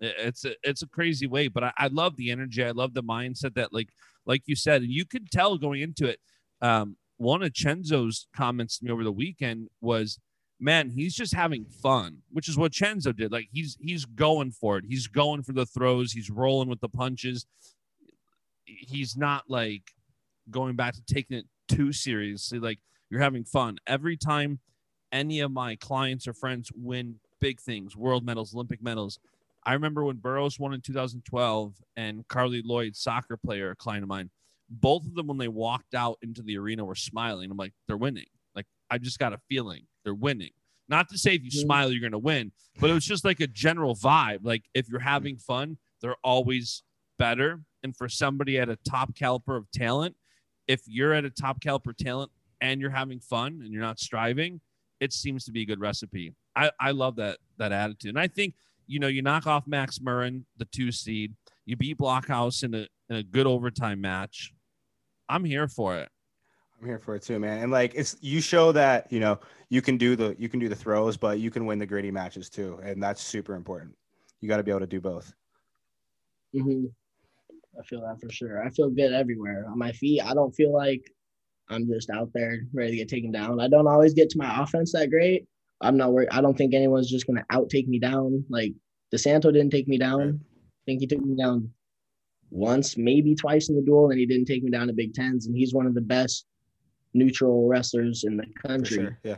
it's 0.00 0.44
a 0.44 0.54
it's 0.62 0.82
a 0.82 0.88
crazy 0.88 1.26
way, 1.26 1.48
but 1.48 1.64
I, 1.64 1.72
I 1.76 1.86
love 1.88 2.16
the 2.16 2.30
energy. 2.30 2.64
I 2.64 2.72
love 2.72 2.94
the 2.94 3.02
mindset 3.02 3.54
that 3.54 3.72
like 3.72 3.90
like 4.26 4.42
you 4.46 4.56
said, 4.56 4.82
and 4.82 4.90
you 4.90 5.04
could 5.04 5.30
tell 5.30 5.56
going 5.58 5.82
into 5.82 6.06
it. 6.06 6.18
Um, 6.60 6.96
one 7.18 7.42
of 7.42 7.52
Chenzo's 7.52 8.26
comments 8.34 8.78
to 8.78 8.84
me 8.84 8.90
over 8.90 9.04
the 9.04 9.12
weekend 9.12 9.68
was, 9.80 10.18
"Man, 10.62 10.90
he's 10.90 11.14
just 11.14 11.34
having 11.34 11.64
fun," 11.64 12.22
which 12.30 12.48
is 12.48 12.56
what 12.56 12.72
Chenzo 12.72 13.14
did. 13.14 13.32
Like 13.32 13.48
he's 13.52 13.76
he's 13.80 14.04
going 14.04 14.52
for 14.52 14.78
it. 14.78 14.84
He's 14.88 15.08
going 15.08 15.42
for 15.42 15.52
the 15.52 15.66
throws. 15.66 16.12
He's 16.12 16.30
rolling 16.30 16.68
with 16.68 16.80
the 16.80 16.88
punches. 16.88 17.46
He's 18.64 19.16
not 19.16 19.44
like 19.48 19.82
going 20.50 20.76
back 20.76 20.94
to 20.94 21.02
taking 21.04 21.36
it 21.36 21.46
too 21.68 21.92
seriously. 21.92 22.58
Like 22.60 22.78
you're 23.10 23.20
having 23.20 23.44
fun 23.44 23.78
every 23.86 24.16
time. 24.16 24.60
Any 25.10 25.40
of 25.40 25.50
my 25.50 25.76
clients 25.76 26.26
or 26.26 26.32
friends 26.32 26.70
win 26.74 27.16
big 27.38 27.60
things, 27.60 27.94
world 27.94 28.24
medals, 28.24 28.54
Olympic 28.54 28.82
medals. 28.82 29.18
I 29.64 29.74
remember 29.74 30.04
when 30.04 30.16
Burroughs 30.16 30.58
won 30.58 30.72
in 30.72 30.80
2012 30.80 31.74
and 31.96 32.26
Carli 32.28 32.62
Lloyd, 32.64 32.96
soccer 32.96 33.36
player, 33.36 33.70
a 33.70 33.76
client 33.76 34.04
of 34.04 34.08
mine, 34.08 34.30
both 34.70 35.04
of 35.04 35.14
them, 35.14 35.26
when 35.26 35.38
they 35.38 35.48
walked 35.48 35.94
out 35.94 36.18
into 36.22 36.42
the 36.42 36.56
arena, 36.56 36.84
were 36.84 36.94
smiling. 36.94 37.50
I'm 37.50 37.56
like, 37.56 37.74
they're 37.86 37.96
winning. 37.96 38.26
Like, 38.54 38.66
I 38.90 38.98
just 38.98 39.18
got 39.18 39.32
a 39.32 39.38
feeling 39.48 39.86
they're 40.04 40.14
winning. 40.14 40.50
Not 40.88 41.08
to 41.10 41.18
say 41.18 41.34
if 41.34 41.42
you 41.42 41.50
smile, 41.50 41.90
you're 41.90 42.00
going 42.00 42.12
to 42.12 42.18
win, 42.18 42.52
but 42.78 42.90
it 42.90 42.92
was 42.92 43.06
just 43.06 43.24
like 43.24 43.40
a 43.40 43.46
general 43.46 43.94
vibe. 43.94 44.40
Like, 44.42 44.64
if 44.74 44.88
you're 44.88 45.00
having 45.00 45.36
fun, 45.36 45.78
they're 46.00 46.16
always 46.22 46.82
better. 47.18 47.60
And 47.82 47.96
for 47.96 48.08
somebody 48.08 48.58
at 48.58 48.68
a 48.68 48.76
top 48.88 49.14
caliber 49.14 49.56
of 49.56 49.70
talent, 49.70 50.16
if 50.68 50.82
you're 50.86 51.12
at 51.12 51.24
a 51.24 51.30
top 51.30 51.60
caliber 51.60 51.92
talent 51.92 52.30
and 52.60 52.80
you're 52.80 52.90
having 52.90 53.20
fun 53.20 53.60
and 53.62 53.72
you're 53.72 53.82
not 53.82 53.98
striving, 53.98 54.60
it 55.00 55.12
seems 55.12 55.44
to 55.44 55.52
be 55.52 55.62
a 55.62 55.66
good 55.66 55.80
recipe. 55.80 56.34
I, 56.54 56.70
I 56.78 56.90
love 56.90 57.16
that 57.16 57.38
that 57.58 57.72
attitude. 57.72 58.10
And 58.10 58.20
I 58.20 58.28
think, 58.28 58.54
you 58.86 58.98
know, 58.98 59.08
you 59.08 59.22
knock 59.22 59.46
off 59.46 59.66
Max 59.66 59.98
Murin, 59.98 60.44
the 60.58 60.66
two 60.66 60.92
seed, 60.92 61.34
you 61.64 61.76
beat 61.76 61.98
Blockhouse 61.98 62.62
in 62.62 62.74
a 62.74 62.86
in 63.08 63.16
a 63.16 63.22
good 63.22 63.46
overtime 63.46 64.00
match. 64.00 64.52
I'm 65.28 65.44
here 65.44 65.68
for 65.68 65.96
it. 65.96 66.08
I'm 66.82 66.88
here 66.88 66.98
for 66.98 67.14
it 67.14 67.22
too, 67.22 67.38
man. 67.38 67.62
And 67.62 67.70
like 67.70 67.92
it's 67.94 68.16
you 68.20 68.40
show 68.40 68.72
that, 68.72 69.10
you 69.12 69.20
know, 69.20 69.38
you 69.68 69.80
can 69.80 69.96
do 69.96 70.16
the 70.16 70.34
you 70.38 70.48
can 70.48 70.58
do 70.58 70.68
the 70.68 70.74
throws, 70.74 71.16
but 71.16 71.38
you 71.38 71.50
can 71.50 71.64
win 71.64 71.78
the 71.78 71.86
gritty 71.86 72.10
matches 72.10 72.50
too. 72.50 72.80
And 72.82 73.00
that's 73.00 73.22
super 73.22 73.54
important. 73.54 73.94
You 74.40 74.48
got 74.48 74.56
to 74.56 74.64
be 74.64 74.72
able 74.72 74.80
to 74.80 74.86
do 74.88 75.00
both. 75.00 75.32
Mm-hmm. 76.54 76.86
I 77.78 77.84
feel 77.84 78.00
that 78.00 78.20
for 78.20 78.30
sure. 78.30 78.64
I 78.64 78.70
feel 78.70 78.90
good 78.90 79.12
everywhere 79.12 79.64
on 79.70 79.78
my 79.78 79.92
feet. 79.92 80.22
I 80.22 80.34
don't 80.34 80.52
feel 80.52 80.74
like 80.74 81.02
I'm 81.70 81.86
just 81.86 82.10
out 82.10 82.30
there 82.34 82.62
ready 82.74 82.90
to 82.90 82.96
get 82.96 83.08
taken 83.08 83.30
down. 83.30 83.60
I 83.60 83.68
don't 83.68 83.86
always 83.86 84.12
get 84.12 84.28
to 84.30 84.38
my 84.38 84.62
offense 84.62 84.92
that 84.92 85.08
great. 85.08 85.46
I'm 85.80 85.96
not 85.96 86.12
worried. 86.12 86.30
I 86.32 86.40
don't 86.40 86.58
think 86.58 86.74
anyone's 86.74 87.08
just 87.08 87.28
gonna 87.28 87.44
out 87.50 87.70
take 87.70 87.86
me 87.86 88.00
down. 88.00 88.44
Like 88.50 88.72
DeSanto 89.14 89.52
didn't 89.52 89.70
take 89.70 89.86
me 89.86 89.98
down. 89.98 90.18
Right. 90.18 90.34
I 90.34 90.82
think 90.84 91.00
he 91.00 91.06
took 91.06 91.20
me 91.20 91.36
down 91.36 91.70
once, 92.50 92.96
maybe 92.96 93.36
twice 93.36 93.68
in 93.68 93.76
the 93.76 93.82
duel, 93.82 94.10
and 94.10 94.18
he 94.18 94.26
didn't 94.26 94.46
take 94.46 94.64
me 94.64 94.70
down 94.72 94.88
at 94.88 94.96
Big 94.96 95.14
Tens. 95.14 95.46
And 95.46 95.56
he's 95.56 95.72
one 95.72 95.86
of 95.86 95.94
the 95.94 96.00
best 96.00 96.44
neutral 97.14 97.68
wrestlers 97.68 98.24
in 98.24 98.36
the 98.36 98.46
country. 98.66 98.96
sure. 98.96 99.18
Yeah. 99.22 99.36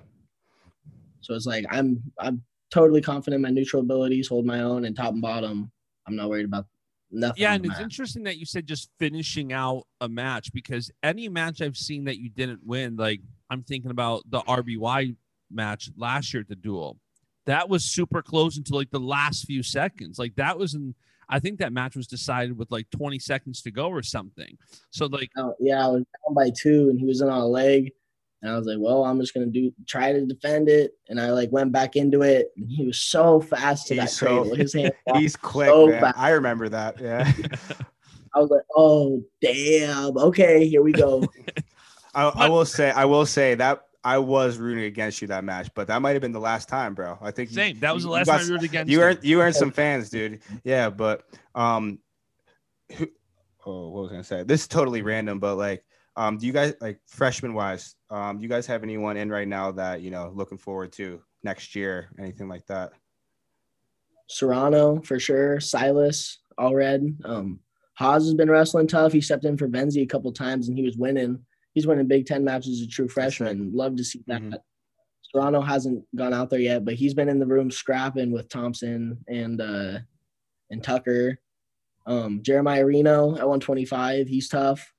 So 1.21 1.35
it's 1.35 1.47
like 1.47 1.65
I'm 1.71 2.03
I'm 2.19 2.43
totally 2.71 3.01
confident 3.01 3.43
my 3.43 3.51
neutral 3.51 3.83
abilities, 3.83 4.29
hold 4.29 4.45
my 4.45 4.61
own, 4.61 4.85
and 4.85 4.97
top 4.97 5.13
and 5.13 5.23
bottom. 5.23 5.71
I'm 6.07 6.17
not 6.17 6.29
worried 6.29 6.45
about 6.45 6.67
nothing. 7.11 7.43
Yeah, 7.43 7.55
and 7.55 7.65
it's 7.65 7.81
interesting 7.81 8.25
that 8.25 8.37
you 8.37 8.45
said 8.45 8.67
just 8.67 8.91
finishing 8.99 9.53
out 9.53 9.85
a 10.01 10.09
match 10.09 10.53
because 10.53 10.91
any 11.03 11.29
match 11.29 11.63
I've 11.63 11.77
seen 11.77 12.05
that 12.05 12.19
you 12.19 12.29
didn't 12.29 12.61
win, 12.65 12.97
like 12.97 13.21
I'm 13.49 13.63
thinking 13.63 13.91
about 13.91 14.23
the 14.31 14.41
RBY 14.41 15.17
match 15.51 15.91
last 15.97 16.35
year 16.35 16.43
at 16.43 16.49
the 16.49 16.57
duel. 16.57 16.99
That 17.47 17.69
was 17.69 17.85
super 17.85 18.23
close 18.23 18.57
until 18.57 18.77
like 18.77 18.91
the 18.91 18.99
last 18.99 19.47
few 19.47 19.63
seconds. 19.63 20.19
Like 20.19 20.35
that 20.37 20.59
was 20.59 20.75
in 20.75 20.95
I 21.29 21.39
think 21.39 21.59
that 21.59 21.73
match 21.73 21.97
was 21.97 22.07
decided 22.07 22.57
with 22.59 22.71
like 22.71 22.89
20 22.91 23.19
seconds 23.19 23.63
to 23.63 23.71
go 23.71 23.89
or 23.89 24.03
something. 24.03 24.57
So 24.91 25.07
like 25.07 25.31
Oh, 25.37 25.55
yeah, 25.61 25.85
I 25.85 25.89
was 25.89 26.03
down 26.27 26.35
by 26.35 26.51
two, 26.57 26.89
and 26.91 26.99
he 26.99 27.07
was 27.07 27.21
in 27.21 27.29
on 27.29 27.41
a 27.41 27.47
leg, 27.47 27.93
and 28.43 28.51
I 28.53 28.57
was 28.59 28.67
like, 28.67 28.77
"Well, 28.79 29.05
I'm 29.05 29.21
just 29.21 29.33
gonna 29.35 29.47
do 29.47 29.73
try 29.87 30.13
to 30.13 30.25
defend 30.27 30.69
it." 30.69 30.93
And 31.09 31.21
I 31.21 31.31
like 31.31 31.51
went 31.53 31.73
back 31.73 31.97
into 31.97 32.23
it, 32.23 32.53
and 32.57 32.71
he 32.71 32.85
was 32.87 32.99
so 33.01 33.41
fast 33.41 33.87
to 33.89 33.95
He's 33.95 34.03
that 34.03 34.11
so- 34.11 34.27
cradle. 34.43 34.55
His 34.57 34.73
hand, 34.75 34.93
He's 35.15 35.37
quick, 35.37 35.69
so 35.69 35.87
man. 35.89 36.01
fast. 36.01 36.19
I 36.19 36.31
remember 36.31 36.69
that. 36.69 37.01
Yeah. 37.01 37.31
I 38.35 38.41
was 38.41 38.51
like, 38.51 38.63
"Oh, 38.77 39.23
damn! 39.41 40.19
Okay, 40.19 40.67
here 40.67 40.83
we 40.83 40.93
go." 40.93 41.25
I, 42.17 42.25
I 42.25 42.49
will 42.49 42.65
say, 42.65 42.91
I 42.91 43.05
will 43.07 43.27
say 43.27 43.55
that 43.57 43.87
I 44.05 44.19
was 44.19 44.59
rooting 44.59 44.85
against 44.85 45.23
you 45.23 45.29
that 45.29 45.45
match, 45.45 45.71
but 45.75 45.87
that 45.89 46.03
might 46.03 46.13
have 46.13 46.21
been 46.21 46.33
the 46.33 46.39
last 46.41 46.69
time, 46.69 46.95
bro. 46.95 47.19
I 47.23 47.31
think 47.31 47.51
you- 47.51 47.55
same. 47.55 47.79
That 47.81 47.95
was 47.95 48.03
the 48.03 48.11
you 48.11 48.15
last 48.15 48.27
got- 48.27 48.39
time 48.41 48.47
I 48.47 48.51
rooted 48.51 48.69
against 48.69 48.91
You 48.93 48.99
him. 49.01 49.05
earned 49.05 49.19
you 49.23 49.41
earned 49.41 49.57
some 49.57 49.71
fans, 49.81 50.11
dude. 50.11 50.41
Yeah, 50.63 50.91
but 50.91 51.25
um, 51.55 51.99
who, 52.95 53.07
oh, 53.65 53.89
what 53.89 54.03
was 54.03 54.11
I 54.11 54.15
gonna 54.15 54.25
say? 54.25 54.43
This 54.43 54.63
is 54.63 54.69
totally 54.69 55.01
random, 55.03 55.39
but 55.41 55.57
like, 55.57 55.85
um, 56.17 56.37
do 56.39 56.47
you 56.47 56.53
guys 56.53 56.75
like 56.81 57.01
freshman 57.07 57.55
wise? 57.55 57.95
Um, 58.11 58.37
do 58.37 58.43
you 58.43 58.49
guys 58.49 58.67
have 58.67 58.83
anyone 58.83 59.17
in 59.17 59.31
right 59.31 59.49
now 59.49 59.73
that 59.73 60.03
you 60.03 60.11
know 60.11 60.31
looking 60.35 60.59
forward 60.59 60.93
to 60.93 61.23
next 61.43 61.75
year? 61.75 62.11
Anything 62.19 62.49
like 62.49 62.67
that? 62.67 62.93
Serrano 64.29 65.01
for 65.03 65.19
sure. 65.19 65.61
Silas, 65.61 66.39
Allred. 66.59 67.25
Um, 67.25 67.61
Haas 67.95 68.25
has 68.25 68.35
been 68.35 68.51
wrestling 68.51 68.87
tough. 68.87 69.13
He 69.13 69.21
stepped 69.21 69.45
in 69.45 69.57
for 69.57 69.69
Benzie 69.69 70.03
a 70.03 70.07
couple 70.07 70.33
times, 70.33 70.69
and 70.69 70.77
he 70.77 70.85
was 70.85 70.97
winning. 70.97 71.45
He's 71.75 71.87
winning 71.87 72.07
Big 72.07 72.27
Ten 72.27 72.45
matches 72.45 72.81
as 72.81 72.87
a 72.87 72.91
true 72.91 73.09
freshman. 73.09 73.73
Love 73.75 73.97
to 73.97 74.05
see 74.05 74.23
that. 74.29 74.41
Mhm. 74.41 74.55
Serrano 75.23 75.61
hasn't 75.61 76.05
gone 76.15 76.33
out 76.33 76.49
there 76.49 76.61
yet, 76.61 76.85
but 76.85 76.95
he's 76.95 77.13
been 77.15 77.29
in 77.29 77.41
the 77.41 77.47
room 77.47 77.71
scrapping 77.71 78.31
with 78.31 78.49
Thompson 78.49 79.19
and 79.29 79.61
uh 79.61 79.99
and 80.71 80.83
Tucker. 80.83 81.39
Um, 82.07 82.43
Jeremiah 82.43 82.85
Reno 82.85 83.31
at 83.37 83.49
125, 83.49 84.29
he's 84.29 84.49
tough. 84.49 84.93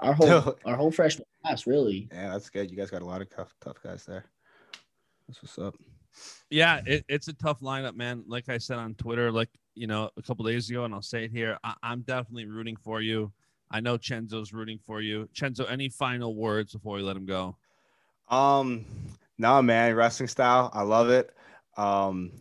Our 0.00 0.12
whole 0.12 0.56
our 0.64 0.76
whole 0.76 0.92
freshman 0.92 1.26
class, 1.44 1.66
really. 1.66 2.08
Yeah, 2.12 2.32
that's 2.32 2.50
good. 2.50 2.70
You 2.70 2.76
guys 2.76 2.90
got 2.90 3.02
a 3.02 3.06
lot 3.06 3.20
of 3.20 3.30
tough 3.30 3.54
tough 3.60 3.82
guys 3.82 4.04
there. 4.04 4.26
That's 5.26 5.42
what's 5.42 5.58
up. 5.58 5.74
Yeah, 6.50 6.82
it, 6.86 7.04
it's 7.08 7.28
a 7.28 7.32
tough 7.32 7.60
lineup, 7.60 7.94
man. 7.96 8.22
Like 8.26 8.48
I 8.48 8.58
said 8.58 8.78
on 8.78 8.94
Twitter, 8.94 9.32
like 9.32 9.48
you 9.74 9.86
know, 9.86 10.10
a 10.16 10.22
couple 10.22 10.44
days 10.44 10.68
ago, 10.70 10.84
and 10.84 10.94
I'll 10.94 11.02
say 11.02 11.24
it 11.24 11.30
here. 11.30 11.58
I, 11.64 11.74
I'm 11.82 12.02
definitely 12.02 12.44
rooting 12.44 12.76
for 12.76 13.00
you. 13.00 13.32
I 13.72 13.80
know 13.80 13.96
Chenzo's 13.98 14.52
rooting 14.52 14.78
for 14.86 15.00
you. 15.00 15.28
Chenzo, 15.34 15.70
any 15.70 15.88
final 15.88 16.34
words 16.34 16.72
before 16.72 16.96
we 16.96 17.02
let 17.02 17.16
him 17.16 17.26
go? 17.26 17.56
Um, 18.28 18.84
no, 19.38 19.60
man, 19.62 19.94
wrestling 19.94 20.28
style, 20.28 20.70
I 20.72 20.82
love 20.82 21.10
it. 21.10 21.34
Um, 21.76 22.32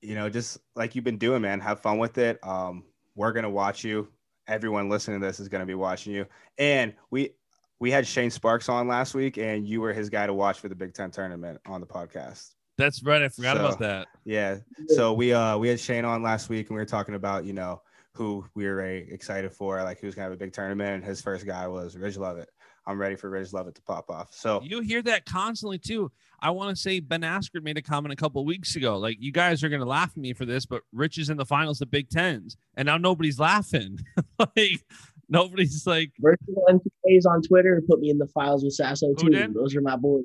you 0.00 0.14
know, 0.14 0.28
just 0.28 0.58
like 0.74 0.94
you've 0.94 1.04
been 1.04 1.18
doing, 1.18 1.42
man, 1.42 1.60
have 1.60 1.80
fun 1.80 1.98
with 1.98 2.18
it. 2.18 2.38
Um, 2.42 2.84
we're 3.14 3.32
gonna 3.32 3.50
watch 3.50 3.84
you. 3.84 4.08
Everyone 4.48 4.88
listening 4.88 5.20
to 5.20 5.26
this 5.26 5.38
is 5.38 5.48
gonna 5.48 5.66
be 5.66 5.74
watching 5.74 6.12
you. 6.12 6.26
And 6.58 6.94
we 7.10 7.30
we 7.78 7.90
had 7.90 8.06
Shane 8.06 8.30
Sparks 8.30 8.68
on 8.68 8.88
last 8.88 9.14
week, 9.14 9.38
and 9.38 9.66
you 9.66 9.80
were 9.80 9.92
his 9.92 10.08
guy 10.08 10.26
to 10.26 10.34
watch 10.34 10.58
for 10.60 10.68
the 10.68 10.74
Big 10.74 10.94
Ten 10.94 11.10
tournament 11.10 11.60
on 11.66 11.80
the 11.80 11.86
podcast. 11.86 12.54
That's 12.78 13.02
right. 13.02 13.22
I 13.22 13.28
forgot 13.28 13.56
So- 13.58 13.66
about 13.66 13.78
that. 13.80 14.08
Yeah. 14.24 14.58
So 14.88 15.12
we 15.12 15.32
uh 15.32 15.56
we 15.58 15.68
had 15.68 15.78
Shane 15.78 16.04
on 16.04 16.22
last 16.22 16.48
week, 16.48 16.68
and 16.68 16.74
we 16.76 16.80
were 16.80 16.86
talking 16.86 17.14
about 17.14 17.44
you 17.44 17.52
know 17.52 17.82
who 18.14 18.44
we 18.54 18.66
were 18.66 18.76
very 18.76 19.10
excited 19.10 19.52
for, 19.52 19.82
like 19.82 20.00
he 20.00 20.06
was 20.06 20.14
gonna 20.14 20.24
have 20.24 20.32
a 20.32 20.36
big 20.36 20.52
tournament. 20.52 20.96
And 20.96 21.04
his 21.04 21.20
first 21.20 21.46
guy 21.46 21.66
was 21.66 21.96
Ridge 21.96 22.16
Lovett. 22.16 22.48
I'm 22.86 22.98
ready 22.98 23.14
for 23.14 23.30
Ridge 23.30 23.52
Lovett 23.52 23.74
to 23.76 23.82
pop 23.82 24.10
off. 24.10 24.34
So 24.34 24.60
You 24.62 24.80
hear 24.80 25.02
that 25.02 25.24
constantly 25.24 25.78
too. 25.78 26.10
I 26.40 26.50
want 26.50 26.74
to 26.74 26.80
say 26.80 26.98
Ben 26.98 27.20
Askren 27.20 27.62
made 27.62 27.78
a 27.78 27.82
comment 27.82 28.12
a 28.12 28.16
couple 28.16 28.44
weeks 28.44 28.74
ago. 28.74 28.98
Like, 28.98 29.18
you 29.20 29.30
guys 29.30 29.62
are 29.62 29.68
going 29.68 29.80
to 29.80 29.86
laugh 29.86 30.10
at 30.10 30.16
me 30.16 30.32
for 30.32 30.44
this, 30.44 30.66
but 30.66 30.82
Ridge 30.92 31.18
is 31.18 31.30
in 31.30 31.36
the 31.36 31.46
finals 31.46 31.80
of 31.80 31.90
Big 31.92 32.08
Tens, 32.08 32.56
and 32.76 32.86
now 32.86 32.96
nobody's 32.96 33.38
laughing. 33.38 34.00
like, 34.40 34.84
nobody's 35.28 35.86
like, 35.86 36.10
Virtual 36.18 36.66
NCAs 36.68 37.26
on 37.30 37.42
Twitter 37.42 37.80
put 37.88 38.00
me 38.00 38.10
in 38.10 38.18
the 38.18 38.26
files 38.26 38.64
with 38.64 38.72
Sasso 38.72 39.14
too. 39.14 39.52
Those 39.54 39.76
are 39.76 39.80
my 39.80 39.94
boys. 39.94 40.24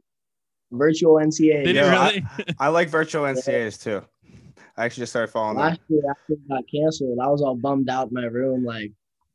Virtual 0.71 1.15
NCAs. 1.15 1.63
did 1.65 1.75
Yeah, 1.75 2.09
he 2.09 2.19
really? 2.19 2.25
I 2.59 2.69
like 2.69 2.89
virtual 2.89 3.23
NCAs 3.25 3.81
too. 3.81 4.01
I 4.77 4.85
actually 4.85 5.01
just 5.01 5.11
started 5.13 5.31
following 5.31 5.57
them. 5.57 5.65
Last 5.67 5.79
year 5.89 6.01
after 6.09 6.33
it 6.33 6.47
got 6.49 6.63
canceled, 6.73 7.19
I 7.21 7.27
was 7.27 7.41
all 7.41 7.55
bummed 7.55 7.89
out 7.89 8.09
in 8.09 8.13
my 8.13 8.25
room. 8.25 8.63
Like, 8.63 8.91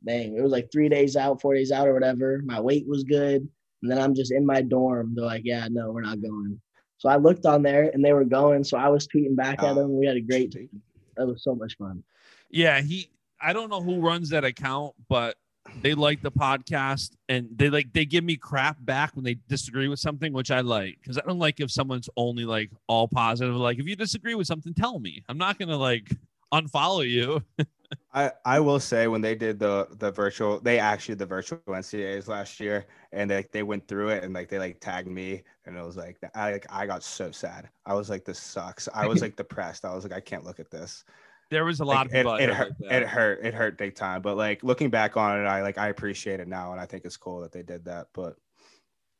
dang, 0.06 0.36
it 0.36 0.42
was 0.42 0.52
like 0.52 0.70
three 0.70 0.88
days 0.88 1.16
out, 1.16 1.40
four 1.40 1.54
days 1.54 1.72
out, 1.72 1.88
or 1.88 1.94
whatever. 1.94 2.40
My 2.44 2.60
weight 2.60 2.86
was 2.86 3.02
good, 3.04 3.48
and 3.82 3.90
then 3.90 3.98
I'm 3.98 4.14
just 4.14 4.32
in 4.32 4.46
my 4.46 4.62
dorm. 4.62 5.14
They're 5.14 5.24
like, 5.24 5.42
"Yeah, 5.44 5.66
no, 5.70 5.90
we're 5.90 6.02
not 6.02 6.20
going." 6.22 6.60
So 6.98 7.08
I 7.08 7.16
looked 7.16 7.46
on 7.46 7.62
there, 7.62 7.90
and 7.92 8.04
they 8.04 8.12
were 8.12 8.24
going. 8.24 8.62
So 8.62 8.76
I 8.78 8.88
was 8.88 9.08
tweeting 9.08 9.34
back 9.34 9.62
at 9.62 9.72
Oh, 9.72 9.74
them. 9.74 9.98
We 9.98 10.06
had 10.06 10.16
a 10.16 10.20
great. 10.20 10.52
sweet. 10.52 10.70
That 11.16 11.26
was 11.26 11.42
so 11.42 11.54
much 11.54 11.76
fun. 11.76 12.04
yeah, 12.50 12.80
he, 12.80 13.10
I 13.40 13.52
don't 13.52 13.68
know 13.68 13.82
who 13.82 14.00
runs 14.00 14.28
that 14.30 14.44
account, 14.44 14.94
but 15.08 15.36
they 15.80 15.94
like 15.94 16.22
the 16.22 16.30
podcast 16.30 17.12
and 17.28 17.48
they 17.54 17.70
like, 17.70 17.92
they 17.92 18.04
give 18.04 18.24
me 18.24 18.36
crap 18.36 18.76
back 18.80 19.14
when 19.14 19.24
they 19.24 19.34
disagree 19.48 19.88
with 19.88 19.98
something, 19.98 20.32
which 20.32 20.50
I 20.50 20.60
like 20.60 20.98
because 21.00 21.18
I 21.18 21.22
don't 21.22 21.38
like 21.38 21.60
if 21.60 21.70
someone's 21.70 22.08
only 22.16 22.44
like 22.44 22.70
all 22.88 23.08
positive. 23.08 23.54
Like, 23.54 23.78
if 23.78 23.86
you 23.86 23.96
disagree 23.96 24.34
with 24.34 24.46
something, 24.46 24.74
tell 24.74 24.98
me. 24.98 25.22
I'm 25.28 25.38
not 25.38 25.58
going 25.58 25.68
to 25.68 25.76
like 25.76 26.10
unfollow 26.52 27.08
you. 27.08 27.42
I, 28.14 28.30
I 28.44 28.60
will 28.60 28.80
say 28.80 29.06
when 29.06 29.20
they 29.20 29.34
did 29.34 29.58
the 29.58 29.86
the 29.98 30.10
virtual 30.10 30.60
they 30.60 30.78
actually 30.78 31.14
did 31.14 31.20
the 31.20 31.26
virtual 31.26 31.58
NCAAs 31.66 32.28
last 32.28 32.60
year 32.60 32.86
and 33.12 33.30
they, 33.30 33.44
they 33.52 33.62
went 33.62 33.86
through 33.86 34.10
it 34.10 34.24
and 34.24 34.32
like 34.34 34.48
they 34.48 34.58
like 34.58 34.80
tagged 34.80 35.08
me 35.08 35.42
and 35.66 35.76
it 35.76 35.84
was 35.84 35.96
like 35.96 36.18
I 36.34 36.52
like 36.52 36.66
I 36.70 36.86
got 36.86 37.02
so 37.02 37.30
sad. 37.30 37.68
I 37.86 37.94
was 37.94 38.10
like 38.10 38.24
this 38.24 38.38
sucks. 38.38 38.88
I 38.94 39.06
was 39.06 39.20
like 39.20 39.36
depressed. 39.42 39.84
I 39.84 39.94
was 39.94 40.04
like 40.04 40.12
I 40.12 40.20
can't 40.20 40.44
look 40.44 40.60
at 40.60 40.70
this. 40.70 41.04
There 41.52 41.64
was 41.64 41.80
a 41.80 41.84
lot 41.84 41.98
Like, 41.98 42.06
of 42.06 42.12
people 42.12 42.34
it, 42.34 42.48
it 42.48 42.54
hurt 42.54 42.72
like 42.80 42.92
it 42.92 43.06
hurt 43.06 43.44
it 43.44 43.54
hurt 43.54 43.78
big 43.78 43.94
time. 43.94 44.22
But 44.22 44.36
like 44.36 44.64
looking 44.64 44.90
back 44.90 45.16
on 45.16 45.38
it, 45.38 45.44
I 45.46 45.62
like 45.62 45.78
I 45.78 45.88
appreciate 45.88 46.40
it 46.40 46.48
now 46.48 46.72
and 46.72 46.80
I 46.80 46.86
think 46.86 47.04
it's 47.04 47.16
cool 47.16 47.40
that 47.42 47.52
they 47.52 47.62
did 47.62 47.84
that. 47.84 48.08
But 48.14 48.36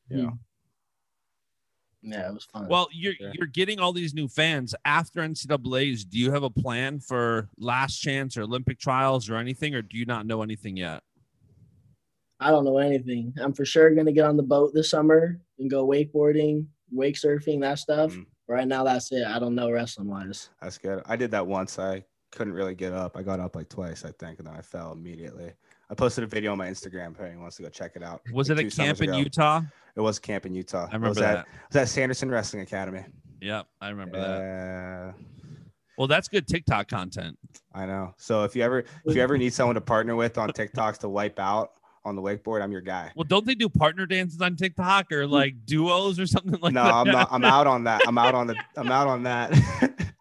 you 0.08 0.22
know, 0.22 0.38
Yeah, 2.02 2.28
it 2.28 2.34
was 2.34 2.44
fun. 2.46 2.66
Well, 2.68 2.88
you're 2.92 3.14
Yeah. 3.20 3.32
you're 3.34 3.46
getting 3.46 3.78
all 3.78 3.92
these 3.92 4.14
new 4.14 4.26
fans 4.28 4.74
after 4.84 5.20
NCAA's. 5.20 6.04
Do 6.04 6.18
you 6.18 6.32
have 6.32 6.42
a 6.42 6.50
plan 6.50 6.98
for 7.00 7.48
Last 7.58 7.98
Chance 7.98 8.36
or 8.36 8.42
Olympic 8.42 8.78
trials 8.80 9.30
or 9.30 9.36
anything, 9.36 9.74
or 9.74 9.82
do 9.82 9.96
you 9.98 10.06
not 10.06 10.26
know 10.26 10.42
anything 10.42 10.76
yet? 10.76 11.02
I 12.40 12.50
don't 12.50 12.64
know 12.64 12.78
anything. 12.78 13.32
I'm 13.40 13.52
for 13.52 13.64
sure 13.64 13.94
gonna 13.94 14.10
get 14.12 14.24
on 14.26 14.36
the 14.36 14.42
boat 14.42 14.72
this 14.74 14.90
summer 14.90 15.40
and 15.60 15.70
go 15.70 15.86
wakeboarding, 15.86 16.66
wake 16.90 17.14
surfing, 17.14 17.60
that 17.60 17.78
stuff. 17.78 18.12
Mhm. 18.14 18.26
Right 18.48 18.66
now, 18.66 18.82
that's 18.82 19.12
it. 19.12 19.24
I 19.24 19.38
don't 19.38 19.54
know 19.54 19.70
wrestling 19.70 20.08
wise. 20.08 20.50
that's 20.60 20.76
good. 20.76 21.02
I 21.06 21.14
did 21.14 21.30
that 21.30 21.46
once. 21.46 21.78
I 21.78 22.04
couldn't 22.32 22.54
really 22.54 22.74
get 22.74 22.92
up. 22.92 23.16
I 23.16 23.22
got 23.22 23.38
up 23.38 23.54
like 23.54 23.68
twice, 23.68 24.04
I 24.04 24.10
think, 24.12 24.38
and 24.38 24.48
then 24.48 24.54
I 24.54 24.62
fell 24.62 24.92
immediately. 24.92 25.52
I 25.90 25.94
posted 25.94 26.24
a 26.24 26.26
video 26.26 26.52
on 26.52 26.58
my 26.58 26.68
Instagram 26.68 27.12
if 27.12 27.20
anyone 27.20 27.42
wants 27.42 27.56
to 27.58 27.62
go 27.62 27.68
check 27.68 27.92
it 27.94 28.02
out. 28.02 28.22
Was 28.32 28.48
like 28.48 28.58
it 28.58 28.72
a 28.72 28.76
camp 28.76 29.00
in 29.02 29.10
ago. 29.10 29.18
Utah? 29.18 29.60
It 29.94 30.00
was 30.00 30.18
camp 30.18 30.46
in 30.46 30.54
Utah. 30.54 30.88
I 30.90 30.96
It 30.96 31.00
was 31.00 31.18
remember 31.18 31.24
at, 31.24 31.34
that. 31.34 31.40
It 31.40 31.68
was 31.68 31.76
at 31.76 31.88
Sanderson 31.88 32.30
Wrestling 32.30 32.62
Academy. 32.62 33.04
Yep, 33.42 33.66
I 33.80 33.88
remember 33.90 34.18
that. 34.18 35.14
Well, 35.98 36.08
that's 36.08 36.28
good 36.28 36.48
TikTok 36.48 36.88
content. 36.88 37.38
I 37.74 37.86
know. 37.86 38.14
So 38.16 38.44
if 38.44 38.56
you 38.56 38.62
ever 38.62 38.84
if 39.04 39.14
you 39.14 39.22
ever 39.22 39.36
need 39.36 39.52
someone 39.52 39.74
to 39.74 39.80
partner 39.80 40.16
with 40.16 40.38
on 40.38 40.50
TikToks 40.50 40.98
to 40.98 41.08
wipe 41.08 41.38
out 41.38 41.72
on 42.04 42.16
the 42.16 42.22
wakeboard, 42.22 42.62
I'm 42.62 42.72
your 42.72 42.80
guy. 42.80 43.12
Well, 43.14 43.24
don't 43.24 43.44
they 43.44 43.54
do 43.54 43.68
partner 43.68 44.06
dances 44.06 44.40
on 44.40 44.56
TikTok 44.56 45.12
or 45.12 45.26
like 45.26 45.66
duos 45.66 46.18
or 46.18 46.26
something 46.26 46.58
like 46.60 46.72
no, 46.72 46.84
that? 46.84 46.94
I'm 46.94 47.08
not. 47.08 47.28
I'm 47.30 47.44
out 47.44 47.66
on 47.66 47.84
that. 47.84 48.00
I'm 48.06 48.16
out 48.16 48.34
on 48.34 48.46
the. 48.46 48.56
I'm 48.76 48.90
out 48.90 49.06
on 49.06 49.22
that. 49.24 49.52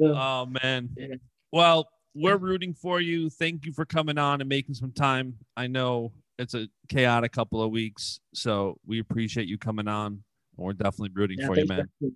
Oh 0.00 0.46
man. 0.46 0.90
Yeah. 0.96 1.14
Well, 1.52 1.88
we're 2.14 2.36
rooting 2.36 2.74
for 2.74 3.00
you. 3.00 3.30
Thank 3.30 3.64
you 3.66 3.72
for 3.72 3.84
coming 3.84 4.18
on 4.18 4.40
and 4.40 4.48
making 4.48 4.74
some 4.74 4.92
time. 4.92 5.34
I 5.56 5.66
know 5.66 6.12
it's 6.38 6.54
a 6.54 6.68
chaotic 6.88 7.32
couple 7.32 7.62
of 7.62 7.70
weeks, 7.70 8.20
so 8.34 8.78
we 8.86 8.98
appreciate 9.00 9.46
you 9.48 9.58
coming 9.58 9.88
on. 9.88 10.22
We're 10.56 10.72
definitely 10.72 11.10
rooting 11.14 11.38
Yeah, 11.40 11.46
for 11.46 11.58
you, 11.58 11.66
man. 11.66 11.88
for 12.00 12.10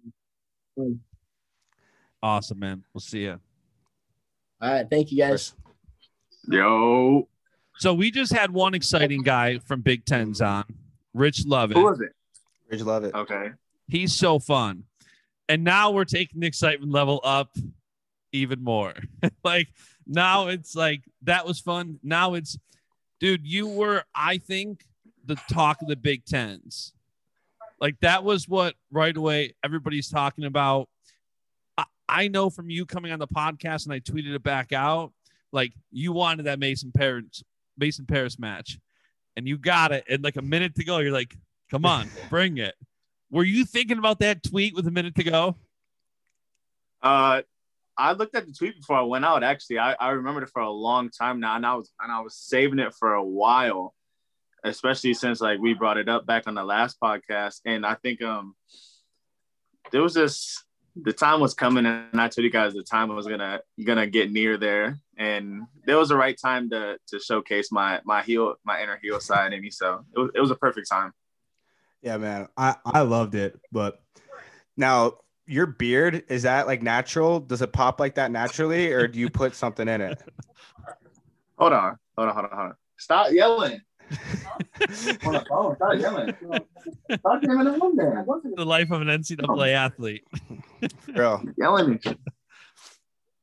having 0.77 0.91
me. 0.93 0.99
Awesome, 2.23 2.59
man. 2.59 2.85
We'll 2.93 3.01
see 3.01 3.23
you. 3.23 3.39
All 4.61 4.73
right, 4.73 4.87
thank 4.91 5.13
you 5.13 5.19
guys. 5.19 5.53
Yo, 6.49 7.29
So 7.77 7.95
we 7.95 8.11
just 8.11 8.33
had 8.33 8.51
one 8.51 8.75
exciting 8.75 9.23
guy 9.23 9.59
from 9.59 9.83
Big 9.83 10.05
Tens 10.05 10.41
on, 10.41 10.65
Ridge 11.15 11.45
Lovett. 11.47 11.77
who 11.77 11.85
was 11.85 12.01
it? 12.01 12.11
Ridge 12.71 12.83
Lovett. 12.83 13.15
Okay. 13.15 13.51
He's 13.89 14.13
so 14.15 14.39
fun. 14.39 14.85
And 15.49 15.65
now 15.65 15.91
we're 15.91 16.05
taking 16.05 16.41
the 16.41 16.47
excitement 16.47 16.93
level 16.93 17.21
up 17.25 17.57
even 18.33 18.63
more. 18.63 18.95
like 19.45 19.69
now 20.07 20.49
it's 20.49 20.75
like 20.75 21.03
that 21.23 21.47
was 21.47 21.61
fun. 21.61 21.99
Now 22.03 22.35
it's 22.35 22.59
dude, 23.21 23.47
you 23.47 23.67
were, 23.67 24.05
I 24.15 24.39
think, 24.39 24.85
the 25.25 25.37
talk 25.51 25.83
of 25.83 25.89
the 25.89 25.97
Big 25.97 26.25
Tens. 26.25 26.93
Like 27.81 27.97
that 28.01 28.25
was 28.25 28.49
what 28.49 28.75
right 28.91 29.17
away 29.17 29.55
everybody's 29.63 30.09
talking 30.09 30.45
about. 30.45 30.89
I, 32.11 32.29
know 32.29 32.49
from 32.49 32.71
you 32.71 32.87
coming 32.87 33.13
on 33.13 33.19
the 33.19 33.29
podcast 33.29 33.85
and 33.85 33.93
I 33.93 34.01
tweeted 34.01 34.35
it 34.35 34.43
back 34.43 34.73
out, 34.73 35.13
like 35.53 35.75
you 35.91 36.13
wanted 36.13 36.47
that 36.47 36.59
Mason 36.59 36.91
Parris 36.91 37.45
Mason 37.77 38.07
Parris 38.07 38.39
match. 38.39 38.79
And 39.37 39.47
you 39.47 39.59
got 39.59 39.93
it. 39.93 40.05
And 40.09 40.25
like 40.25 40.37
a 40.37 40.43
minute 40.43 40.75
to 40.77 40.85
go, 40.85 40.99
you're 40.99 41.13
like, 41.13 41.37
come 41.71 41.85
on, 41.85 42.11
bring 42.31 42.59
it. 42.59 42.75
Were 43.31 43.45
you 43.45 43.65
thinking 43.65 43.99
about 43.99 44.21
that 44.21 44.43
tweet 44.43 44.75
with 44.75 44.87
a 44.87 44.91
minute 44.91 45.15
to 45.17 45.25
go? 45.25 45.57
Uh, 47.03 47.43
I 47.97 48.13
looked 48.13 48.35
at 48.35 48.47
the 48.47 48.53
tweet 48.53 48.77
before 48.77 48.97
I 48.97 49.03
went 49.03 49.25
out. 49.25 49.43
Actually, 49.43 49.81
I, 49.81 49.95
I 49.95 50.11
remembered 50.11 50.45
it 50.45 50.51
for 50.51 50.63
a 50.63 50.71
long 50.71 51.11
time 51.11 51.41
now, 51.41 51.57
and 51.57 51.67
I 51.67 51.75
was 51.75 51.93
and 52.01 52.13
I 52.13 52.21
was 52.21 52.37
saving 52.37 52.79
it 52.79 52.95
for 52.95 53.15
a 53.15 53.25
while, 53.25 53.95
especially 54.65 55.15
since 55.15 55.41
like 55.41 55.59
we 55.59 55.75
brought 55.75 55.99
it 55.99 56.09
up 56.09 56.25
back 56.25 56.45
on 56.47 56.55
the 56.55 56.65
last 56.65 56.99
podcast. 57.03 57.61
And 57.65 57.85
I 57.85 57.95
think 57.95 58.23
um, 58.23 58.55
there 59.91 60.03
was 60.03 60.15
this 60.15 60.65
the 61.01 61.13
time 61.13 61.41
was 61.41 61.55
coming, 61.55 61.87
and 61.87 62.21
I 62.21 62.29
told 62.29 62.45
you 62.45 62.51
guys 62.51 62.73
the 62.73 62.83
time 62.83 63.15
was 63.15 63.27
gonna 63.27 63.61
gonna 63.85 64.07
get 64.07 64.31
near 64.31 64.57
there, 64.57 64.99
and 65.17 65.63
there 65.85 65.99
was 65.99 66.09
the 66.09 66.17
right 66.17 66.39
time 66.41 66.71
to 66.71 66.99
to 67.09 67.19
showcase 67.19 67.73
my 67.73 68.01
my 68.05 68.23
heel 68.23 68.55
my 68.65 68.81
inner 68.83 68.99
heel 69.03 69.21
side 69.21 69.53
in 69.53 69.61
me. 69.61 69.71
So 69.71 70.05
it 70.15 70.19
was 70.19 70.31
it 70.37 70.41
was 70.41 70.51
a 70.53 70.57
perfect 70.57 70.89
time. 70.89 71.13
Yeah, 72.03 72.17
man. 72.17 72.49
I 72.57 72.77
I 72.85 73.01
loved 73.01 73.35
it. 73.35 73.59
But 73.73 74.01
now 74.77 75.15
your 75.47 75.67
beard 75.67 76.25
is 76.29 76.43
that 76.43 76.67
like 76.67 76.83
natural? 76.83 77.41
Does 77.41 77.63
it 77.63 77.73
pop 77.73 78.01
like 78.01 78.15
that 78.17 78.31
naturally, 78.31 78.93
or 78.93 79.09
do 79.09 79.19
you 79.19 79.31
put 79.31 79.55
something 79.55 79.89
in 79.89 80.01
it? 80.01 80.23
Hold 81.59 81.73
on, 81.73 81.97
hold 82.17 82.29
on, 82.29 82.35
hold 82.35 82.47
on, 82.47 82.51
hold 82.53 82.69
on. 82.69 82.75
Stop 82.99 83.33
yelling. 83.33 83.81
on 85.25 85.33
the 85.35 85.45
phone. 85.49 85.77
Stop 85.77 85.99
yelling. 85.99 86.35
Stop 87.19 87.43
yelling 87.43 87.67
at 87.67 87.79
one 87.79 87.97
there. 87.97 88.25
The 88.57 88.65
life 88.65 88.91
of 88.91 89.03
an 89.03 89.09
NCAA 89.09 89.75
athlete. 89.75 90.25
Bro, 91.15 91.43
Yelling. 91.59 92.01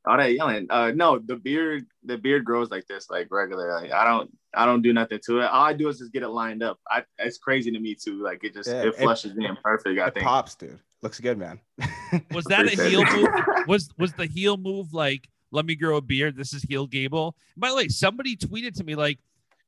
All 0.08 0.18
that 0.18 0.34
yelling. 0.34 0.68
Uh, 0.70 0.92
no, 0.96 1.20
the 1.20 1.36
beard, 1.36 1.86
the 2.04 2.18
beard 2.18 2.46
grows 2.46 2.70
like 2.70 2.86
this, 2.88 3.10
like 3.10 3.28
regular. 3.32 3.74
Like, 3.82 3.92
I 3.92 4.06
don't, 4.06 4.30
I 4.54 4.66
don't 4.66 4.82
do 4.82 4.94
nothing 4.94 5.20
to 5.26 5.40
it. 5.40 5.46
All 5.46 5.64
I 5.64 5.74
do 5.74 5.88
is 5.90 6.00
just 6.00 6.14
get 6.14 6.24
it 6.24 6.30
lined 6.30 6.62
up. 6.64 6.80
I, 6.90 7.04
it's 7.18 7.38
crazy 7.38 7.72
to 7.72 7.80
me 7.80 7.96
too. 7.96 8.22
Like 8.24 8.44
it 8.44 8.54
just, 8.54 8.70
Yeah, 8.70 8.82
it 8.84 8.88
it- 8.90 8.96
flushes 8.98 9.32
in 9.38 9.58
perfect. 9.64 10.00
I 10.00 10.10
think. 10.10 10.26
pops, 10.26 10.56
dude. 10.56 10.80
Looks 11.02 11.20
good, 11.20 11.38
man. 11.38 11.60
Was 12.32 12.46
that 12.46 12.66
a 12.66 12.70
heel 12.70 13.02
it. 13.02 13.12
move? 13.14 13.30
Was 13.68 13.90
was 13.98 14.14
the 14.14 14.26
heel 14.26 14.58
move 14.58 14.94
like 14.94 15.30
let 15.52 15.66
me 15.66 15.76
grow 15.76 15.98
a 15.98 16.02
beard? 16.02 16.36
This 16.36 16.54
is 16.54 16.64
heel 16.64 16.88
Gable. 16.88 17.36
By 17.58 17.70
the 17.70 17.76
way, 17.76 17.88
somebody 17.90 18.36
tweeted 18.36 18.74
to 18.78 18.84
me 18.84 18.96
like 18.96 19.20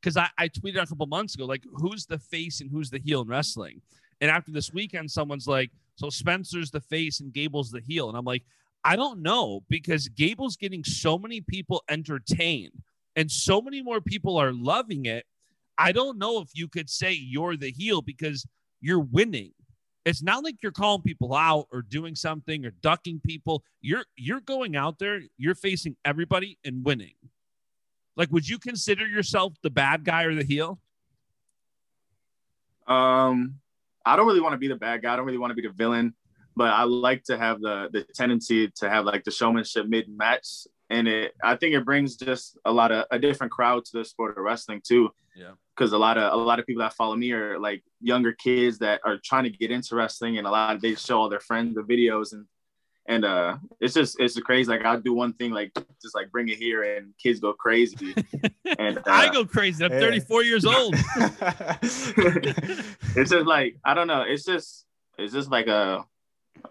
because 0.01 0.17
I, 0.17 0.29
I 0.37 0.47
tweeted 0.49 0.81
a 0.81 0.85
couple 0.87 1.05
months 1.07 1.35
ago, 1.35 1.45
like 1.45 1.63
who's 1.75 2.05
the 2.05 2.17
face 2.17 2.61
and 2.61 2.71
who's 2.71 2.89
the 2.89 2.99
heel 2.99 3.21
in 3.21 3.27
wrestling? 3.27 3.81
And 4.21 4.31
after 4.31 4.51
this 4.51 4.73
weekend, 4.73 5.11
someone's 5.11 5.47
like, 5.47 5.69
so 5.95 6.09
Spencer's 6.09 6.71
the 6.71 6.81
face 6.81 7.19
and 7.19 7.31
Gable's 7.33 7.69
the 7.71 7.81
heel. 7.81 8.09
And 8.09 8.17
I'm 8.17 8.25
like, 8.25 8.43
I 8.83 8.95
don't 8.95 9.21
know 9.21 9.63
because 9.69 10.07
Gable's 10.07 10.55
getting 10.55 10.83
so 10.83 11.17
many 11.17 11.41
people 11.41 11.83
entertained 11.89 12.71
and 13.15 13.31
so 13.31 13.61
many 13.61 13.81
more 13.81 13.99
people 13.99 14.37
are 14.37 14.53
loving 14.53 15.05
it. 15.05 15.25
I 15.77 15.91
don't 15.91 16.17
know 16.17 16.41
if 16.41 16.49
you 16.53 16.67
could 16.67 16.89
say 16.89 17.13
you're 17.13 17.57
the 17.57 17.71
heel 17.71 18.01
because 18.01 18.45
you're 18.79 18.99
winning. 18.99 19.51
It's 20.05 20.23
not 20.23 20.43
like 20.43 20.55
you're 20.63 20.71
calling 20.71 21.01
people 21.01 21.35
out 21.35 21.67
or 21.71 21.81
doing 21.81 22.15
something 22.15 22.65
or 22.65 22.71
ducking 22.71 23.19
people. 23.25 23.63
You're 23.81 24.05
you're 24.15 24.39
going 24.39 24.75
out 24.77 24.99
there, 24.99 25.21
you're 25.37 25.55
facing 25.55 25.97
everybody 26.05 26.57
and 26.63 26.85
winning. 26.85 27.15
Like, 28.15 28.31
would 28.31 28.47
you 28.47 28.57
consider 28.57 29.05
yourself 29.05 29.53
the 29.61 29.69
bad 29.69 30.05
guy 30.05 30.23
or 30.23 30.33
the 30.33 30.43
heel? 30.43 30.79
Um, 32.87 33.55
I 34.05 34.15
don't 34.15 34.25
really 34.25 34.39
want 34.39 34.53
to 34.53 34.57
be 34.57 34.69
the 34.69 34.75
bad 34.75 35.01
guy. 35.01 35.13
I 35.13 35.15
don't 35.17 35.25
really 35.25 35.37
want 35.37 35.51
to 35.51 35.55
be 35.55 35.67
the 35.67 35.73
villain, 35.73 36.13
but 36.57 36.73
I 36.73 36.83
like 36.83 37.23
to 37.25 37.37
have 37.37 37.61
the 37.61 37.89
the 37.91 38.03
tendency 38.03 38.69
to 38.77 38.89
have 38.89 39.05
like 39.05 39.23
the 39.23 39.31
showmanship 39.31 39.87
mid 39.87 40.09
match 40.09 40.67
and 40.89 41.07
it 41.07 41.35
I 41.43 41.55
think 41.55 41.75
it 41.75 41.85
brings 41.85 42.15
just 42.15 42.57
a 42.65 42.71
lot 42.71 42.91
of 42.91 43.05
a 43.11 43.19
different 43.19 43.51
crowd 43.51 43.85
to 43.85 43.97
the 43.97 44.05
sport 44.05 44.37
of 44.37 44.43
wrestling 44.43 44.81
too. 44.83 45.11
Yeah. 45.35 45.51
Because 45.75 45.93
a 45.93 45.97
lot 45.97 46.17
of 46.17 46.33
a 46.33 46.35
lot 46.35 46.59
of 46.59 46.65
people 46.65 46.81
that 46.81 46.93
follow 46.93 47.15
me 47.15 47.31
are 47.31 47.59
like 47.59 47.83
younger 48.01 48.31
kids 48.33 48.79
that 48.79 49.01
are 49.05 49.17
trying 49.23 49.43
to 49.43 49.49
get 49.49 49.69
into 49.71 49.95
wrestling, 49.95 50.37
and 50.37 50.47
a 50.47 50.49
lot 50.49 50.75
of 50.75 50.81
they 50.81 50.95
show 50.95 51.19
all 51.19 51.29
their 51.29 51.39
friends 51.39 51.75
the 51.75 51.83
videos 51.83 52.33
and 52.33 52.45
and 53.09 53.23
uh 53.23 53.57
it's 53.79 53.93
just 53.93 54.19
it's 54.19 54.39
crazy. 54.39 54.69
Like 54.69 54.83
I'll 54.83 54.99
do 54.99 55.13
one 55.13 55.33
thing 55.33 55.51
like 55.51 55.71
just 56.01 56.15
like 56.15 56.31
bring 56.31 56.49
it 56.49 56.57
here 56.57 56.83
and 56.95 57.13
kids 57.21 57.39
go 57.39 57.53
crazy. 57.53 58.15
and 58.79 58.97
uh, 58.97 59.01
I 59.05 59.29
go 59.31 59.45
crazy. 59.45 59.83
I'm 59.83 59.91
yeah. 59.91 59.99
34 59.99 60.43
years 60.43 60.65
old. 60.65 60.95
it's 63.15 63.29
just 63.29 63.45
like 63.45 63.77
I 63.85 63.93
don't 63.93 64.07
know. 64.07 64.23
It's 64.27 64.45
just 64.45 64.85
it's 65.17 65.33
just 65.33 65.51
like 65.51 65.67
a 65.67 66.05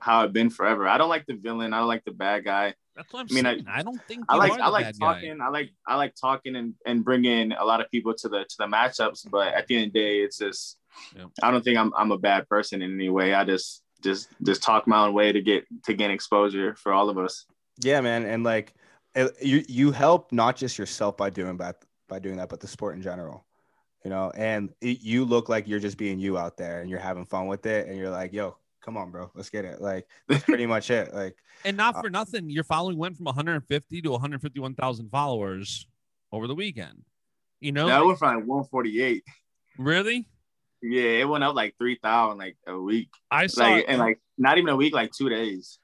how 0.01 0.24
it's 0.24 0.32
been 0.32 0.51
forever. 0.51 0.87
I 0.89 0.99
don't 0.99 1.09
like 1.09 1.26
the 1.26 1.34
villain. 1.34 1.72
I 1.72 1.78
don't 1.78 1.89
like 1.89 2.05
the 2.05 2.12
bad 2.12 2.45
guy. 2.45 2.74
That's 2.95 3.12
what 3.12 3.20
I'm 3.20 3.26
I 3.30 3.34
mean, 3.34 3.45
saying. 3.45 3.66
I, 3.68 3.82
don't 3.82 4.01
think 4.09 4.24
I 4.28 4.37
like 4.37 4.53
I 4.59 4.68
like 4.68 4.84
bad 4.87 4.99
guy. 4.99 5.14
talking. 5.14 5.41
I 5.41 5.49
like 5.49 5.70
I 5.87 5.97
like 5.97 6.14
talking 6.18 6.57
and 6.57 6.74
and 6.87 7.05
bringing 7.05 7.53
a 7.53 7.64
lot 7.64 7.80
of 7.80 7.91
people 7.91 8.14
to 8.14 8.28
the 8.28 8.45
to 8.45 8.57
the 8.59 8.66
matchups. 8.66 9.30
But 9.30 9.55
at 9.55 9.66
the 9.66 9.76
end 9.76 9.89
of 9.89 9.93
the 9.93 10.01
day, 10.01 10.18
it's 10.20 10.39
just 10.39 10.78
Yeah. 11.14 11.26
I 11.43 11.51
don't 11.51 11.62
think 11.62 11.78
I'm 11.78 11.93
I'm 11.97 12.11
a 12.11 12.18
bad 12.18 12.49
person 12.49 12.82
in 12.82 12.95
any 12.95 13.11
way. 13.11 13.34
I 13.34 13.45
just 13.45 13.82
just 14.03 14.28
just 14.43 14.62
talk 14.62 14.87
my 14.87 15.07
own 15.07 15.14
way 15.14 15.32
to 15.32 15.43
get 15.43 15.64
to 15.84 15.95
gain 15.95 16.11
exposure 16.11 16.74
for 16.76 16.93
all 16.93 17.11
of 17.11 17.18
us. 17.18 17.45
Yeah, 17.80 18.01
man, 18.01 18.24
and 18.24 18.45
like 18.45 18.74
eh, 19.14 19.28
you 19.43 19.62
you 19.68 19.93
help 19.93 20.32
not 20.32 20.57
just 20.57 20.78
yourself 20.78 21.16
by 21.16 21.30
doing 21.30 21.59
that 21.59 21.76
by 22.09 22.18
doing 22.18 22.37
that, 22.37 22.49
but 22.49 22.61
the 22.61 22.68
sport 22.68 22.97
in 22.97 23.03
general. 23.03 23.45
You 24.05 24.11
know, 24.11 24.30
and 24.37 24.72
it, 24.80 25.01
you 25.01 25.24
look 25.24 25.49
like 25.49 25.66
you're 25.66 25.80
just 25.80 25.99
being 25.99 26.20
you 26.20 26.39
out 26.39 26.57
there, 26.57 26.80
and 26.80 26.89
you're 26.89 27.01
having 27.01 27.24
fun 27.26 27.49
with 27.49 27.66
it, 27.66 27.89
and 27.89 27.99
you're 27.99 28.11
like, 28.11 28.32
"Yo, 28.32 28.57
come 28.87 28.97
on, 28.97 29.11
bro, 29.11 29.30
let's 29.34 29.51
get 29.51 29.64
it." 29.66 29.80
Like 29.82 30.07
that's 30.28 30.45
pretty 30.45 30.64
much 30.66 30.91
it. 30.91 31.12
Like, 31.12 31.37
And 31.64 31.78
Uh, 31.78 31.84
not 31.93 32.01
for 32.03 32.09
nothing, 32.09 32.49
your 32.49 32.64
following 32.64 32.97
went 32.97 33.16
from 33.16 33.24
150 33.26 34.01
to 34.03 34.11
151,000 34.12 35.11
followers 35.11 35.87
over 36.32 36.47
the 36.47 36.55
weekend. 36.55 37.03
You 37.61 37.72
know, 37.72 37.87
That 37.89 37.99
Like, 37.99 38.07
went 38.07 38.18
from 38.18 38.37
like 38.37 38.47
148. 38.47 39.24
really? 39.78 40.28
Yeah, 40.82 41.03
it 41.22 41.28
went 41.28 41.43
up 41.43 41.55
like 41.57 41.74
three 41.78 41.99
thousand 42.03 42.39
like 42.39 42.57
a 42.66 42.78
week. 42.78 43.09
I 43.30 43.47
saw, 43.49 43.64
Like 43.64 43.87
and 43.89 43.99
like 43.99 44.20
not 44.39 44.59
even 44.59 44.68
a 44.70 44.76
week, 44.76 44.95
like 44.95 45.11
two 45.12 45.28
days. 45.28 45.78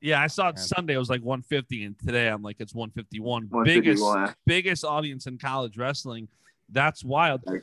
yeah, 0.00 0.20
I 0.22 0.28
saw 0.28 0.48
it 0.48 0.54
Yeah. 0.56 0.62
Sunday. 0.62 0.94
It 0.94 0.98
was 0.98 1.10
like 1.10 1.20
150, 1.22 1.84
and 1.84 1.98
today 1.98 2.28
I'm 2.28 2.42
like 2.42 2.56
it's 2.60 2.74
151. 2.74 3.48
Biggest, 3.64 4.02
151. 4.02 4.34
biggest 4.46 4.84
audience 4.84 5.26
in 5.26 5.36
college 5.38 5.76
wrestling. 5.76 6.28
That's 6.70 7.04
wild. 7.04 7.42
And- 7.46 7.62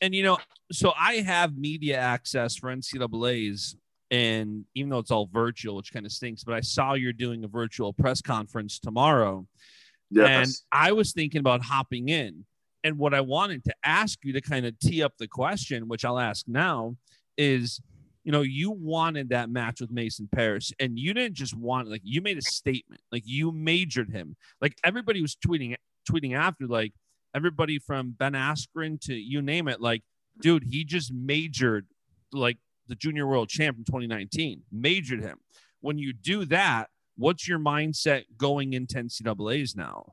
and 0.00 0.14
you 0.14 0.22
know, 0.22 0.38
so 0.72 0.92
I 0.98 1.16
have 1.16 1.56
media 1.56 1.98
access 1.98 2.56
for 2.56 2.70
NCAA's, 2.70 3.76
and 4.10 4.64
even 4.74 4.90
though 4.90 4.98
it's 4.98 5.10
all 5.10 5.28
virtual, 5.32 5.76
which 5.76 5.92
kind 5.92 6.06
of 6.06 6.12
stinks, 6.12 6.44
but 6.44 6.54
I 6.54 6.60
saw 6.60 6.94
you're 6.94 7.12
doing 7.12 7.44
a 7.44 7.48
virtual 7.48 7.92
press 7.92 8.20
conference 8.20 8.78
tomorrow, 8.78 9.46
and 10.44 10.50
I 10.72 10.92
was 10.92 11.12
thinking 11.12 11.40
about 11.40 11.62
hopping 11.62 12.08
in. 12.08 12.44
And 12.82 12.98
what 12.98 13.12
I 13.12 13.20
wanted 13.20 13.62
to 13.64 13.74
ask 13.84 14.18
you 14.24 14.32
to 14.32 14.40
kind 14.40 14.64
of 14.64 14.78
tee 14.78 15.02
up 15.02 15.12
the 15.18 15.28
question, 15.28 15.86
which 15.86 16.04
I'll 16.04 16.18
ask 16.18 16.48
now, 16.48 16.96
is 17.36 17.80
you 18.24 18.32
know, 18.32 18.42
you 18.42 18.70
wanted 18.70 19.30
that 19.30 19.48
match 19.50 19.80
with 19.80 19.90
Mason 19.90 20.28
Parris, 20.30 20.72
and 20.78 20.98
you 20.98 21.14
didn't 21.14 21.36
just 21.36 21.56
want 21.56 21.88
like 21.88 22.02
you 22.04 22.20
made 22.20 22.38
a 22.38 22.42
statement, 22.42 23.00
like 23.10 23.22
you 23.24 23.50
majored 23.50 24.10
him. 24.10 24.36
Like 24.60 24.76
everybody 24.84 25.22
was 25.22 25.36
tweeting 25.36 25.74
tweeting 26.10 26.36
after, 26.36 26.66
like 26.66 26.92
everybody 27.34 27.78
from 27.78 28.10
Ben 28.10 28.32
Askren 28.32 29.00
to 29.02 29.14
you 29.14 29.40
name 29.40 29.68
it, 29.68 29.80
like, 29.80 30.02
dude, 30.40 30.64
he 30.64 30.84
just 30.84 31.12
majored 31.12 31.86
like 32.32 32.58
the 32.90 32.96
junior 32.96 33.26
world 33.26 33.48
champ 33.48 33.78
in 33.78 33.84
2019, 33.84 34.62
majored 34.70 35.22
him. 35.22 35.38
When 35.80 35.96
you 35.96 36.12
do 36.12 36.44
that, 36.46 36.90
what's 37.16 37.48
your 37.48 37.58
mindset 37.58 38.24
going 38.36 38.74
into 38.74 38.96
NCAA's 38.96 39.74
now? 39.74 40.12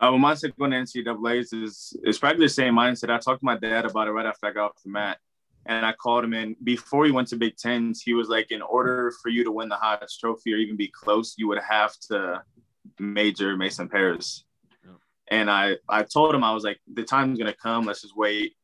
Uh, 0.00 0.12
my 0.12 0.34
mindset 0.34 0.56
going 0.56 0.72
to 0.72 0.76
NCAA's 0.76 1.52
is 1.52 1.96
is 2.04 2.18
probably 2.18 2.44
the 2.44 2.48
same 2.48 2.74
mindset. 2.74 3.10
I 3.10 3.18
talked 3.18 3.40
to 3.40 3.44
my 3.44 3.56
dad 3.56 3.84
about 3.86 4.08
it 4.08 4.10
right 4.10 4.26
after 4.26 4.46
I 4.46 4.52
got 4.52 4.66
off 4.66 4.82
the 4.84 4.90
mat, 4.90 5.18
and 5.66 5.86
I 5.86 5.92
called 5.92 6.24
him 6.24 6.34
in 6.34 6.56
before 6.62 7.06
he 7.06 7.12
went 7.12 7.28
to 7.28 7.36
Big 7.36 7.56
Tens. 7.56 8.02
He 8.02 8.12
was 8.12 8.28
like, 8.28 8.50
in 8.50 8.60
order 8.60 9.12
for 9.22 9.30
you 9.30 9.44
to 9.44 9.52
win 9.52 9.68
the 9.68 9.76
Hodge 9.76 10.18
Trophy 10.20 10.52
or 10.52 10.56
even 10.56 10.76
be 10.76 10.88
close, 10.88 11.34
you 11.38 11.48
would 11.48 11.60
have 11.62 11.96
to 12.10 12.42
major 12.98 13.56
Mason 13.56 13.88
Parris. 13.88 14.44
Yeah. 14.84 14.92
And 15.28 15.50
I 15.50 15.76
I 15.88 16.02
told 16.02 16.34
him 16.34 16.44
I 16.44 16.52
was 16.52 16.64
like, 16.64 16.80
the 16.92 17.04
time's 17.04 17.38
gonna 17.38 17.54
come. 17.54 17.84
Let's 17.84 18.02
just 18.02 18.16
wait. 18.16 18.54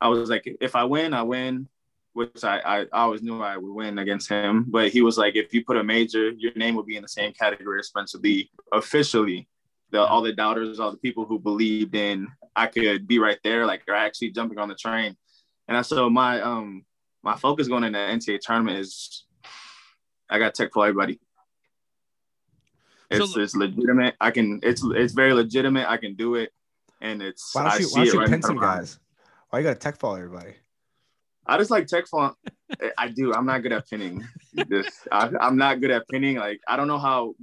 I 0.00 0.08
was 0.08 0.28
like, 0.28 0.44
if 0.60 0.76
I 0.76 0.84
win, 0.84 1.14
I 1.14 1.22
win. 1.22 1.68
Which 2.14 2.44
I, 2.44 2.60
I 2.60 2.86
always 2.92 3.22
knew 3.22 3.42
I 3.42 3.56
would 3.56 3.72
win 3.72 3.98
against 3.98 4.28
him. 4.28 4.64
But 4.68 4.90
he 4.90 5.02
was 5.02 5.18
like, 5.18 5.34
if 5.36 5.52
you 5.52 5.64
put 5.64 5.76
a 5.76 5.84
major, 5.84 6.30
your 6.30 6.52
name 6.54 6.76
would 6.76 6.86
be 6.86 6.96
in 6.96 7.02
the 7.02 7.08
same 7.08 7.32
category 7.32 7.80
as 7.80 7.88
Spencer 7.88 8.18
Lee 8.18 8.50
officially 8.72 9.48
the 9.90 10.00
all 10.00 10.22
the 10.22 10.32
doubters, 10.32 10.80
all 10.80 10.90
the 10.90 10.96
people 10.96 11.24
who 11.24 11.38
believed 11.38 11.94
in 11.94 12.28
I 12.56 12.66
could 12.66 13.06
be 13.06 13.18
right 13.18 13.38
there, 13.42 13.66
like 13.66 13.82
are 13.88 13.94
actually 13.94 14.30
jumping 14.30 14.58
on 14.58 14.68
the 14.68 14.74
train. 14.74 15.16
And 15.68 15.76
I 15.76 15.82
so 15.82 16.08
my 16.08 16.40
um 16.40 16.84
my 17.22 17.36
focus 17.36 17.68
going 17.68 17.84
into 17.84 17.98
the 17.98 18.04
NCAA 18.04 18.40
tournament 18.40 18.78
is 18.78 19.24
I 20.30 20.38
got 20.38 20.54
tech 20.54 20.72
for 20.72 20.84
everybody. 20.86 21.18
It's 23.10 23.32
So- 23.32 23.40
it's 23.40 23.54
legitimate. 23.56 24.14
I 24.20 24.30
can 24.30 24.60
it's 24.62 24.82
it's 24.84 25.14
very 25.14 25.32
legitimate. 25.32 25.88
I 25.88 25.96
can 25.96 26.14
do 26.14 26.36
it. 26.36 26.52
And 27.00 27.22
it's 27.22 27.54
why 27.54 27.62
don't 27.70 27.80
you 27.80 27.86
see 27.86 27.98
why 27.98 28.04
don't 28.04 28.06
it 28.08 28.12
you 28.14 28.18
right 28.20 28.26
pin 28.26 28.34
in 28.34 28.40
front 28.40 28.44
some 28.44 28.56
of 28.58 28.62
my 28.62 28.68
eyes. 28.68 28.78
guys? 28.78 28.98
Why 29.50 29.58
you 29.60 29.64
got 29.64 29.72
to 29.74 29.78
tech 29.78 29.98
follow 29.98 30.16
everybody? 30.16 30.54
I 31.46 31.58
just 31.58 31.70
like 31.70 31.86
tech 31.86 32.06
font. 32.06 32.36
Eh, 32.80 32.90
I 32.98 33.08
do. 33.08 33.32
I'm 33.34 33.46
not 33.46 33.62
good 33.62 33.72
at 33.72 33.88
pinning. 33.88 34.26
This 34.68 34.86
I, 35.12 35.30
I'm 35.40 35.56
not 35.56 35.80
good 35.80 35.90
at 35.90 36.08
pinning. 36.08 36.36
Like 36.36 36.60
I 36.66 36.76
don't 36.76 36.88
know 36.88 36.98
how 36.98 37.34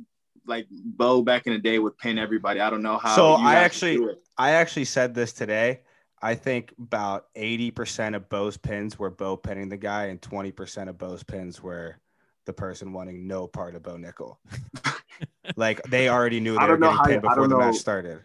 like 0.48 0.68
Bo 0.72 1.22
back 1.22 1.46
in 1.48 1.54
the 1.54 1.60
day 1.60 1.78
would 1.80 1.98
pin 1.98 2.18
everybody. 2.18 2.60
I 2.60 2.70
don't 2.70 2.82
know 2.82 2.98
how. 2.98 3.16
So 3.16 3.34
I 3.34 3.56
actually- 3.56 4.00
I 4.38 4.52
actually 4.52 4.86
said 4.86 5.14
this 5.14 5.34
today. 5.34 5.82
I 6.24 6.36
think 6.36 6.74
about 6.78 7.34
80% 7.36 8.16
of 8.16 8.30
Bo's 8.30 8.56
pins 8.56 9.00
were 9.00 9.10
Bo 9.10 9.36
pinning 9.38 9.70
the 9.70 9.78
guy, 9.78 10.06
and 10.06 10.22
20% 10.22 10.88
of 10.88 10.98
Bo's 11.00 11.24
pins 11.24 11.64
were 11.64 11.98
the 12.46 12.54
person 12.54 12.94
wanting 12.94 13.28
no 13.28 13.48
part 13.48 13.74
of 13.76 13.82
Bo 13.84 13.98
Nickal. 13.98 14.38
like 15.56 15.82
they 15.84 16.10
already 16.10 16.40
knew 16.40 16.58
they 16.58 16.68
were 16.68 16.78
know 16.78 16.92
getting 16.92 17.06
pinned 17.06 17.22
before 17.24 17.48
the 17.48 17.58
match 17.58 17.76
started. 17.76 18.22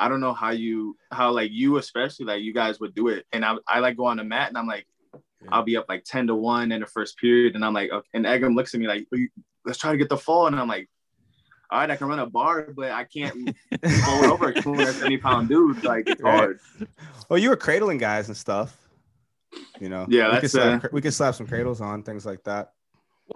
I 0.00 0.08
don't 0.08 0.20
know 0.20 0.32
how 0.34 0.50
you 0.50 0.96
how 1.12 1.30
like 1.30 1.50
you 1.52 1.76
especially 1.76 2.24
like 2.26 2.42
you 2.42 2.54
guys 2.54 2.80
would 2.80 2.94
do 2.94 3.08
it. 3.08 3.26
And 3.32 3.44
I 3.44 3.56
I 3.68 3.78
like 3.80 3.96
go 3.96 4.06
on 4.06 4.16
the 4.16 4.24
mat 4.24 4.48
and 4.48 4.56
I'm 4.58 4.66
like 4.66 4.86
Yeah. 5.14 5.48
I'll 5.52 5.62
be 5.62 5.76
up 5.76 5.86
like 5.88 6.04
10 6.04 6.26
to 6.28 6.34
1 6.34 6.72
in 6.72 6.80
the 6.80 6.86
first 6.86 7.18
period 7.18 7.54
and 7.54 7.64
I'm 7.64 7.74
like 7.74 7.90
okay. 7.92 8.08
and 8.14 8.24
Eggum 8.24 8.54
looks 8.56 8.72
at 8.74 8.80
me 8.80 8.88
like 8.88 9.06
you- 9.12 9.28
let's 9.66 9.78
try 9.78 9.92
to 9.92 9.98
get 9.98 10.08
the 10.08 10.16
fall 10.16 10.46
and 10.46 10.56
I'm 10.56 10.68
like 10.68 10.88
all 11.70 11.78
right 11.80 11.90
I 11.90 11.96
can 11.96 12.08
run 12.08 12.18
a 12.18 12.26
bar 12.26 12.68
but 12.74 12.90
I 12.90 13.04
can't 13.04 13.54
fall 14.06 14.24
over 14.32 14.48
a 14.48 14.54
270 14.54 15.18
pound 15.18 15.48
dude 15.50 15.84
like 15.84 16.08
it's 16.08 16.22
Right. 16.22 16.34
hard. 16.38 16.60
Well, 17.28 17.38
you 17.38 17.48
were 17.50 17.56
cradling 17.56 17.98
guys 17.98 18.26
and 18.28 18.36
stuff. 18.36 18.76
You 19.80 19.88
know, 19.88 20.06
Yeah, 20.08 20.32
we 20.34 20.40
could 20.40 20.50
slap, 20.50 20.84
uh, 20.84 20.88
we 20.92 21.00
could 21.00 21.12
slap 21.14 21.34
some 21.34 21.46
cradles 21.46 21.80
on 21.80 22.02
things 22.02 22.24
like 22.24 22.42
that. 22.44 22.72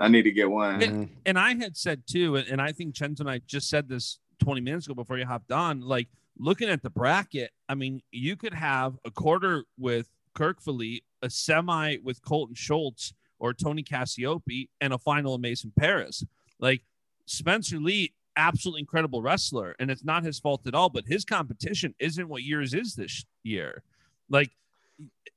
I 0.01 0.09
need 0.09 0.23
to 0.23 0.33
get 0.33 0.51
one. 0.51 0.81
Mhm. 0.81 1.09
and 1.27 1.39
I 1.39 1.55
had 1.55 1.77
said 1.77 2.03
too, 2.07 2.37
and 2.37 2.49
and 2.49 2.61
I 2.63 2.73
think 2.73 2.95
Chenzo 2.95 3.21
and 3.21 3.31
I 3.31 3.39
just 3.47 3.69
said 3.69 3.89
this 3.89 4.19
20 4.41 4.61
minutes 4.61 4.87
ago 4.87 4.95
before 4.95 5.19
you 5.19 5.27
hopped 5.27 5.53
on. 5.53 5.81
Like 5.81 6.09
looking 6.39 6.69
at 6.69 6.83
the 6.83 6.91
bracket, 6.91 7.51
I 7.69 7.75
mean, 7.75 8.03
you 8.11 8.37
could 8.37 8.55
have 8.55 8.97
a 9.05 9.11
quarter 9.11 9.65
with 9.79 10.09
Kirk 10.35 10.61
Foley, 10.61 11.05
a 11.23 11.31
semi 11.31 11.99
with 12.03 12.23
Colton 12.23 12.55
Schultz 12.55 13.13
or 13.39 13.53
Tony 13.53 13.83
Cassioppi, 13.83 14.69
and 14.81 14.93
a 14.93 14.99
final 14.99 15.35
of 15.35 15.41
Mason 15.41 15.73
Parris. 15.77 16.25
Like 16.59 16.83
Spencer 17.27 17.79
Lee, 17.79 18.15
absolutely 18.37 18.81
incredible 18.81 19.23
wrestler, 19.23 19.75
and 19.79 19.91
it's 19.91 20.05
not 20.05 20.25
his 20.25 20.39
fault 20.39 20.67
at 20.67 20.75
all. 20.75 20.89
But 20.89 21.05
his 21.07 21.25
competition 21.25 21.95
isn't 21.99 22.29
what 22.29 22.43
yours 22.43 22.75
is 22.75 22.95
this 22.95 23.25
year. 23.43 23.83
Like 24.29 24.51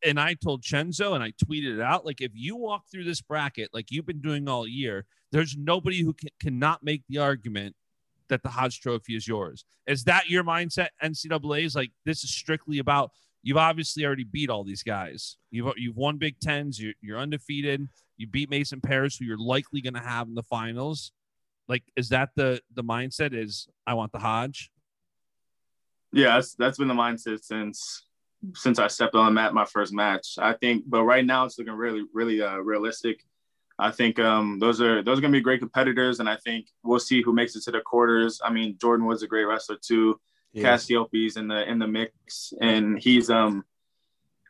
and 0.06 0.20
I 0.20 0.36
told 0.36 0.62
Chenzo 0.62 1.16
and 1.16 1.24
I 1.24 1.32
tweeted 1.32 1.76
it 1.76 1.82
out 1.82 2.06
like 2.06 2.22
if 2.22 2.32
you 2.34 2.56
walk 2.56 2.88
through 2.88 3.06
this 3.06 3.22
bracket 3.22 3.70
like 3.74 3.92
you've 3.92 4.06
been 4.06 4.22
doing 4.22 4.48
all 4.48 4.68
year, 4.68 5.06
there's 5.32 5.58
nobody 5.58 6.02
who 6.04 6.14
can, 6.14 6.30
cannot 6.40 6.84
make 6.84 7.04
the 7.10 7.18
argument 7.18 7.76
that 8.30 8.44
the 8.44 8.50
Hodge 8.50 8.82
Trophy 8.82 9.16
is 9.16 9.28
yours. 9.28 9.66
Is 9.88 10.04
that 10.06 10.30
your 10.30 10.44
mindset? 10.44 10.90
NCAA 11.04 11.66
is 11.66 11.76
like 11.76 11.92
this 12.06 12.24
is 12.24 12.30
strictly 12.32 12.80
about 12.80 13.12
you've 13.44 13.58
obviously 13.58 14.06
already 14.06 14.24
beat 14.24 14.50
all 14.50 14.64
these 14.64 14.84
guys. 14.84 15.38
You've 15.52 15.74
you've 15.78 15.96
won 15.96 16.18
Big 16.18 16.40
Tens. 16.40 16.80
You're 16.80 16.94
you're 17.02 17.20
undefeated. 17.20 17.88
You 18.18 18.28
beat 18.28 18.50
Mason 18.50 18.82
Parris, 18.82 19.18
who 19.18 19.26
you're 19.26 19.38
likely 19.38 19.82
going 19.82 19.94
to 19.94 20.00
have 20.00 20.28
in 20.28 20.36
the 20.36 20.44
finals. 20.44 21.12
Like, 21.68 21.84
is 21.96 22.10
that 22.10 22.30
the 22.36 22.62
the 22.74 22.84
mindset? 22.84 23.34
Is 23.34 23.68
I 23.86 23.94
want 23.94 24.12
the 24.12 24.20
Hodge? 24.20 24.72
Yeah, 26.14 26.42
that's 26.58 26.78
been 26.78 26.88
the 26.88 26.94
mindset 26.94 27.44
since 27.44 28.06
since 28.54 28.80
I 28.80 28.88
stepped 28.88 29.16
on 29.16 29.26
the 29.26 29.32
mat 29.32 29.54
my 29.54 29.66
first 29.66 29.94
match. 29.94 30.36
I 30.38 30.54
think, 30.54 30.84
but 30.88 31.04
right 31.04 31.26
now 31.26 31.46
it's 31.46 31.58
looking 31.58 31.74
really, 31.74 32.06
really 32.14 32.42
uh, 32.42 32.58
realistic. 32.58 33.24
I 33.80 33.92
think 33.92 34.20
um, 34.20 34.58
those 34.60 34.82
are 34.82 35.04
those 35.04 35.20
are 35.20 35.22
gonna 35.22 35.32
be 35.32 35.42
great 35.42 35.60
competitors, 35.60 36.20
and 36.20 36.30
I 36.30 36.36
think 36.38 36.68
we'll 36.84 37.00
see 37.00 37.22
who 37.22 37.34
makes 37.34 37.56
it 37.56 37.64
to 37.64 37.72
the 37.72 37.82
quarters. 37.82 38.42
I 38.44 38.52
mean, 38.52 38.78
Jordan 38.82 39.06
Wood's 39.06 39.24
a 39.24 39.28
great 39.28 39.46
wrestler 39.46 39.78
too. 39.80 40.20
Yeah. 40.54 40.74
Cassioppi's 40.74 41.38
in 41.38 41.48
the 41.48 41.70
in 41.70 41.78
the 41.78 41.88
mix, 41.88 42.54
and 42.60 42.98
he's 42.98 43.30
um, 43.30 43.64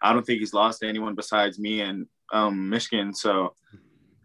I 0.02 0.14
don't 0.14 0.26
think 0.26 0.40
he's 0.40 0.54
lost 0.54 0.80
to 0.80 0.88
anyone 0.88 1.16
besides 1.16 1.60
me 1.60 1.82
and 1.82 2.08
um 2.32 2.70
Michigan. 2.70 3.14
So, 3.14 3.54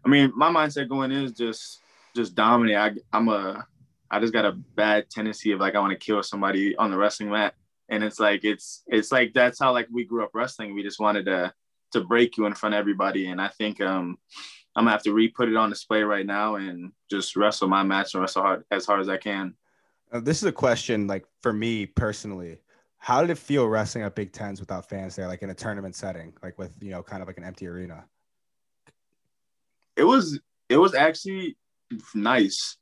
I 0.05 0.09
mean, 0.09 0.31
my 0.35 0.49
mindset 0.49 0.87
going 0.87 1.11
in 1.11 1.23
is 1.23 1.33
just 1.33 1.81
just 2.15 2.35
dominate. 2.35 2.77
I, 2.77 2.91
I'm 3.11 3.27
a 3.27 3.67
I 4.09 4.19
just 4.19 4.33
got 4.33 4.45
a 4.45 4.51
bad 4.51 5.09
tendency 5.09 5.51
of 5.51 5.59
like 5.59 5.75
I 5.75 5.79
want 5.79 5.91
to 5.91 6.05
kill 6.05 6.21
somebody 6.23 6.75
on 6.77 6.91
the 6.91 6.97
wrestling 6.97 7.29
mat, 7.29 7.55
and 7.89 8.03
it's 8.03 8.19
like 8.19 8.45
it's 8.45 8.83
it's 8.87 9.11
like 9.11 9.33
that's 9.33 9.59
how 9.59 9.73
like 9.73 9.87
we 9.91 10.05
grew 10.05 10.23
up 10.23 10.31
wrestling. 10.33 10.73
We 10.73 10.83
just 10.83 10.99
wanted 10.99 11.25
to 11.25 11.53
to 11.91 12.01
break 12.01 12.37
you 12.37 12.45
in 12.45 12.53
front 12.53 12.75
of 12.75 12.79
everybody, 12.79 13.27
and 13.27 13.41
I 13.41 13.49
think 13.49 13.81
um 13.81 14.17
I'm 14.75 14.83
gonna 14.85 14.91
have 14.91 15.03
to 15.03 15.13
re-put 15.13 15.49
it 15.49 15.55
on 15.55 15.69
display 15.69 16.03
right 16.03 16.25
now 16.25 16.55
and 16.55 16.91
just 17.09 17.35
wrestle 17.35 17.67
my 17.67 17.83
match 17.83 18.13
and 18.13 18.21
wrestle 18.21 18.41
hard 18.41 18.63
as 18.71 18.85
hard 18.85 19.01
as 19.01 19.09
I 19.09 19.17
can. 19.17 19.53
Uh, 20.11 20.19
this 20.19 20.37
is 20.37 20.43
a 20.47 20.51
question 20.51 21.07
like 21.07 21.25
for 21.41 21.53
me 21.53 21.85
personally. 21.85 22.59
How 22.97 23.19
did 23.21 23.29
it 23.29 23.37
feel 23.37 23.67
wrestling 23.67 24.05
at 24.05 24.15
Big 24.15 24.31
Tens 24.31 24.59
without 24.61 24.87
fans 24.87 25.15
there, 25.15 25.27
like 25.27 25.41
in 25.43 25.49
a 25.49 25.53
tournament 25.53 25.95
setting, 25.95 26.33
like 26.41 26.57
with 26.57 26.75
you 26.81 26.91
know 26.91 27.03
kind 27.03 27.21
of 27.21 27.27
like 27.27 27.37
an 27.37 27.43
empty 27.43 27.67
arena? 27.67 28.05
It 29.95 30.03
was 30.03 30.39
it 30.69 30.77
was 30.77 30.93
actually 30.95 31.57
nice. 32.15 32.77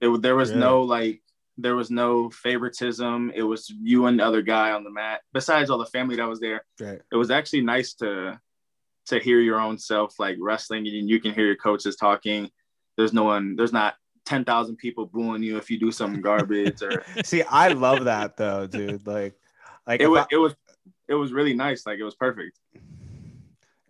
It 0.00 0.22
there 0.22 0.36
was 0.36 0.50
Really? 0.50 0.60
no 0.60 0.82
like 0.82 1.22
there 1.56 1.76
was 1.76 1.90
no 1.90 2.30
favoritism. 2.30 3.32
It 3.34 3.42
was 3.42 3.68
you 3.80 4.06
and 4.06 4.18
the 4.20 4.24
other 4.24 4.42
guy 4.42 4.72
on 4.72 4.84
the 4.84 4.90
mat. 4.90 5.20
Besides 5.32 5.70
all 5.70 5.78
the 5.78 5.86
family 5.86 6.16
that 6.16 6.28
was 6.28 6.40
there, 6.40 6.64
Right. 6.80 7.00
it 7.12 7.16
was 7.16 7.30
actually 7.30 7.62
nice 7.62 7.94
to 7.94 8.40
to 9.08 9.18
hear 9.18 9.40
your 9.40 9.60
own 9.60 9.78
self 9.78 10.18
like 10.18 10.36
wrestling 10.40 10.86
and 10.86 11.08
you 11.08 11.20
can 11.20 11.32
hear 11.34 11.44
your 11.46 11.56
coaches 11.56 11.96
talking. 11.96 12.50
There's 12.96 13.12
no 13.12 13.24
one. 13.24 13.56
There's 13.56 13.72
not 13.72 13.94
ten 14.24 14.44
thousand 14.44 14.76
people 14.76 15.06
booing 15.06 15.42
you 15.42 15.56
if 15.56 15.70
you 15.70 15.78
do 15.78 15.90
something 15.92 16.20
garbage 16.30 16.82
or 16.82 17.02
See, 17.24 17.42
I 17.42 17.68
love 17.68 18.04
that 18.04 18.36
though, 18.36 18.66
dude. 18.66 19.06
Like, 19.06 19.34
like 19.86 20.00
it 20.00 20.08
was 20.08 20.22
I- 20.22 20.26
it 20.32 20.36
was 20.38 20.54
it 21.08 21.14
was 21.14 21.32
really 21.32 21.54
nice. 21.54 21.86
Like 21.86 21.98
it 21.98 22.04
was 22.04 22.14
perfect. 22.14 22.58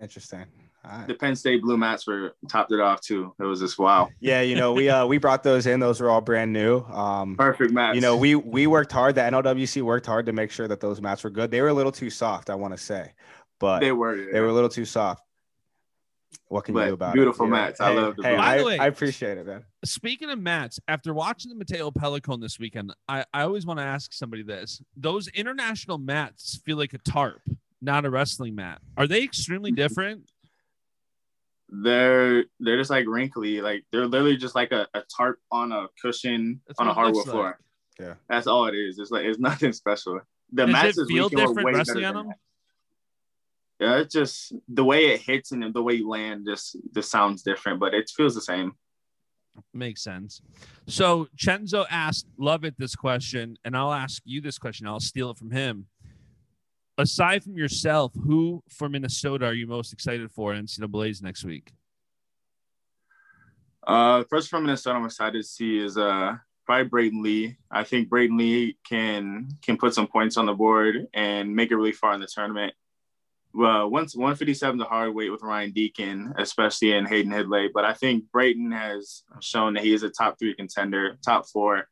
interesting. 0.00 0.44
Right. 0.84 1.06
The 1.08 1.14
Penn 1.14 1.34
State 1.36 1.60
blue 1.60 1.76
mats 1.76 2.06
were 2.06 2.34
topped 2.48 2.72
it 2.72 2.80
off 2.80 3.00
too. 3.02 3.34
It 3.38 3.42
was 3.42 3.60
just 3.60 3.78
wow, 3.78 4.08
Yeah, 4.20 4.40
you 4.40 4.54
know, 4.54 4.72
we 4.72 4.88
uh 4.88 5.04
we 5.06 5.18
brought 5.18 5.42
those 5.42 5.66
in. 5.66 5.80
Those 5.80 6.00
were 6.00 6.08
all 6.08 6.20
brand 6.22 6.52
new. 6.52 6.78
Um, 6.84 7.36
perfect 7.36 7.72
mats. 7.72 7.96
you 7.96 8.00
know, 8.00 8.16
we 8.16 8.36
we 8.36 8.66
worked 8.66 8.92
hard. 8.92 9.14
The 9.16 9.20
NLWC 9.22 9.82
worked 9.82 10.06
hard 10.06 10.24
to 10.26 10.32
make 10.32 10.50
sure 10.50 10.68
that 10.68 10.80
those 10.80 11.00
mats 11.00 11.24
were 11.24 11.30
good. 11.30 11.50
They 11.50 11.60
were 11.60 11.68
a 11.68 11.74
little 11.74 11.92
too 11.92 12.08
soft, 12.10 12.48
I 12.48 12.54
want 12.54 12.74
to 12.74 12.82
say, 12.82 13.12
but 13.58 13.80
they 13.80 13.92
were 13.92 14.16
they 14.32 14.40
were 14.40 14.48
a 14.48 14.52
little 14.52 14.68
too 14.68 14.84
soft. 14.84 15.22
What 16.48 16.64
can 16.64 16.74
you 16.74 16.84
do 16.84 16.92
about 16.94 17.14
beautiful 17.14 17.46
it? 17.46 17.48
Beautiful 17.48 17.66
mats. 17.66 17.80
I 17.80 17.90
Hey, 17.90 17.96
love 17.96 18.16
the 18.16 18.22
Hey. 18.22 18.36
By 18.36 18.54
I, 18.54 18.58
the 18.58 18.64
way- 18.64 18.78
I 18.78 18.86
appreciate 18.86 19.38
it, 19.38 19.46
man. 19.46 19.64
Speaking 19.84 20.30
of 20.30 20.38
mats, 20.38 20.78
after 20.88 21.14
watching 21.14 21.50
the 21.50 21.54
Matteo 21.56 21.90
Pellicone 21.90 22.40
this 22.40 22.58
weekend, 22.58 22.92
I, 23.08 23.24
I 23.32 23.42
always 23.42 23.64
want 23.64 23.80
to 23.80 23.84
ask 23.84 24.12
somebody 24.12 24.42
this. 24.42 24.82
Those 24.96 25.28
international 25.28 25.98
mats 25.98 26.60
feel 26.64 26.76
like 26.76 26.92
a 26.92 26.98
tarp, 26.98 27.40
not 27.80 28.04
a 28.04 28.10
wrestling 28.10 28.54
mat. 28.54 28.80
Are 28.96 29.06
they 29.06 29.22
extremely 29.22 29.70
mm-hmm. 29.70 29.76
different? 29.76 30.30
they're 31.70 32.44
they're 32.60 32.78
just 32.78 32.90
like 32.90 33.06
wrinkly. 33.06 33.60
Like 33.60 33.84
they're 33.92 34.06
literally 34.06 34.36
just 34.36 34.54
like 34.54 34.72
a, 34.72 34.86
a 34.94 35.02
tarp 35.14 35.38
on 35.50 35.72
a 35.72 35.86
cushion 36.00 36.60
That's 36.66 36.78
on 36.80 36.88
a 36.88 36.94
what 36.94 36.98
it 36.98 37.14
looks 37.14 37.28
hardwood 37.28 37.32
floor. 37.32 37.58
like. 37.98 38.08
Yeah. 38.08 38.14
That's 38.28 38.46
all 38.46 38.66
it 38.66 38.74
is. 38.74 38.98
It's 38.98 39.10
like 39.10 39.24
it's 39.24 39.38
nothing 39.50 39.72
special. 39.72 40.20
The 40.52 40.66
Does 40.66 40.72
mats 40.72 40.88
it 40.98 41.02
this 41.02 41.08
feel 41.08 41.24
weekend 41.24 41.48
different 41.48 41.66
way 41.66 41.72
wrestling 41.72 42.04
on 42.04 42.14
them? 42.14 42.26
that. 42.28 42.36
Yeah, 43.78 43.98
it's 43.98 44.12
just 44.12 44.52
the 44.68 44.84
way 44.84 45.06
it 45.06 45.20
hits 45.20 45.52
and 45.52 45.72
the 45.72 45.82
way 45.82 45.94
you 45.94 46.08
land 46.08 46.46
just 46.46 46.76
just 46.92 47.10
sounds 47.10 47.42
different, 47.42 47.78
but 47.78 47.94
it 47.94 48.10
feels 48.14 48.34
the 48.34 48.40
same. 48.40 48.72
Makes 49.72 50.02
sense. 50.02 50.40
So 50.86 51.28
Chenzo 51.36 51.86
asked 51.90 52.26
Lovett 52.38 52.74
this 52.78 52.96
question, 52.96 53.56
and 53.64 53.76
I'll 53.76 53.92
ask 53.92 54.22
you 54.24 54.40
this 54.40 54.58
question. 54.58 54.86
I'll 54.86 55.00
steal 55.00 55.30
it 55.30 55.38
from 55.38 55.50
him. 55.50 55.86
Aside 56.96 57.44
from 57.44 57.56
yourself, 57.56 58.12
who 58.14 58.62
for 58.68 58.88
Minnesota 58.88 59.46
are 59.46 59.54
you 59.54 59.68
most 59.68 59.92
excited 59.92 60.30
for 60.32 60.54
in 60.54 60.66
NCAA's 60.66 61.22
next 61.22 61.44
week? 61.44 61.72
Uh, 63.86 64.24
first 64.28 64.48
from 64.48 64.64
Minnesota, 64.64 64.98
I'm 64.98 65.04
excited 65.04 65.40
to 65.40 65.48
see 65.48 65.78
is 65.78 65.96
uh 65.96 66.36
probably 66.66 66.88
Brayton 66.88 67.22
Lee. 67.22 67.56
I 67.70 67.84
think 67.84 68.08
Brayton 68.08 68.36
Lee 68.36 68.76
can 68.86 69.48
can 69.62 69.76
put 69.76 69.94
some 69.94 70.08
points 70.08 70.36
on 70.36 70.46
the 70.46 70.52
board 70.52 71.06
and 71.14 71.54
make 71.54 71.70
it 71.70 71.76
really 71.76 71.92
far 71.92 72.12
in 72.14 72.20
the 72.20 72.26
tournament. 72.26 72.74
Well, 73.54 73.90
once 73.90 74.14
157 74.14 74.78
the 74.78 74.84
hard 74.84 75.14
weight 75.14 75.30
with 75.30 75.42
Ryan 75.42 75.72
Deakin, 75.72 76.34
especially 76.38 76.92
in 76.92 77.06
Hayden 77.06 77.32
Hidlay, 77.32 77.68
but 77.72 77.84
I 77.84 77.94
think 77.94 78.24
Brayton 78.30 78.70
has 78.72 79.22
shown 79.40 79.74
that 79.74 79.84
he 79.84 79.94
is 79.94 80.02
a 80.02 80.10
top 80.10 80.38
three 80.38 80.54
contender, 80.54 81.16
top 81.24 81.48
four, 81.48 81.88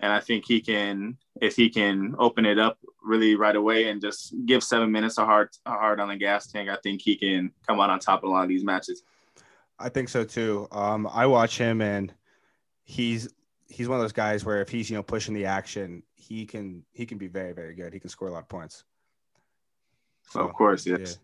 and 0.00 0.12
I 0.12 0.20
think 0.20 0.44
he 0.46 0.60
can 0.60 1.16
if 1.40 1.56
he 1.56 1.68
can 1.68 2.14
open 2.18 2.46
it 2.46 2.58
up 2.58 2.78
really 3.02 3.34
right 3.34 3.56
away 3.56 3.88
and 3.88 4.00
just 4.00 4.34
give 4.46 4.62
seven 4.62 4.90
minutes 4.90 5.18
a 5.18 5.24
hard 5.24 5.50
a 5.66 5.72
hard 5.72 6.00
on 6.00 6.08
the 6.08 6.16
gas 6.16 6.46
tank. 6.46 6.68
I 6.68 6.76
think 6.82 7.02
he 7.02 7.16
can 7.16 7.50
come 7.66 7.80
out 7.80 7.90
on 7.90 7.98
top 7.98 8.22
of 8.22 8.30
a 8.30 8.32
lot 8.32 8.42
of 8.42 8.48
these 8.48 8.64
matches. 8.64 9.02
I 9.78 9.88
think 9.88 10.08
so 10.08 10.24
too. 10.24 10.68
Um, 10.70 11.08
I 11.12 11.26
watch 11.26 11.58
him 11.58 11.80
and 11.80 12.12
he's 12.84 13.28
he's 13.68 13.88
one 13.88 13.98
of 13.98 14.04
those 14.04 14.12
guys 14.12 14.44
where 14.44 14.60
if 14.60 14.68
he's 14.68 14.88
you 14.88 14.96
know 14.96 15.02
pushing 15.02 15.34
the 15.34 15.46
action, 15.46 16.02
he 16.14 16.46
can 16.46 16.84
he 16.92 17.04
can 17.06 17.18
be 17.18 17.26
very 17.26 17.52
very 17.52 17.74
good. 17.74 17.92
He 17.92 18.00
can 18.00 18.10
score 18.10 18.28
a 18.28 18.32
lot 18.32 18.42
of 18.42 18.48
points. 18.48 18.84
So, 20.30 20.40
of 20.40 20.52
course, 20.54 20.86
yes. 20.86 21.18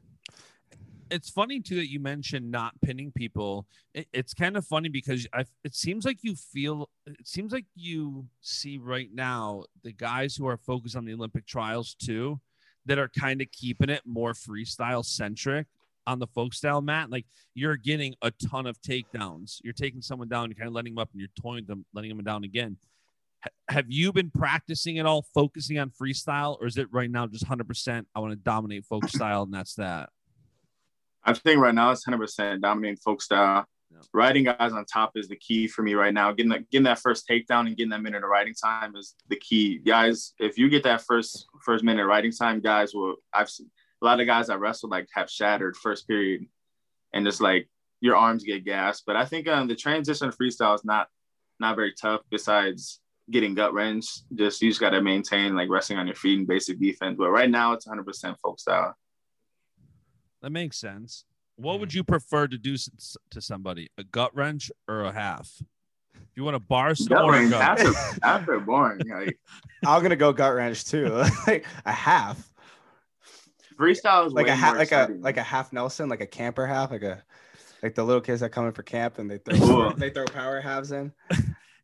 It's 1.10 1.28
funny 1.28 1.58
too 1.60 1.74
that 1.76 1.90
you 1.90 1.98
mentioned 1.98 2.50
not 2.50 2.80
pinning 2.82 3.10
people. 3.10 3.66
It, 3.94 4.06
it's 4.12 4.32
kind 4.32 4.56
of 4.56 4.64
funny 4.64 4.88
because 4.88 5.26
I, 5.32 5.44
it 5.64 5.74
seems 5.74 6.04
like 6.04 6.18
you 6.22 6.36
feel, 6.36 6.88
it 7.06 7.26
seems 7.26 7.52
like 7.52 7.64
you 7.74 8.26
see 8.40 8.78
right 8.78 9.08
now 9.12 9.64
the 9.82 9.90
guys 9.92 10.36
who 10.36 10.46
are 10.46 10.56
focused 10.56 10.94
on 10.94 11.04
the 11.04 11.12
Olympic 11.12 11.46
trials 11.46 11.94
too, 11.94 12.40
that 12.86 12.98
are 12.98 13.08
kind 13.08 13.42
of 13.42 13.50
keeping 13.50 13.90
it 13.90 14.02
more 14.06 14.32
freestyle 14.32 15.04
centric 15.04 15.66
on 16.06 16.18
the 16.20 16.28
folk 16.28 16.54
style 16.54 16.80
mat. 16.80 17.10
Like 17.10 17.26
you're 17.54 17.76
getting 17.76 18.14
a 18.22 18.30
ton 18.30 18.66
of 18.66 18.80
takedowns. 18.80 19.58
You're 19.64 19.72
taking 19.72 20.02
someone 20.02 20.28
down, 20.28 20.48
you're 20.48 20.54
kind 20.54 20.68
of 20.68 20.74
letting 20.74 20.94
them 20.94 21.02
up, 21.02 21.10
and 21.12 21.20
you're 21.20 21.28
toying 21.40 21.66
them, 21.66 21.84
letting 21.92 22.16
them 22.16 22.24
down 22.24 22.44
again. 22.44 22.76
Ha- 23.44 23.50
Have 23.68 23.86
you 23.88 24.12
been 24.12 24.30
practicing 24.30 24.98
at 24.98 25.06
all, 25.06 25.26
focusing 25.34 25.78
on 25.78 25.90
freestyle, 25.90 26.56
or 26.60 26.66
is 26.66 26.76
it 26.76 26.88
right 26.92 27.10
now 27.10 27.26
just 27.26 27.46
100%? 27.46 28.04
I 28.14 28.20
want 28.20 28.32
to 28.32 28.36
dominate 28.36 28.84
folk 28.84 29.08
style, 29.08 29.42
and 29.42 29.52
that's 29.54 29.74
that. 29.74 30.10
I 31.24 31.32
think 31.34 31.60
right 31.60 31.74
now 31.74 31.90
it's 31.90 32.06
100% 32.06 32.60
dominating 32.60 32.96
folk 32.96 33.20
style. 33.22 33.66
Yeah. 33.90 33.98
Riding 34.14 34.44
guys 34.44 34.72
on 34.72 34.84
top 34.84 35.16
is 35.16 35.28
the 35.28 35.36
key 35.36 35.66
for 35.66 35.82
me 35.82 35.94
right 35.94 36.14
now. 36.14 36.32
Getting 36.32 36.50
that, 36.50 36.70
getting 36.70 36.84
that 36.84 37.00
first 37.00 37.28
takedown 37.28 37.66
and 37.66 37.76
getting 37.76 37.90
that 37.90 38.02
minute 38.02 38.22
of 38.22 38.30
riding 38.30 38.54
time 38.54 38.94
is 38.94 39.16
the 39.28 39.36
key. 39.36 39.78
Guys, 39.78 40.32
if 40.38 40.56
you 40.56 40.68
get 40.68 40.84
that 40.84 41.02
first 41.02 41.46
first 41.64 41.82
minute 41.82 42.02
of 42.02 42.08
riding 42.08 42.32
time, 42.32 42.60
guys 42.60 42.94
will. 42.94 43.16
I've 43.34 43.50
seen 43.50 43.68
a 44.00 44.04
lot 44.04 44.20
of 44.20 44.26
guys 44.26 44.48
I 44.48 44.54
wrestled 44.54 44.92
like 44.92 45.08
have 45.14 45.28
shattered 45.28 45.76
first 45.76 46.06
period, 46.06 46.46
and 47.12 47.26
just 47.26 47.40
like 47.40 47.68
your 48.00 48.14
arms 48.16 48.44
get 48.44 48.64
gassed. 48.64 49.02
But 49.06 49.16
I 49.16 49.24
think 49.24 49.48
um, 49.48 49.66
the 49.66 49.74
transition 49.74 50.30
to 50.30 50.36
freestyle 50.36 50.76
is 50.76 50.84
not 50.84 51.08
not 51.58 51.74
very 51.74 51.92
tough. 51.92 52.20
Besides 52.30 53.00
getting 53.30 53.54
gut 53.54 53.72
wrench, 53.72 54.06
just 54.34 54.60
you 54.62 54.70
just 54.70 54.80
got 54.80 54.90
to 54.90 55.02
maintain 55.02 55.54
like 55.54 55.68
resting 55.68 55.98
on 55.98 56.06
your 56.06 56.16
feet 56.16 56.38
and 56.38 56.46
basic 56.46 56.78
defense. 56.78 57.16
But 57.18 57.30
right 57.30 57.50
now 57.50 57.72
it's 57.72 57.86
100% 57.86 58.36
folk 58.40 58.60
style. 58.60 58.96
That 60.42 60.50
makes 60.50 60.78
sense. 60.78 61.24
What 61.56 61.80
would 61.80 61.90
mm-hmm. 61.90 61.98
you 61.98 62.04
prefer 62.04 62.46
to 62.46 62.58
do 62.58 62.76
to 63.30 63.40
somebody? 63.40 63.90
A 63.98 64.04
gut 64.04 64.34
wrench 64.34 64.70
or 64.88 65.02
a 65.04 65.12
half? 65.12 65.50
If 66.14 66.36
you 66.36 66.44
want 66.44 66.54
to 66.54 66.60
bar 66.60 66.90
Gut 66.90 66.98
someone, 66.98 67.24
or 67.24 67.32
wrench 67.32 67.52
after 67.52 67.92
after 68.22 68.60
boring 68.60 69.08
like. 69.08 69.38
I'm 69.84 70.02
gonna 70.02 70.16
go 70.16 70.32
gut 70.32 70.54
wrench 70.54 70.84
too, 70.84 71.08
like 71.46 71.66
a 71.84 71.92
half, 71.92 72.50
freestyle 73.80 74.26
is 74.26 74.32
like 74.32 74.46
way 74.46 74.52
a 74.52 74.54
half, 74.54 74.74
more 74.74 74.78
like 74.78 74.92
a 74.92 75.08
like 75.18 75.36
a 75.38 75.42
half 75.42 75.72
Nelson, 75.72 76.08
like 76.08 76.20
a 76.20 76.26
camper 76.26 76.66
half, 76.66 76.90
like 76.90 77.02
a 77.02 77.22
like 77.82 77.94
the 77.94 78.04
little 78.04 78.20
kids 78.20 78.40
that 78.40 78.50
come 78.50 78.66
in 78.66 78.72
for 78.72 78.82
camp 78.82 79.18
and 79.18 79.30
they 79.30 79.38
throw 79.38 79.58
Cool. 79.58 79.90
they 79.96 80.10
throw 80.10 80.26
power 80.26 80.60
halves 80.60 80.92
in. 80.92 81.12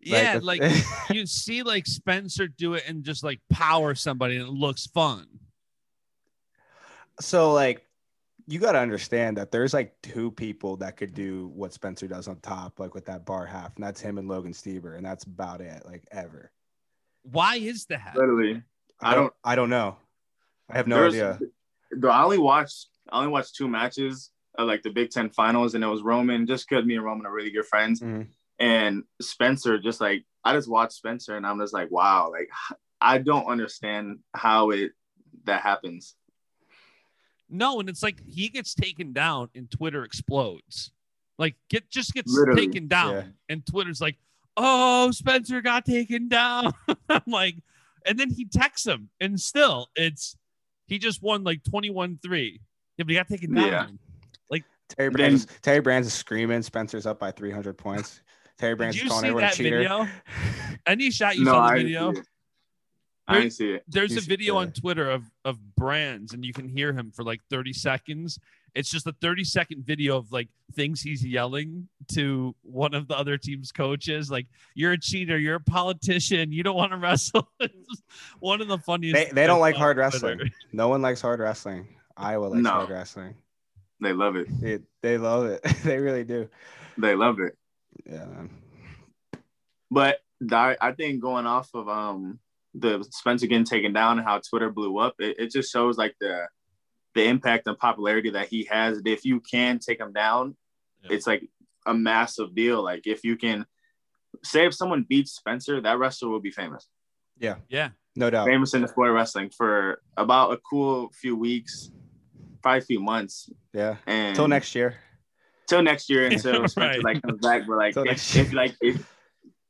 Yeah, 0.07 0.39
Like 0.43 0.61
like 0.61 0.85
you 1.11 1.27
see, 1.27 1.63
like 1.63 1.87
Spencer 1.87 2.47
do 2.49 2.75
it 2.75 2.85
and 2.87 3.05
just 3.05 3.23
like 3.25 3.41
power 3.51 3.95
somebody, 3.95 4.37
and 4.37 4.47
it 4.47 4.53
looks 4.53 4.87
fun. 4.87 5.27
so 7.21 7.53
like 7.53 7.83
you 8.49 8.61
got 8.61 8.73
to 8.73 8.79
understand 8.79 9.37
that 9.39 9.51
there's 9.51 9.75
like 9.75 9.93
two 10.03 10.31
people 10.31 10.77
that 10.77 10.97
could 10.97 11.15
do 11.15 11.49
what 11.49 11.73
Spencer 11.73 12.07
does 12.07 12.29
on 12.29 12.37
top, 12.41 12.79
like 12.79 12.95
with 12.95 13.07
that 13.07 13.27
bar 13.27 13.45
half, 13.45 13.75
and 13.75 13.85
that's 13.85 14.01
him 14.01 14.19
and 14.19 14.29
Logan 14.29 14.53
Stieber, 14.53 14.97
and 14.97 15.05
that's 15.05 15.25
about 15.25 15.61
it, 15.61 15.85
like 15.85 16.05
ever. 16.13 16.53
Why 17.25 17.57
is 17.57 17.87
that? 17.87 18.13
literally. 18.15 18.63
I 19.01 19.15
don't- 19.17 19.33
I 19.45 19.57
don't 19.57 19.69
know. 19.69 19.97
I 20.71 20.77
have 20.77 20.87
no 20.87 20.97
There's- 21.11 21.15
idea. 21.37 21.39
I 22.11 22.23
only 22.23 22.39
watched 22.39 22.89
I 23.11 23.19
only 23.19 23.31
watched 23.31 23.55
two 23.57 23.69
matches 23.69 24.31
of 24.59 24.67
like 24.69 24.83
the 24.83 24.91
Big 24.91 25.11
Ten 25.11 25.29
finals, 25.31 25.75
and 25.75 25.83
it 25.85 25.87
was 25.89 26.03
Roman 26.03 26.47
just 26.47 26.69
because 26.69 26.85
me 26.85 26.95
and 26.97 27.05
Roman 27.05 27.27
are 27.27 27.33
really 27.33 27.51
good 27.51 27.67
friends, 27.67 28.01
Mhm. 28.01 28.29
And 28.59 29.05
Spencer 29.21 29.79
just 29.79 30.01
like 30.01 30.25
I 30.45 30.53
just 30.55 30.69
watched 30.69 30.93
Spencer, 30.95 31.37
and 31.37 31.47
I'm 31.47 31.59
just 31.61 31.75
like 31.75 31.91
wow, 31.91 32.31
like 32.31 32.49
I 33.01 33.19
don't 33.19 33.47
understand 33.47 34.21
how 34.35 34.71
it 34.71 34.93
that 35.45 35.61
happens. 35.63 36.15
No, 37.49 37.79
and 37.81 37.89
it's 37.89 38.03
like 38.03 38.21
he 38.27 38.49
gets 38.49 38.75
taken 38.75 39.13
down 39.13 39.51
and 39.55 39.71
Twitter 39.71 40.05
explodes. 40.05 40.91
Like 41.39 41.55
get 41.69 41.89
just 41.91 42.15
gets 42.15 42.33
Literally, 42.33 42.67
taken 42.67 42.89
down 42.89 43.15
yeah. 43.15 43.23
and 43.49 43.65
Twitter's 43.67 44.01
like, 44.01 44.17
"Oh, 44.57 45.11
Spencer 45.11 45.61
got 45.61 45.85
taken 45.85 46.29
down." 46.29 46.73
I'm 47.09 47.23
like, 47.27 47.57
and 48.05 48.19
then 48.19 48.31
he 48.31 48.47
texts 48.47 48.87
him 48.87 49.11
and 49.21 49.39
still 49.41 49.89
it's 49.95 50.37
he 50.87 50.99
just 50.99 51.23
won 51.23 51.45
like 51.45 51.63
21-3. 51.65 52.21
Yeah, 52.23 52.59
but 52.99 53.09
he 53.09 53.15
got 53.15 53.29
taken 53.29 53.55
down. 53.55 53.67
Yeah. 53.67 53.87
Like 54.51 54.65
Terry 54.89 55.09
Then- 55.09 55.13
Brands, 55.13 55.47
Terry 55.63 55.81
Brands 55.81 56.07
is 56.09 56.15
screaming. 56.15 56.63
Spencer's 56.63 57.07
up 57.07 57.19
by 57.19 57.31
300 57.31 57.77
points. 57.77 58.21
Terry 58.59 58.73
Did 58.73 58.79
Brands 58.79 59.03
you 59.03 59.09
calling 59.09 59.23
see 59.23 59.27
everyone 59.29 59.43
a 59.45 59.47
that 59.47 59.55
cheater. 59.55 59.79
video? 59.79 60.09
Any 60.87 61.11
shot 61.11 61.37
you 61.37 61.45
no, 61.45 61.53
saw 61.53 61.61
I 61.65 61.79
the 61.79 61.85
didn't 61.85 61.87
video? 61.89 62.13
see. 62.15 62.21
I 63.29 63.41
didn't 63.41 63.53
see 63.55 63.71
it. 63.73 63.83
There's 63.89 64.13
You 64.13 64.19
a 64.19 64.21
video 64.21 64.57
on 64.57 64.71
Twitter 64.73 65.11
of 65.11 65.25
of 65.45 65.59
Brands, 65.75 66.33
and 66.33 66.45
you 66.45 66.53
can 66.53 66.69
hear 66.69 66.93
him 66.93 67.11
for 67.11 67.25
like 67.25 67.41
30 67.51 67.73
seconds. 67.73 68.39
It's 68.75 68.89
just 68.91 69.07
a 69.07 69.13
30 69.21 69.43
second 69.43 69.85
video 69.85 70.17
of 70.17 70.31
like 70.31 70.49
things 70.75 71.01
he's 71.03 71.25
yelling 71.25 71.89
to 72.13 72.55
one 72.63 72.95
of 72.95 73.09
the 73.09 73.17
other 73.19 73.37
team's 73.37 73.73
coaches, 73.73 74.31
like 74.31 74.47
"You're 74.75 74.93
a 74.93 74.99
cheater, 75.01 75.39
you're 75.39 75.57
a 75.57 75.61
politician, 75.61 76.53
you 76.53 76.63
don't 76.63 76.77
want 76.77 76.93
to 76.93 76.99
wrestle." 76.99 77.49
It's 77.61 78.03
one 78.39 78.61
of 78.61 78.69
the 78.69 78.79
funniest. 78.79 79.15
They, 79.17 79.31
they 79.33 79.47
don't 79.49 79.61
like 79.61 79.75
on 79.75 79.81
hard 79.81 79.97
Twitter. 79.97 80.27
wrestling. 80.37 80.53
No 80.73 80.89
one 80.89 81.03
likes 81.03 81.21
hard 81.21 81.41
wrestling. 81.41 81.89
Iowa 82.17 82.47
likes 82.47 82.63
No. 82.63 82.71
hard 82.71 82.91
wrestling. 82.91 83.35
They 84.01 84.13
love 84.13 84.37
it. 84.37 84.47
They, 84.61 84.79
they 85.03 85.19
love 85.19 85.47
it. 85.47 85.63
they 85.85 85.99
really 85.99 86.23
do. 86.25 86.49
They 86.99 87.15
love 87.17 87.41
it. 87.41 87.57
Yeah, 88.09 88.25
man. 88.25 88.51
But 89.91 90.19
I, 90.51 90.77
I 90.81 90.93
think 90.93 91.21
going 91.21 91.47
off 91.47 91.71
of 91.75 91.89
um 91.89 92.39
the 92.75 93.07
Spencer 93.11 93.47
getting 93.47 93.65
taken 93.65 93.93
down 93.93 94.19
and 94.19 94.27
how 94.27 94.39
Twitter 94.41 94.71
blew 94.71 94.99
up, 94.99 95.15
it, 95.19 95.37
it 95.39 95.51
just 95.53 95.73
shows 95.73 95.97
like 95.97 96.15
the 96.21 96.47
the 97.15 97.25
impact 97.25 97.67
and 97.67 97.79
popularity 97.79 98.31
that 98.31 98.49
he 98.49 98.65
has. 98.71 99.01
If 99.05 99.25
you 99.25 99.41
can 99.41 99.79
take 99.79 99.99
him 100.01 100.13
down, 100.13 100.57
Yeah. 101.03 101.13
it's 101.17 101.27
like 101.27 101.49
a 101.87 101.95
massive 101.95 102.55
deal. 102.55 102.83
Like 102.83 103.07
if 103.07 103.25
you 103.25 103.37
can 103.37 103.65
say 104.45 104.67
if 104.67 104.75
someone 104.75 105.07
beats 105.09 105.33
Spencer, 105.33 105.81
that 105.81 105.99
wrestler 105.99 106.29
will 106.29 106.41
be 106.41 106.51
famous. 106.51 106.87
Yeah, 107.39 107.57
Yeah. 107.69 107.91
No 108.19 108.31
doubt. 108.31 108.47
Famous 108.47 108.73
in 108.73 108.81
the 108.81 108.89
sport 108.89 109.11
of 109.11 109.15
wrestling 109.15 109.51
for 109.51 110.01
about 110.17 110.53
a 110.53 110.57
cool 110.59 111.11
few 111.13 111.37
weeks, 111.37 111.91
probably 112.63 112.79
a 112.79 112.83
few 112.83 113.01
months. 113.01 113.51
Yeah. 113.75 113.97
And 114.07 114.31
Until 114.31 114.49
next 114.49 114.75
year. 114.75 114.97
Till 115.67 115.83
next 115.83 116.09
year 116.11 116.27
until 116.27 116.67
Spencer 116.69 116.81
Right. 116.81 117.03
like 117.05 117.23
comes 117.23 117.41
back. 117.41 117.67
But 117.67 117.77
like 117.79 117.97
if, 117.97 118.37
if 118.37 118.53
like 118.53 118.75
if 118.81 119.13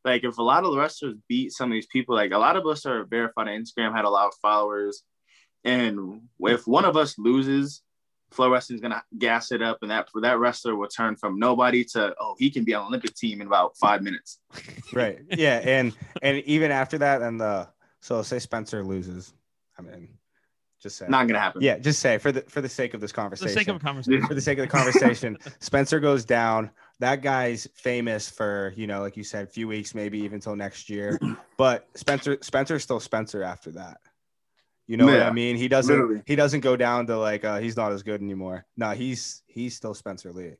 like 0.04 0.24
if 0.24 0.38
a 0.38 0.42
lot 0.42 0.64
of 0.64 0.72
the 0.72 0.78
wrestlers 0.78 1.14
beat 1.28 1.52
some 1.52 1.70
of 1.70 1.74
these 1.74 1.86
people, 1.86 2.14
like 2.14 2.32
a 2.32 2.38
lot 2.38 2.56
of 2.56 2.66
us 2.66 2.86
are 2.86 3.04
verified 3.04 3.48
on 3.48 3.54
Instagram, 3.64 3.94
had 3.94 4.04
a 4.04 4.10
lot 4.10 4.26
of 4.28 4.34
followers, 4.40 5.02
and 5.64 6.20
if 6.40 6.66
one 6.66 6.84
of 6.84 6.96
us 6.96 7.18
loses, 7.18 7.82
Flow 8.30 8.50
Wrestling's 8.50 8.80
gonna 8.80 9.02
gas 9.18 9.50
it 9.52 9.62
up, 9.62 9.78
and 9.82 9.90
that 9.90 10.08
for 10.10 10.20
that 10.20 10.38
wrestler 10.38 10.76
will 10.76 10.88
turn 10.88 11.16
from 11.16 11.38
nobody 11.38 11.84
to 11.84 12.14
oh 12.20 12.34
he 12.38 12.50
can 12.50 12.64
be 12.64 12.74
on 12.74 12.84
the 12.84 12.88
Olympic 12.88 13.14
team 13.14 13.40
in 13.40 13.46
about 13.46 13.76
five 13.76 14.02
minutes. 14.02 14.38
Right. 14.92 15.18
Yeah. 15.30 15.60
And 15.64 15.92
and 16.22 16.38
even 16.38 16.70
after 16.70 16.98
that, 16.98 17.22
and 17.22 17.40
the 17.40 17.68
so 18.00 18.22
say 18.22 18.38
Spencer 18.38 18.84
loses. 18.84 19.32
I 19.78 19.82
mean, 19.82 20.15
just 20.86 20.98
say. 20.98 21.06
Not 21.08 21.26
gonna 21.26 21.40
happen. 21.40 21.62
yeah, 21.62 21.78
just 21.78 21.98
say 22.00 22.18
for 22.18 22.30
the 22.32 22.42
for 22.42 22.60
the 22.60 22.68
sake 22.68 22.94
of 22.94 23.00
this 23.00 23.12
conversation. 23.12 23.48
for 23.48 23.54
the 23.54 23.54
conversation. 23.54 23.64
sake 23.64 23.68
of 23.68 23.76
a 23.76 23.84
conversation. 23.84 24.26
for 24.26 24.34
the 24.34 24.40
sake 24.40 24.58
of 24.58 24.62
the 24.62 24.68
conversation, 24.68 25.38
Spencer 25.60 26.00
goes 26.00 26.24
down. 26.24 26.70
That 27.00 27.20
guy's 27.22 27.68
famous 27.74 28.30
for, 28.30 28.72
you 28.76 28.86
know, 28.86 29.00
like 29.00 29.16
you 29.16 29.24
said, 29.24 29.44
a 29.44 29.46
few 29.46 29.68
weeks, 29.68 29.94
maybe 29.94 30.18
even 30.20 30.40
till 30.40 30.56
next 30.56 30.88
year. 30.88 31.18
But 31.58 31.88
Spencer, 31.94 32.36
Spencer's 32.42 32.82
still 32.82 33.00
Spencer 33.00 33.42
after 33.42 33.70
that. 33.72 33.96
You 34.86 34.98
know 34.98 35.06
what 35.06 35.22
I 35.22 35.30
mean? 35.32 35.56
He 35.56 35.68
doesn't 35.68 35.90
literally. 35.94 36.22
he 36.26 36.36
doesn't 36.36 36.60
go 36.60 36.76
down 36.76 37.06
to 37.08 37.16
like 37.18 37.44
uh 37.44 37.58
he's 37.58 37.76
not 37.76 37.92
as 37.92 38.02
good 38.02 38.20
anymore. 38.20 38.66
No, 38.76 38.90
he's 38.90 39.42
he's 39.46 39.74
still 39.74 39.94
Spencer 39.94 40.32
Lee. 40.32 40.52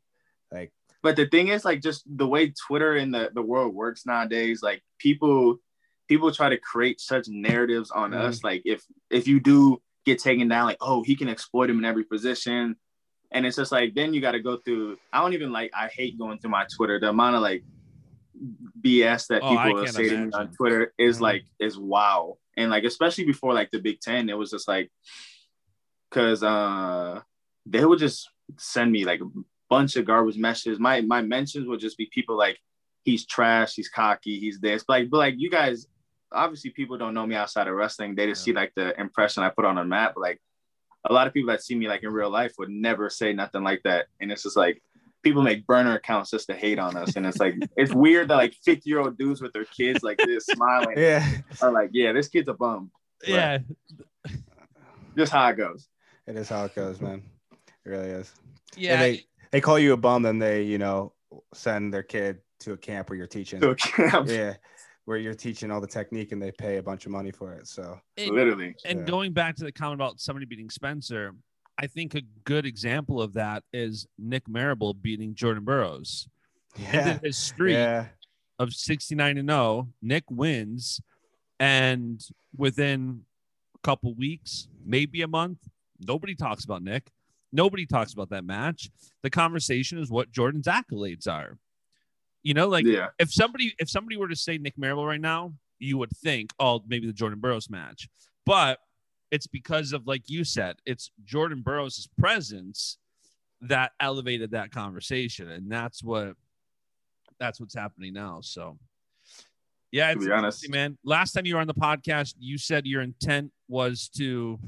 Like 0.50 0.72
But 1.02 1.16
the 1.16 1.26
thing 1.26 1.48
is, 1.48 1.64
like, 1.64 1.80
just 1.82 2.02
the 2.06 2.26
way 2.26 2.52
Twitter 2.66 2.96
and 2.96 3.14
the, 3.14 3.30
the 3.34 3.42
world 3.42 3.74
works 3.74 4.04
nowadays, 4.06 4.62
like 4.62 4.82
people 4.98 5.58
people 6.08 6.32
try 6.32 6.48
to 6.48 6.56
create 6.58 7.00
such 7.00 7.28
narratives 7.28 7.90
on 7.90 8.10
Mhm. 8.12 8.20
us. 8.20 8.42
Like 8.42 8.62
if 8.64 8.82
if 9.10 9.28
you 9.28 9.38
do 9.38 9.80
get 10.06 10.18
taken 10.20 10.48
down, 10.48 10.64
like, 10.66 10.78
oh, 10.80 11.02
he 11.02 11.14
can 11.16 11.28
exploit 11.28 11.68
him 11.68 11.78
in 11.78 11.84
every 11.84 12.04
position. 12.04 12.76
And 13.32 13.44
it's 13.44 13.56
just 13.56 13.72
like 13.72 13.94
then 13.94 14.14
you 14.14 14.20
got 14.20 14.32
to 14.32 14.40
go 14.40 14.56
through. 14.56 14.96
I 15.12 15.20
don't 15.20 15.34
even 15.34 15.52
like. 15.52 15.70
I 15.76 15.88
hate 15.88 16.16
going 16.18 16.38
through 16.38 16.52
my 16.52 16.64
Twitter. 16.74 16.98
The 17.00 17.08
amount 17.10 17.34
of 17.36 17.42
like 17.42 17.64
BS 18.80 19.26
that 19.28 19.42
Oh, 19.42 19.48
people 19.50 19.86
say 19.88 20.08
to 20.08 20.16
me 20.26 20.30
on. 20.32 20.52
Twitter 20.52 20.94
is 20.96 21.18
Mhm. 21.18 21.22
like 21.22 21.44
is 21.58 21.76
wow. 21.76 22.38
And 22.56 22.70
like 22.70 22.84
especially 22.84 23.24
before 23.24 23.52
like 23.52 23.70
the 23.72 23.80
Big 23.80 24.00
Ten, 24.00 24.28
it 24.30 24.38
was 24.38 24.50
just 24.50 24.68
like 24.68 24.90
because 26.08 26.42
uh 26.42 27.20
they 27.66 27.84
would 27.84 27.98
just 27.98 28.30
send 28.58 28.92
me 28.92 29.04
like 29.04 29.20
a 29.20 29.28
bunch 29.68 29.96
of 29.96 30.04
garbage 30.04 30.38
messages. 30.38 30.78
My 30.78 31.00
my 31.00 31.20
mentions 31.22 31.66
would 31.66 31.80
just 31.80 31.98
be 31.98 32.08
people 32.12 32.36
like 32.36 32.58
he's 33.04 33.26
trash, 33.26 33.74
he's 33.74 33.88
cocky, 33.88 34.38
he's 34.38 34.60
this. 34.60 34.84
But 34.86 34.92
like, 35.00 35.10
but 35.10 35.18
like 35.18 35.34
you 35.36 35.50
guys, 35.50 35.86
obviously 36.32 36.70
people 36.70 36.98
don't 36.98 37.14
know 37.14 37.26
me 37.26 37.34
outside 37.34 37.68
of 37.68 37.74
wrestling. 37.74 38.14
They 38.14 38.26
just 38.26 38.44
see 38.44 38.52
like 38.52 38.72
the 38.74 38.98
impression 39.00 39.42
I 39.42 39.50
put 39.50 39.64
on 39.64 39.78
a 39.78 39.84
map. 39.84 40.14
Like 40.16 40.40
a 41.08 41.12
lot 41.12 41.26
of 41.26 41.34
people 41.34 41.50
that 41.50 41.62
see 41.62 41.74
me 41.74 41.88
like 41.88 42.02
in 42.02 42.12
real 42.12 42.30
life 42.30 42.54
would 42.58 42.70
never 42.70 43.10
say 43.10 43.32
nothing 43.32 43.62
like 43.62 43.82
that. 43.84 44.06
And 44.20 44.30
it's 44.32 44.42
just 44.42 44.56
like 44.56 44.82
people 45.22 45.42
make 45.42 45.66
burner 45.66 45.94
accounts 45.94 46.30
just 46.30 46.46
to 46.48 46.54
hate 46.54 46.78
on 46.78 46.96
us. 46.96 47.16
And 47.16 47.26
it's 47.26 47.38
like 47.38 47.54
it's 47.76 47.94
weird 47.94 48.28
that 48.28 48.36
like 48.36 48.54
50 48.64 48.88
year 48.88 49.00
old 49.00 49.18
dudes 49.18 49.40
with 49.40 49.52
their 49.52 49.64
kids 49.64 50.02
like 50.02 50.18
this 50.18 50.46
smiling 50.46 50.96
yeah, 50.96 51.26
are 51.62 51.72
like, 51.72 51.90
yeah, 51.92 52.12
this 52.12 52.28
kid's 52.28 52.48
a 52.48 52.54
bum. 52.54 52.90
yeah, 53.26 53.58
Just 55.16 55.32
how 55.32 55.48
it 55.48 55.56
goes. 55.56 55.88
it 56.26 56.36
is 56.36 56.48
how 56.48 56.64
it 56.64 56.74
goes, 56.74 57.00
man. 57.00 57.22
It 57.84 57.88
really 57.88 58.08
is. 58.10 58.32
yeah. 58.76 58.94
And 58.94 59.02
they 59.02 59.24
they 59.52 59.60
call 59.60 59.78
you 59.78 59.92
a 59.92 59.96
bum, 59.96 60.22
then 60.22 60.38
they, 60.38 60.62
you 60.62 60.78
know, 60.78 61.12
send 61.54 61.94
their 61.94 62.02
kid 62.02 62.38
to 62.60 62.72
a 62.72 62.76
camp 62.76 63.08
where 63.08 63.16
you're 63.16 63.26
teaching. 63.26 63.60
So 63.60 63.74
camp, 63.74 64.28
yeah, 64.28 64.54
where 65.06 65.16
you're 65.16 65.34
teaching 65.34 65.70
all 65.70 65.80
the 65.80 65.86
technique 65.86 66.32
and 66.32 66.42
they 66.42 66.50
pay 66.52 66.76
a 66.76 66.82
bunch 66.82 67.06
of 67.06 67.12
money 67.12 67.30
for 67.30 67.52
it. 67.54 67.66
So 67.66 67.98
And- 68.16 68.30
literally. 68.34 68.74
And 68.84 69.00
Yeah. 69.00 69.04
going 69.06 69.32
back 69.32 69.56
to 69.56 69.64
the 69.64 69.72
comment 69.72 69.94
about 69.94 70.20
somebody 70.20 70.46
beating 70.46 70.68
Spencer, 70.68 71.34
I 71.78 71.86
think 71.86 72.14
a 72.14 72.22
good 72.44 72.66
example 72.66 73.22
of 73.22 73.32
that 73.34 73.62
is 73.72 74.06
Nick 74.18 74.48
Marable 74.48 74.94
beating 74.94 75.34
Jordan 75.34 75.64
Burroughs. 75.64 76.28
yeah, 76.78 76.92
Ended 76.92 77.20
his 77.24 77.36
streak 77.38 77.72
yeah, 77.74 78.08
of 78.58 78.74
69 78.74 79.38
and 79.38 79.48
0. 79.48 79.88
Nick 80.02 80.24
wins. 80.30 81.00
And 81.58 82.20
within 82.54 83.24
a 83.74 83.78
couple 83.78 84.12
weeks, 84.14 84.68
maybe 84.84 85.22
a 85.22 85.28
month, 85.28 85.68
nobody 86.00 86.34
talks 86.34 86.64
about 86.64 86.82
Nick. 86.82 87.10
Nobody 87.52 87.86
talks 87.86 88.12
about 88.12 88.28
that 88.30 88.44
match. 88.44 88.90
The 89.22 89.30
conversation 89.30 89.98
is 89.98 90.10
what 90.10 90.32
Jordan's 90.32 90.66
accolades 90.66 91.26
are. 91.28 91.58
You 92.46 92.54
know, 92.54 92.68
like 92.68 92.86
yeah. 92.86 93.08
if 93.18 93.32
somebody 93.32 93.74
if 93.80 93.90
somebody 93.90 94.16
were 94.16 94.28
to 94.28 94.36
say 94.36 94.56
Nick 94.56 94.78
Marable 94.78 95.04
right 95.04 95.20
now, 95.20 95.52
you 95.80 95.98
would 95.98 96.16
think, 96.18 96.52
oh, 96.60 96.80
maybe 96.86 97.08
the 97.08 97.12
Jordan 97.12 97.40
Burroughs 97.40 97.68
match. 97.68 98.08
But 98.44 98.78
it's 99.32 99.48
because 99.48 99.92
of 99.92 100.06
like 100.06 100.30
you 100.30 100.44
said, 100.44 100.76
it's 100.86 101.10
Jordan 101.24 101.62
Burroughs' 101.62 102.08
presence 102.20 102.98
that 103.62 103.90
elevated 103.98 104.52
that 104.52 104.70
conversation, 104.70 105.50
and 105.50 105.68
that's 105.68 106.04
what 106.04 106.36
that's 107.40 107.58
what's 107.58 107.74
happening 107.74 108.12
now. 108.12 108.38
So, 108.42 108.78
yeah, 109.90 110.12
To 110.12 110.16
it's 110.16 110.26
be 110.26 110.30
honest. 110.30 110.70
man. 110.70 110.98
Last 111.02 111.32
time 111.32 111.46
you 111.46 111.56
were 111.56 111.60
on 111.60 111.66
the 111.66 111.74
podcast, 111.74 112.34
you 112.38 112.58
said 112.58 112.86
your 112.86 113.02
intent 113.02 113.50
was 113.66 114.08
to 114.18 114.60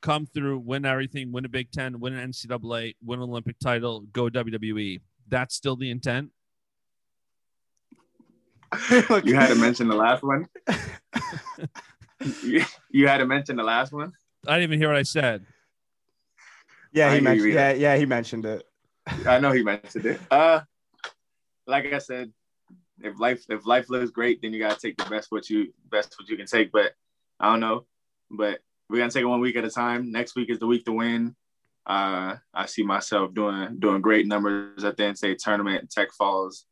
come 0.00 0.24
through, 0.24 0.60
win 0.60 0.86
everything, 0.86 1.30
win 1.30 1.44
a 1.44 1.50
Big 1.50 1.72
Ten, 1.72 2.00
win 2.00 2.14
an 2.14 2.30
NCAA, 2.32 2.96
win 3.04 3.20
an 3.20 3.28
Olympic 3.28 3.58
title, 3.58 4.06
go 4.14 4.30
WWE. 4.30 5.02
That's 5.28 5.54
still 5.54 5.76
the 5.76 5.90
intent. 5.90 6.30
You 9.24 9.34
had 9.34 9.48
to 9.48 9.54
mention 9.54 9.88
the 9.88 9.96
last 9.96 10.22
one. 10.22 10.46
you, 12.42 12.64
you 12.90 13.08
had 13.08 13.18
to 13.18 13.26
mention 13.26 13.56
the 13.56 13.62
last 13.62 13.92
one. 13.92 14.12
I 14.46 14.54
didn't 14.54 14.70
even 14.70 14.78
hear 14.78 14.88
what 14.88 14.96
I 14.96 15.02
said. 15.02 15.44
yeah. 16.92 17.14
He 17.14 17.20
mentioned, 17.20 17.52
yeah, 17.52 17.72
yeah, 17.72 17.96
he 17.96 18.06
mentioned 18.06 18.46
it. 18.46 18.64
I 19.26 19.40
know 19.40 19.52
he 19.52 19.62
mentioned 19.62 20.06
it. 20.06 20.20
Uh, 20.30 20.60
like 21.66 21.92
I 21.92 21.98
said, 21.98 22.32
if 23.00 23.18
life 23.20 23.44
if 23.48 23.66
life 23.66 23.90
looks 23.90 24.10
great, 24.10 24.42
then 24.42 24.52
you 24.52 24.60
gotta 24.60 24.80
take 24.80 24.96
the 24.96 25.08
best 25.08 25.30
what 25.30 25.48
you 25.48 25.72
best 25.90 26.14
what 26.18 26.28
you 26.28 26.36
can 26.36 26.46
take. 26.46 26.72
But 26.72 26.92
I 27.38 27.50
don't 27.50 27.60
know. 27.60 27.86
But 28.30 28.60
we're 28.88 28.98
gonna 28.98 29.10
take 29.10 29.22
it 29.22 29.26
one 29.26 29.40
week 29.40 29.56
at 29.56 29.64
a 29.64 29.70
time. 29.70 30.10
Next 30.10 30.34
week 30.34 30.50
is 30.50 30.58
the 30.58 30.66
week 30.66 30.84
to 30.86 30.92
win. 30.92 31.36
Uh, 31.86 32.36
I 32.52 32.66
see 32.66 32.82
myself 32.82 33.34
doing 33.34 33.78
doing 33.78 34.02
great 34.02 34.26
numbers 34.26 34.84
at 34.84 34.96
the 34.96 35.04
NCAA 35.04 35.36
tournament. 35.38 35.90
Tech 35.90 36.08
Falls. 36.12 36.64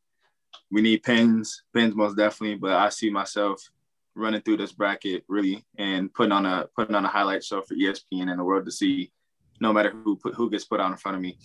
We 0.71 0.83
need 0.83 1.03
pins, 1.03 1.63
pins 1.75 1.95
most 1.95 2.17
definitely. 2.17 2.57
But 2.57 2.73
I 2.73 2.89
see 2.89 3.11
myself 3.11 3.61
running 4.15 4.41
through 4.41 4.57
this 4.57 4.73
bracket 4.73 5.25
really 5.29 5.65
and 5.77 6.13
putting 6.13 6.33
on 6.33 6.47
a 6.47 6.67
putting 6.75 6.95
on 6.95 7.05
a 7.05 7.09
highlight 7.09 7.45
show 7.45 7.63
for 7.63 7.75
ESPN 7.75 8.31
and 8.31 8.39
the 8.39 8.45
world 8.45 8.65
to 8.65 8.73
see, 8.73 9.13
no 9.61 9.73
matter 9.73 9.91
who 9.91 10.17
put 10.17 10.35
who 10.35 10.51
gets 10.51 10.65
put 10.65 10.81
out 10.81 10.91
in 10.91 10.97
front 10.97 11.17
of 11.17 11.23
me. 11.23 11.39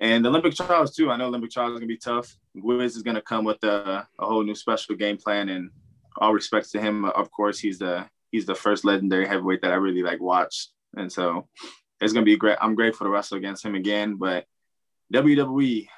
And 0.00 0.24
the 0.24 0.28
Olympic 0.28 0.54
trials 0.54 0.94
too. 0.94 1.10
I 1.10 1.16
know 1.16 1.26
Olympic 1.26 1.50
trials 1.50 1.72
is 1.72 1.78
gonna 1.78 1.86
be 1.86 1.96
tough. 1.96 2.36
Wiz 2.54 2.96
is 2.96 3.02
gonna 3.02 3.22
come 3.22 3.44
with 3.44 3.62
a, 3.64 4.06
a 4.18 4.26
whole 4.26 4.44
new 4.44 4.54
special 4.54 4.94
game 4.94 5.16
plan, 5.16 5.48
and 5.48 5.70
all 6.18 6.32
respects 6.32 6.70
to 6.72 6.80
him. 6.80 7.04
Of 7.04 7.30
course, 7.30 7.58
he's 7.58 7.78
the 7.78 8.06
he's 8.30 8.46
the 8.46 8.54
first 8.54 8.84
legendary 8.84 9.26
heavyweight 9.26 9.62
that 9.62 9.72
I 9.72 9.76
really 9.76 10.02
like 10.02 10.20
watched, 10.20 10.70
and 10.96 11.10
so 11.10 11.48
it's 12.00 12.12
gonna 12.12 12.24
be 12.24 12.36
great. 12.36 12.58
I'm 12.60 12.76
grateful 12.76 13.06
to 13.06 13.10
wrestle 13.10 13.38
against 13.38 13.64
him 13.64 13.74
again, 13.74 14.16
but 14.16 14.46
WWE, 15.12 15.88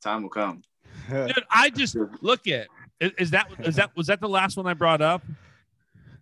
time 0.00 0.22
will 0.22 0.30
come. 0.30 0.62
Dude, 1.10 1.44
I 1.50 1.70
just 1.70 1.96
look 2.20 2.46
at 2.48 2.68
is, 3.00 3.12
is 3.18 3.30
that 3.30 3.48
is 3.60 3.76
that 3.76 3.96
was 3.96 4.08
that 4.08 4.20
the 4.20 4.28
last 4.28 4.56
one 4.56 4.66
I 4.66 4.74
brought 4.74 5.00
up? 5.00 5.22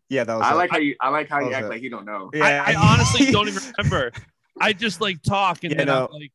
yeah, 0.09 0.24
that 0.24 0.35
was. 0.35 0.45
I 0.45 0.53
it. 0.53 0.57
like 0.57 0.70
how 0.70 0.79
you 0.79 0.97
I 1.01 1.09
like 1.09 1.29
how 1.29 1.41
you 1.41 1.53
act 1.53 1.66
it. 1.66 1.68
like 1.68 1.83
you 1.83 1.91
don't 1.91 2.05
know. 2.05 2.31
Yeah, 2.33 2.64
I, 2.66 2.72
I 2.72 2.74
honestly 2.74 3.27
don't 3.33 3.49
even 3.49 3.62
remember. 3.77 4.12
I 4.61 4.72
just 4.72 5.01
like 5.01 5.22
talk 5.22 5.64
and 5.64 5.72
Yeah, 5.72 5.79
then 5.79 5.87
no. 5.89 6.09
I'm 6.12 6.20
like, 6.20 6.33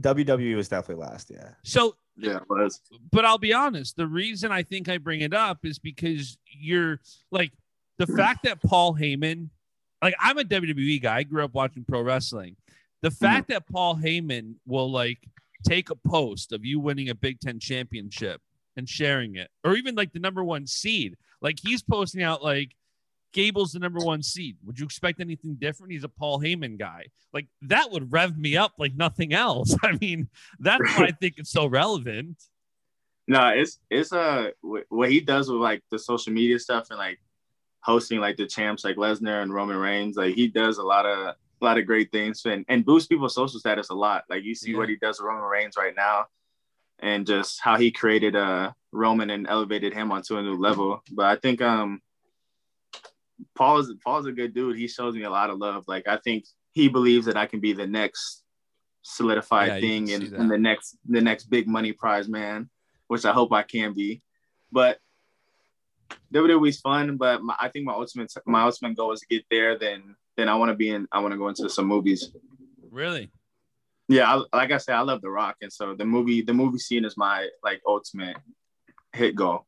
WWE 0.00 0.56
was 0.56 0.68
definitely 0.68 1.04
last. 1.04 1.30
Yeah. 1.30 1.50
So 1.62 1.96
Yeah, 2.16 2.36
it 2.36 2.42
was. 2.48 2.80
but 3.12 3.24
I'll 3.24 3.38
be 3.38 3.52
honest, 3.52 3.96
the 3.96 4.06
reason 4.06 4.50
I 4.50 4.62
think 4.62 4.88
I 4.88 4.98
bring 4.98 5.20
it 5.20 5.34
up 5.34 5.64
is 5.64 5.78
because 5.78 6.38
you're 6.46 7.00
like 7.30 7.52
the 7.98 8.06
fact 8.06 8.44
that 8.44 8.62
Paul 8.62 8.94
Heyman, 8.94 9.50
like 10.02 10.14
I'm 10.20 10.38
a 10.38 10.42
WWE 10.42 11.02
guy, 11.02 11.18
I 11.18 11.22
grew 11.22 11.44
up 11.44 11.54
watching 11.54 11.84
pro 11.84 12.02
wrestling. 12.02 12.56
The 13.02 13.10
fact 13.10 13.48
mm-hmm. 13.48 13.52
that 13.54 13.68
Paul 13.68 13.96
Heyman 13.96 14.54
will 14.66 14.90
like 14.90 15.18
take 15.66 15.90
a 15.90 15.96
post 15.96 16.52
of 16.52 16.64
you 16.64 16.80
winning 16.80 17.08
a 17.08 17.14
Big 17.14 17.40
Ten 17.40 17.58
championship 17.58 18.40
and 18.76 18.88
sharing 18.88 19.36
it, 19.36 19.50
or 19.64 19.74
even 19.74 19.94
like 19.94 20.12
the 20.12 20.20
number 20.20 20.44
one 20.44 20.66
seed, 20.66 21.16
like 21.40 21.58
he's 21.62 21.82
posting 21.82 22.22
out 22.22 22.42
like 22.42 22.74
Gable's 23.32 23.72
the 23.72 23.78
number 23.78 24.00
one 24.00 24.22
seed. 24.22 24.56
Would 24.64 24.78
you 24.78 24.84
expect 24.84 25.20
anything 25.20 25.54
different? 25.54 25.92
He's 25.92 26.04
a 26.04 26.08
Paul 26.08 26.40
Heyman 26.40 26.78
guy. 26.78 27.06
Like 27.32 27.46
that 27.62 27.90
would 27.90 28.12
rev 28.12 28.36
me 28.36 28.56
up 28.56 28.72
like 28.78 28.94
nothing 28.94 29.32
else. 29.32 29.76
I 29.82 29.96
mean, 30.00 30.28
that's 30.58 30.82
why 30.96 31.06
I 31.06 31.12
think 31.12 31.34
it's 31.36 31.50
so 31.50 31.66
relevant. 31.66 32.42
No, 33.28 33.48
it's 33.48 33.78
it's 33.90 34.12
uh 34.12 34.50
what 34.88 35.10
he 35.10 35.20
does 35.20 35.48
with 35.48 35.60
like 35.60 35.82
the 35.90 35.98
social 35.98 36.32
media 36.32 36.58
stuff 36.58 36.88
and 36.90 36.98
like 36.98 37.20
hosting 37.80 38.20
like 38.20 38.36
the 38.36 38.46
champs 38.46 38.84
like 38.84 38.96
Lesnar 38.96 39.42
and 39.42 39.54
Roman 39.54 39.76
Reigns. 39.76 40.16
Like 40.16 40.34
he 40.34 40.48
does 40.48 40.78
a 40.78 40.82
lot 40.82 41.06
of 41.06 41.36
a 41.60 41.64
lot 41.64 41.78
of 41.78 41.86
great 41.86 42.10
things 42.10 42.42
and 42.46 42.64
and 42.68 42.84
boosts 42.84 43.08
people's 43.08 43.34
social 43.34 43.60
status 43.60 43.90
a 43.90 43.94
lot. 43.94 44.24
Like 44.28 44.44
you 44.44 44.54
see 44.54 44.72
Yeah. 44.72 44.78
what 44.78 44.88
he 44.88 44.96
does 44.96 45.18
with 45.20 45.26
Roman 45.26 45.44
Reigns 45.44 45.76
right 45.76 45.94
now, 45.94 46.26
and 46.98 47.26
just 47.26 47.60
how 47.60 47.76
he 47.76 47.90
created 47.90 48.36
uh 48.36 48.72
Roman 48.92 49.30
and 49.30 49.46
elevated 49.48 49.92
him 49.94 50.10
onto 50.12 50.36
a 50.36 50.42
new 50.42 50.56
level. 50.56 51.02
But 51.12 51.26
I 51.26 51.36
think 51.36 51.60
um 51.62 52.00
Paul 53.54 53.78
is 53.78 53.92
Paul's 54.04 54.26
a 54.26 54.32
good 54.32 54.54
dude. 54.54 54.76
He 54.76 54.88
shows 54.88 55.14
me 55.14 55.22
a 55.24 55.30
lot 55.30 55.50
of 55.50 55.58
love. 55.58 55.84
Like 55.86 56.06
I 56.08 56.16
think 56.18 56.44
he 56.72 56.88
believes 56.88 57.26
that 57.26 57.36
I 57.36 57.46
can 57.46 57.60
be 57.60 57.72
the 57.72 57.86
next 57.86 58.42
solidified 59.02 59.68
Yeah, 59.74 59.80
thing 59.80 60.12
and, 60.12 60.32
and 60.34 60.50
the 60.50 60.58
next 60.58 60.96
the 61.08 61.20
next 61.20 61.44
big 61.44 61.66
money 61.66 61.92
prize 61.92 62.28
man, 62.28 62.68
which 63.08 63.24
I 63.24 63.32
hope 63.32 63.52
I 63.52 63.62
can 63.62 63.94
be. 63.94 64.22
But 64.72 64.98
WWE's 66.32 66.80
fun, 66.80 67.16
but 67.16 67.42
my, 67.42 67.56
I 67.58 67.68
think 67.68 67.86
my 67.86 67.92
ultimate 67.94 68.32
my 68.46 68.62
ultimate 68.62 68.96
goal 68.96 69.12
is 69.12 69.20
to 69.20 69.26
get 69.26 69.44
there. 69.50 69.78
Then 69.78 70.16
then 70.40 70.48
I 70.48 70.56
want 70.56 70.70
to 70.70 70.74
be 70.74 70.90
in. 70.90 71.06
I 71.12 71.20
want 71.20 71.32
to 71.32 71.38
go 71.38 71.48
into 71.48 71.68
some 71.68 71.86
movies. 71.86 72.32
Really? 72.90 73.30
Yeah, 74.08 74.34
I, 74.52 74.56
like 74.56 74.72
I 74.72 74.78
said, 74.78 74.96
I 74.96 75.02
love 75.02 75.20
The 75.20 75.30
Rock, 75.30 75.56
and 75.60 75.72
so 75.72 75.94
the 75.94 76.04
movie 76.04 76.42
the 76.42 76.54
movie 76.54 76.78
scene 76.78 77.04
is 77.04 77.16
my 77.16 77.48
like 77.62 77.80
ultimate 77.86 78.36
hit 79.12 79.36
goal. 79.36 79.66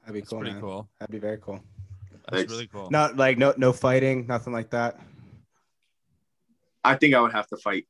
That'd 0.00 0.14
be 0.14 0.20
That's 0.20 0.30
cool. 0.30 0.38
pretty 0.40 0.52
man. 0.54 0.60
cool. 0.62 0.88
That'd 0.98 1.12
be 1.12 1.18
very 1.18 1.38
cool. 1.38 1.60
That's 2.28 2.38
Thanks. 2.38 2.52
really 2.52 2.66
cool. 2.66 2.90
Not 2.90 3.16
like 3.16 3.38
no 3.38 3.54
no 3.56 3.72
fighting, 3.72 4.26
nothing 4.26 4.52
like 4.52 4.70
that. 4.70 4.98
I 6.82 6.96
think 6.96 7.14
I 7.14 7.20
would 7.20 7.32
have 7.32 7.46
to 7.48 7.56
fight 7.56 7.86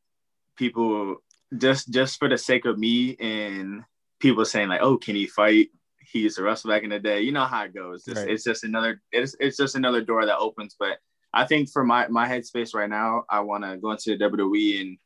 people 0.57 1.17
just 1.57 1.91
just 1.93 2.19
for 2.19 2.29
the 2.29 2.39
sake 2.39 2.65
of 2.65 2.79
me 2.79 3.17
and 3.19 3.83
people 4.21 4.45
saying 4.45 4.69
like, 4.69 4.83
"Oh, 4.83 4.97
can 4.99 5.15
he 5.17 5.27
fight?" 5.27 5.69
He 6.13 6.21
used 6.21 6.37
to 6.37 6.43
wrestle 6.43 6.71
back 6.71 6.83
in 6.83 6.91
the 6.91 7.01
day. 7.01 7.23
You 7.23 7.33
know 7.33 7.45
how 7.45 7.65
it 7.65 7.75
goes. 7.75 8.05
Just, 8.05 8.19
Right. 8.21 8.31
It's 8.31 8.45
just 8.45 8.65
another. 8.65 9.01
It's 9.13 9.35
it's 9.41 9.57
just 9.57 9.75
another 9.77 10.01
door 10.03 10.27
that 10.27 10.37
opens. 10.39 10.77
But 10.79 10.99
I 11.35 11.47
think 11.47 11.71
for 11.71 11.85
my 11.85 12.09
my 12.09 12.29
headspace 12.29 12.75
right 12.75 12.89
now, 12.89 13.25
I 13.29 13.41
want 13.41 13.65
to 13.65 13.77
go 13.77 13.91
into 13.93 14.17
the 14.17 14.25
WWE 14.25 14.81
and 14.81 14.99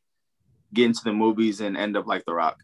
get 0.75 0.87
into 0.87 1.01
the 1.05 1.13
movies 1.13 1.61
and 1.61 1.77
end 1.77 1.97
up 1.97 2.07
like 2.07 2.25
The 2.27 2.35
Rock. 2.35 2.59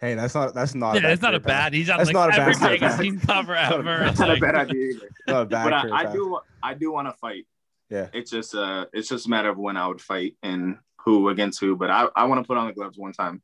Hey, 0.00 0.14
that's 0.14 0.34
not 0.34 0.54
that's 0.54 0.74
not. 0.74 0.94
Yeah, 1.00 1.08
a 1.08 1.12
it's 1.12 1.22
not 1.22 1.34
a 1.34 1.40
career 1.40 1.54
path. 1.54 1.64
bad. 1.66 1.74
He's 1.74 1.88
on 1.90 1.98
That's 1.98 2.08
like 2.08 2.14
not 2.14 2.38
a 2.38 2.40
every 2.42 2.54
bad 2.54 2.80
magazine 2.80 3.20
cover 3.20 3.54
Not 3.54 3.72
a 3.72 3.76
ever. 3.76 3.82
bad- 3.84 4.08
It's 4.10 4.18
Not 4.20 4.36
a 4.36 4.40
bad 4.40 4.54
idea 4.56 4.88
either. 4.94 5.08
Not 5.28 5.42
a 5.42 5.46
bad 5.46 5.64
but 5.64 5.72
I, 5.92 6.08
I 6.08 6.12
do 6.12 6.38
I 6.62 6.74
do 6.74 6.92
want 6.92 7.08
to 7.08 7.12
fight. 7.14 7.46
Yeah. 7.90 8.08
It's 8.12 8.30
just 8.30 8.54
uh 8.54 8.86
it's 8.92 9.08
just 9.08 9.26
a 9.26 9.30
matter 9.30 9.48
of 9.50 9.58
when 9.58 9.76
I 9.76 9.86
would 9.86 10.00
fight 10.00 10.36
and 10.42 10.78
who 11.04 11.28
against 11.28 11.60
who. 11.60 11.76
But 11.76 11.90
I, 11.90 12.08
I 12.16 12.24
want 12.24 12.42
to 12.42 12.46
put 12.46 12.56
on 12.56 12.66
the 12.66 12.72
gloves 12.72 12.98
one 12.98 13.12
time. 13.12 13.42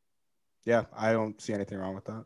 Yeah, 0.64 0.84
I 0.96 1.12
don't 1.12 1.40
see 1.40 1.52
anything 1.54 1.78
wrong 1.78 1.94
with 1.94 2.04
that. 2.06 2.24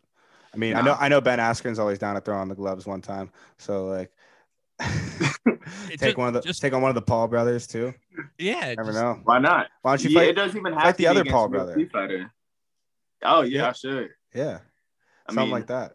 I 0.53 0.57
mean, 0.57 0.75
I 0.75 0.81
know 0.81 0.97
I 0.99 1.09
know 1.09 1.21
Ben 1.21 1.39
Askren's 1.39 1.79
always 1.79 1.99
down 1.99 2.15
to 2.15 2.21
throw 2.21 2.37
on 2.37 2.49
the 2.49 2.55
gloves 2.55 2.87
one 2.87 3.03
time. 3.03 3.31
So 3.59 3.87
like 3.87 4.11
It 4.81 5.54
take 5.99 6.01
ju- 6.01 6.15
one 6.17 6.29
of 6.29 6.35
the 6.35 6.41
just- 6.41 6.61
take 6.63 6.73
on 6.73 6.83
one 6.83 6.91
of 6.91 6.95
the 6.95 7.03
Paul 7.03 7.29
brothers 7.29 7.67
too. 7.67 7.95
yeah. 8.39 8.75
Never 8.75 8.85
just- 8.93 8.95
know. 9.01 9.21
Why 9.25 9.39
not? 9.39 9.69
Why 9.83 9.93
don't 9.93 10.05
you 10.05 10.11
yeah, 10.11 10.21
fight? 10.21 10.29
it 10.29 10.33
doesn't 10.35 10.57
even 10.59 10.73
have 10.73 10.83
fight 10.83 10.91
to 10.93 10.97
the 10.99 11.03
be 11.03 11.07
other 11.09 11.25
Paul 11.25 11.49
brother. 11.49 11.89
Fighter. 11.93 12.33
Oh 13.23 13.43
yeah, 13.43 13.59
Yeah. 13.63 13.69
I 13.69 13.73
should. 13.73 14.09
Yeah, 14.35 14.59
I 15.27 15.33
something 15.33 15.45
mean, 15.45 15.51
like 15.53 15.67
that. 15.69 15.95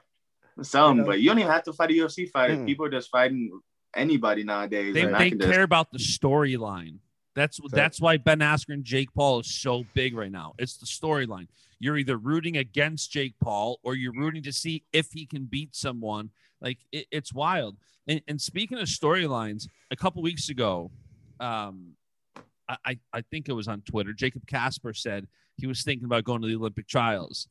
some, 0.61 0.97
you 0.97 1.01
know? 1.03 1.07
but 1.09 1.19
you 1.21 1.29
don't 1.29 1.39
even 1.39 1.51
have 1.51 1.63
to 1.63 1.73
fight 1.73 1.91
a 1.91 1.93
UFC 1.93 2.29
fighter. 2.29 2.55
Mm. 2.55 2.65
People 2.65 2.85
are 2.85 2.89
just 2.89 3.09
fighting 3.09 3.59
anybody 3.95 4.43
nowadays. 4.43 4.93
They, 4.93 5.01
and 5.01 5.15
I 5.15 5.19
they 5.19 5.29
can 5.31 5.39
just- 5.39 5.51
care 5.51 5.63
about 5.63 5.91
the 5.91 5.99
storyline. 5.99 6.99
That's 7.35 7.57
So- 7.57 7.67
that's 7.71 8.01
why 8.01 8.17
Ben 8.17 8.39
Askren, 8.39 8.83
Jake 8.83 9.13
Paul 9.13 9.39
is 9.39 9.53
so 9.53 9.85
big 9.93 10.15
right 10.15 10.31
now. 10.31 10.53
It's 10.57 10.77
the 10.77 10.85
storyline. 10.85 11.47
You're 11.79 11.97
either 11.97 12.17
rooting 12.17 12.57
against 12.57 13.11
Jake 13.11 13.35
Paul 13.39 13.79
or 13.83 13.95
you're 13.95 14.13
rooting 14.13 14.43
to 14.43 14.51
see 14.51 14.83
if 14.91 15.11
he 15.13 15.25
can 15.25 15.45
beat 15.45 15.75
someone. 15.75 16.31
Like 16.59 16.79
it, 16.91 17.05
it's 17.11 17.33
wild. 17.33 17.77
And, 18.07 18.21
and 18.27 18.41
speaking 18.41 18.77
of 18.79 18.85
storylines, 18.87 19.67
a 19.91 19.95
couple 19.95 20.21
weeks 20.21 20.49
ago, 20.49 20.91
um, 21.39 21.93
I, 22.67 22.77
I 22.85 22.99
I 23.13 23.21
think 23.21 23.47
it 23.47 23.53
was 23.53 23.67
on 23.67 23.81
Twitter. 23.81 24.11
Jacob 24.13 24.45
Kasper 24.47 24.93
said 24.93 25.27
he 25.57 25.67
was 25.67 25.83
thinking 25.83 26.05
about 26.05 26.23
going 26.25 26.41
to 26.41 26.47
the 26.47 26.55
Olympic 26.55 26.87
trials. 26.87 27.47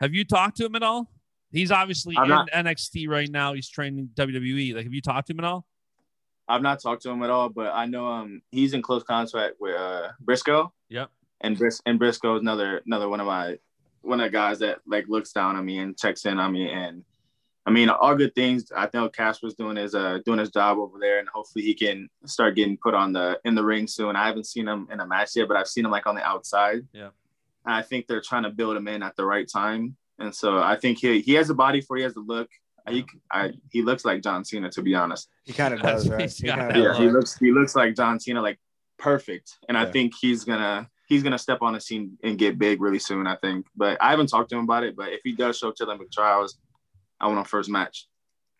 Have 0.00 0.14
you 0.14 0.24
talked 0.24 0.56
to 0.58 0.64
him 0.66 0.74
at 0.76 0.82
all? 0.82 1.10
He's 1.52 1.70
obviously 1.70 2.16
I'm 2.16 2.24
in 2.24 2.28
not- 2.30 2.50
NXT 2.50 3.08
right 3.08 3.30
now. 3.30 3.52
He's 3.52 3.68
training 3.68 4.10
WWE. 4.14 4.74
Like, 4.74 4.84
have 4.84 4.92
you 4.94 5.00
talked 5.02 5.26
to 5.28 5.32
him 5.34 5.40
at 5.40 5.44
all? 5.44 5.66
I've 6.48 6.62
not 6.62 6.80
talked 6.80 7.02
to 7.02 7.10
him 7.10 7.22
at 7.22 7.30
all, 7.30 7.48
but 7.48 7.72
I 7.74 7.86
know 7.86 8.06
um 8.06 8.42
he's 8.50 8.72
in 8.72 8.82
close 8.82 9.02
contact 9.02 9.54
with 9.60 9.76
uh, 9.76 10.08
Brisco. 10.24 10.70
Yep. 10.88 11.10
and 11.40 11.58
Bris 11.58 11.80
and 11.86 11.98
Brisco 12.00 12.36
is 12.36 12.40
another 12.42 12.82
another 12.86 13.08
one 13.08 13.20
of 13.20 13.26
my 13.26 13.58
one 14.02 14.20
of 14.20 14.26
the 14.26 14.30
guys 14.30 14.60
that 14.60 14.78
like 14.86 15.06
looks 15.08 15.32
down 15.32 15.56
on 15.56 15.64
me 15.64 15.78
and 15.78 15.98
checks 15.98 16.24
in 16.26 16.38
on 16.38 16.52
me 16.52 16.70
and 16.70 17.04
I 17.66 17.72
mean 17.72 17.88
all 17.88 18.14
good 18.14 18.34
things. 18.36 18.70
I 18.74 18.88
know 18.94 19.08
Kasper's 19.08 19.54
doing 19.54 19.76
his 19.76 19.94
uh 19.96 20.20
doing 20.24 20.38
his 20.38 20.50
job 20.50 20.78
over 20.78 20.98
there 21.00 21.18
and 21.18 21.28
hopefully 21.28 21.64
he 21.64 21.74
can 21.74 22.08
start 22.24 22.54
getting 22.54 22.76
put 22.76 22.94
on 22.94 23.12
the 23.12 23.40
in 23.44 23.56
the 23.56 23.64
ring 23.64 23.88
soon. 23.88 24.14
I 24.14 24.26
haven't 24.26 24.46
seen 24.46 24.68
him 24.68 24.86
in 24.92 25.00
a 25.00 25.06
match 25.06 25.34
yet, 25.34 25.48
but 25.48 25.56
I've 25.56 25.66
seen 25.66 25.84
him 25.84 25.90
like 25.90 26.06
on 26.06 26.14
the 26.14 26.24
outside. 26.24 26.86
Yeah. 26.92 27.10
And 27.64 27.74
I 27.74 27.82
think 27.82 28.06
they're 28.06 28.20
trying 28.20 28.44
to 28.44 28.50
build 28.50 28.76
him 28.76 28.86
in 28.86 29.02
at 29.02 29.16
the 29.16 29.24
right 29.24 29.48
time. 29.52 29.96
And 30.20 30.32
so 30.32 30.58
I 30.58 30.76
think 30.76 30.98
he 30.98 31.20
he 31.20 31.34
has 31.34 31.50
a 31.50 31.54
body 31.54 31.80
for 31.80 31.96
he 31.96 32.04
has 32.04 32.14
the 32.14 32.20
look. 32.20 32.48
He 32.88 33.04
I, 33.30 33.52
he 33.70 33.82
looks 33.82 34.04
like 34.04 34.22
John 34.22 34.44
Cena 34.44 34.70
to 34.70 34.82
be 34.82 34.94
honest. 34.94 35.28
He 35.44 35.52
kind 35.52 35.74
of 35.74 35.80
does, 35.80 36.08
right? 36.08 36.30
He 36.36 36.48
kinda 36.48 36.72
Yeah, 36.74 36.84
does. 36.84 36.98
he 36.98 37.08
looks 37.08 37.36
he 37.38 37.50
looks 37.50 37.74
like 37.74 37.94
John 37.96 38.20
Cena, 38.20 38.40
like 38.40 38.58
perfect. 38.98 39.58
And 39.68 39.76
I 39.76 39.86
think 39.86 40.14
he's 40.20 40.44
gonna 40.44 40.88
he's 41.08 41.22
gonna 41.22 41.38
step 41.38 41.62
on 41.62 41.72
the 41.72 41.80
scene 41.80 42.18
and 42.22 42.38
get 42.38 42.58
big 42.58 42.80
really 42.80 42.98
soon. 42.98 43.26
I 43.26 43.36
think, 43.36 43.66
but 43.76 44.00
I 44.00 44.10
haven't 44.10 44.28
talked 44.28 44.50
to 44.50 44.56
him 44.56 44.64
about 44.64 44.84
it. 44.84 44.96
But 44.96 45.12
if 45.12 45.20
he 45.24 45.32
does 45.32 45.58
show 45.58 45.68
up 45.68 45.76
to 45.76 45.84
Olympic 45.84 46.10
trials, 46.10 46.58
I 47.20 47.26
want 47.26 47.38
him 47.38 47.44
first 47.44 47.70
match. 47.70 48.06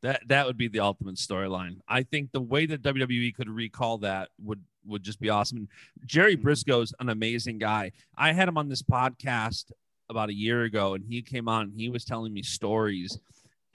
That 0.02 0.22
that 0.28 0.46
would 0.46 0.56
be 0.56 0.68
the 0.68 0.80
ultimate 0.80 1.16
storyline. 1.16 1.78
I 1.88 2.02
think 2.02 2.32
the 2.32 2.40
way 2.40 2.66
that 2.66 2.82
WWE 2.82 3.34
could 3.34 3.48
recall 3.48 3.98
that 3.98 4.28
would 4.42 4.62
would 4.84 5.02
just 5.02 5.20
be 5.20 5.30
awesome. 5.30 5.58
And 5.58 5.68
Jerry 6.04 6.36
mm-hmm. 6.36 6.46
Brisco's 6.46 6.94
an 7.00 7.08
amazing 7.08 7.58
guy. 7.58 7.92
I 8.16 8.32
had 8.32 8.48
him 8.48 8.58
on 8.58 8.68
this 8.68 8.82
podcast 8.82 9.72
about 10.08 10.28
a 10.28 10.34
year 10.34 10.62
ago, 10.62 10.94
and 10.94 11.04
he 11.04 11.22
came 11.22 11.48
on 11.48 11.62
and 11.62 11.80
he 11.80 11.88
was 11.88 12.04
telling 12.04 12.32
me 12.32 12.42
stories. 12.42 13.18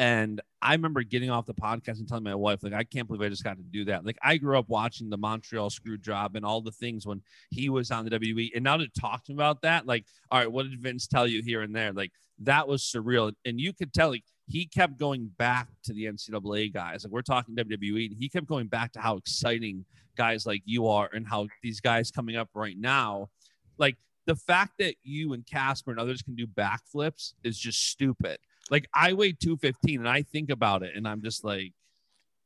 And 0.01 0.41
I 0.63 0.71
remember 0.71 1.03
getting 1.03 1.29
off 1.29 1.45
the 1.45 1.53
podcast 1.53 1.99
and 1.99 2.07
telling 2.07 2.23
my 2.23 2.33
wife, 2.33 2.63
like, 2.63 2.73
I 2.73 2.83
can't 2.83 3.07
believe 3.07 3.21
I 3.21 3.29
just 3.29 3.43
got 3.43 3.57
to 3.57 3.63
do 3.63 3.85
that. 3.85 4.03
Like, 4.03 4.17
I 4.23 4.37
grew 4.37 4.57
up 4.57 4.67
watching 4.67 5.11
the 5.11 5.17
Montreal 5.17 5.69
Screw 5.69 5.99
Job 5.99 6.35
and 6.35 6.43
all 6.43 6.59
the 6.59 6.71
things 6.71 7.05
when 7.05 7.21
he 7.51 7.69
was 7.69 7.91
on 7.91 8.05
the 8.05 8.09
WWE. 8.09 8.49
And 8.55 8.63
now 8.63 8.77
to 8.77 8.87
talk 8.99 9.23
to 9.25 9.31
him 9.31 9.37
about 9.37 9.61
that, 9.61 9.85
like, 9.85 10.05
all 10.31 10.39
right, 10.39 10.51
what 10.51 10.63
did 10.63 10.81
Vince 10.81 11.05
tell 11.05 11.27
you 11.27 11.43
here 11.43 11.61
and 11.61 11.75
there? 11.75 11.93
Like, 11.93 12.13
that 12.39 12.67
was 12.67 12.81
surreal. 12.81 13.31
And 13.45 13.61
you 13.61 13.73
could 13.73 13.93
tell, 13.93 14.09
like, 14.09 14.23
he 14.47 14.65
kept 14.65 14.97
going 14.97 15.29
back 15.37 15.67
to 15.83 15.93
the 15.93 16.05
NCAA 16.05 16.73
guys. 16.73 17.03
Like, 17.03 17.13
we're 17.13 17.21
talking 17.21 17.55
WWE, 17.55 18.07
and 18.07 18.17
he 18.17 18.27
kept 18.27 18.47
going 18.47 18.65
back 18.65 18.93
to 18.93 18.99
how 18.99 19.17
exciting 19.17 19.85
guys 20.17 20.47
like 20.47 20.63
you 20.65 20.87
are 20.87 21.11
and 21.13 21.27
how 21.27 21.47
these 21.61 21.79
guys 21.79 22.09
coming 22.09 22.37
up 22.37 22.49
right 22.55 22.75
now, 22.75 23.29
like, 23.77 23.97
the 24.25 24.35
fact 24.35 24.79
that 24.79 24.95
you 25.03 25.33
and 25.33 25.45
Kasper 25.45 25.91
and 25.91 25.99
others 25.99 26.23
can 26.23 26.35
do 26.35 26.47
backflips 26.47 27.33
is 27.43 27.59
just 27.59 27.87
stupid. 27.87 28.39
Like 28.71 28.87
I 28.93 29.13
weigh 29.13 29.33
215 29.33 29.99
and 29.99 30.09
I 30.09 30.23
think 30.23 30.49
about 30.49 30.81
it 30.81 30.95
and 30.95 31.07
I'm 31.07 31.21
just 31.21 31.43
like, 31.43 31.73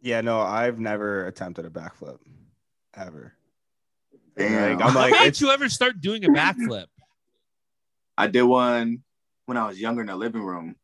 Yeah, 0.02 0.22
no, 0.22 0.42
I've 0.42 0.80
never 0.80 1.28
attempted 1.28 1.66
a 1.66 1.70
backflip 1.70 2.18
ever. 2.96 3.34
Damn. 4.36 4.78
Like, 4.78 4.86
I'm 4.86 4.94
how 4.94 5.00
like, 5.00 5.14
did 5.14 5.28
it's, 5.28 5.40
you 5.40 5.52
ever 5.52 5.70
start 5.70 6.02
doing 6.02 6.26
a 6.26 6.30
backflip? 6.30 6.88
I 8.18 8.28
did 8.28 8.44
one 8.44 9.04
when 9.46 9.58
I 9.58 9.68
was 9.68 9.80
younger 9.80 10.02
in 10.02 10.08
the 10.08 10.16
living 10.16 10.42
room, 10.42 10.76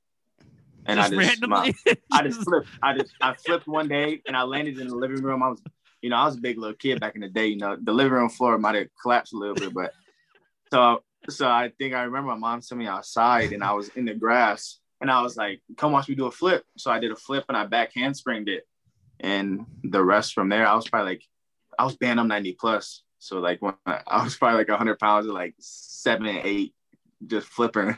and 0.86 1.00
just 1.00 1.14
I 1.14 1.16
just 1.16 1.42
my- 1.48 1.58
randomly. 1.64 1.76
I 2.12 2.24
just 2.24 2.44
flipped. 2.44 2.68
I 2.82 2.98
just 2.98 3.14
I 3.20 3.34
flipped 3.34 3.68
one 3.68 3.88
day 3.88 4.22
and 4.28 4.38
I 4.38 4.44
landed 4.44 4.78
in 4.78 4.88
the 4.88 4.96
living 4.96 5.24
room. 5.24 5.42
I 5.42 5.50
was, 5.50 5.62
you 6.02 6.10
know, 6.10 6.18
I 6.18 6.26
was 6.26 6.38
a 6.38 6.42
big 6.42 6.58
little 6.58 6.76
kid 6.76 7.00
back 7.00 7.16
in 7.16 7.22
the 7.22 7.30
day. 7.30 7.48
You 7.48 7.58
know, 7.58 7.78
the 7.82 7.92
living 7.94 8.14
room 8.14 8.30
floor 8.30 8.58
might 8.58 8.76
have 8.76 8.88
collapsed 9.02 9.34
a 9.34 9.38
little 9.38 9.56
bit, 9.56 9.74
but 9.74 9.92
so 10.72 11.04
so 11.30 11.48
I 11.48 11.72
think 11.78 11.94
I 11.94 12.04
remember 12.04 12.30
my 12.32 12.38
mom 12.38 12.62
sent 12.62 12.80
me 12.80 12.88
outside 12.88 13.54
and 13.54 13.64
I 13.64 13.74
was 13.74 13.90
in 13.96 14.06
the 14.06 14.14
grass 14.14 14.80
and 15.02 15.12
I 15.12 15.22
was 15.22 15.36
like, 15.36 15.62
"Come 15.78 15.92
watch 15.92 16.08
me 16.08 16.16
do 16.16 16.28
a 16.28 16.32
flip." 16.32 16.64
So 16.78 16.92
I 16.92 17.00
did 17.00 17.12
a 17.12 17.16
flip 17.16 17.46
and 17.48 17.58
I 17.58 17.66
back 17.66 17.94
handspringed 17.94 18.48
it, 18.48 18.68
and 19.20 19.66
the 19.84 20.04
rest 20.04 20.34
from 20.34 20.50
there, 20.50 20.66
I 20.66 20.76
was 20.76 20.88
probably 20.88 21.14
like, 21.14 21.24
I 21.78 21.86
was 21.86 21.98
Bantam 21.98 22.28
ninety 22.28 22.54
plus. 22.54 23.04
So 23.20 23.40
like 23.40 23.62
when 23.62 23.74
I, 23.86 24.02
I 24.08 24.24
was 24.24 24.36
probably 24.36 24.60
like 24.60 24.70
hundred 24.70 25.00
pounds, 25.00 25.28
at 25.28 25.34
like 25.34 25.56
seven, 25.60 26.28
eight, 26.28 26.74
just 27.26 27.48
flipping, 27.48 27.98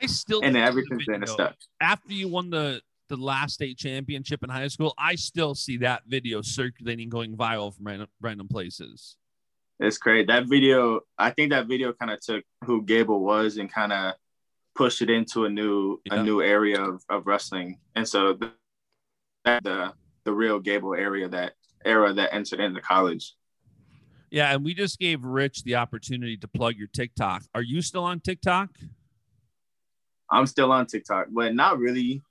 I 0.00 0.06
still 0.06 0.40
and 0.42 0.54
see 0.54 0.60
the 0.60 0.66
everything's 0.66 1.04
been 1.06 1.20
video. 1.20 1.34
stuck. 1.34 1.56
after 1.80 2.12
you 2.12 2.28
won 2.28 2.50
the 2.50 2.80
the 3.08 3.16
last 3.16 3.54
state 3.54 3.78
championship 3.78 4.42
in 4.42 4.50
high 4.50 4.68
school. 4.68 4.94
I 4.98 5.14
still 5.14 5.54
see 5.54 5.78
that 5.78 6.02
video 6.06 6.42
circulating, 6.42 7.08
going 7.08 7.36
viral 7.36 7.74
from 7.74 7.86
random, 7.86 8.08
random 8.20 8.48
places. 8.48 9.16
It's 9.78 9.98
great. 9.98 10.26
That 10.26 10.46
video, 10.48 11.00
I 11.18 11.30
think 11.30 11.50
that 11.50 11.66
video 11.66 11.92
kind 11.92 12.10
of 12.10 12.20
took 12.20 12.44
who 12.64 12.82
Gable 12.82 13.20
was 13.20 13.58
and 13.58 13.70
kind 13.72 13.92
of 13.92 14.14
pushed 14.76 15.02
it 15.02 15.10
into 15.10 15.44
a 15.46 15.50
new 15.50 16.00
Yeah. 16.04 16.20
a 16.20 16.22
new 16.22 16.42
area 16.42 16.80
of, 16.80 17.02
of 17.08 17.26
wrestling. 17.26 17.78
And 17.94 18.06
so 18.06 18.34
the, 18.34 18.52
the 19.44 19.92
the 20.24 20.32
real 20.32 20.58
Gable 20.58 20.94
area 20.94 21.28
that 21.28 21.54
era 21.84 22.12
that 22.12 22.34
entered 22.34 22.60
into 22.60 22.80
college. 22.80 23.34
Yeah, 24.30 24.52
and 24.52 24.64
we 24.64 24.74
just 24.74 24.98
gave 24.98 25.22
Rich 25.22 25.62
the 25.62 25.76
opportunity 25.76 26.36
to 26.38 26.48
plug 26.48 26.74
your 26.76 26.88
TikTok. 26.88 27.42
Are 27.54 27.62
you 27.62 27.80
still 27.80 28.02
on 28.04 28.20
TikTok? 28.20 28.70
I'm 30.30 30.46
still 30.46 30.72
on 30.72 30.86
TikTok, 30.86 31.28
but 31.30 31.54
not 31.54 31.78
really. 31.78 32.22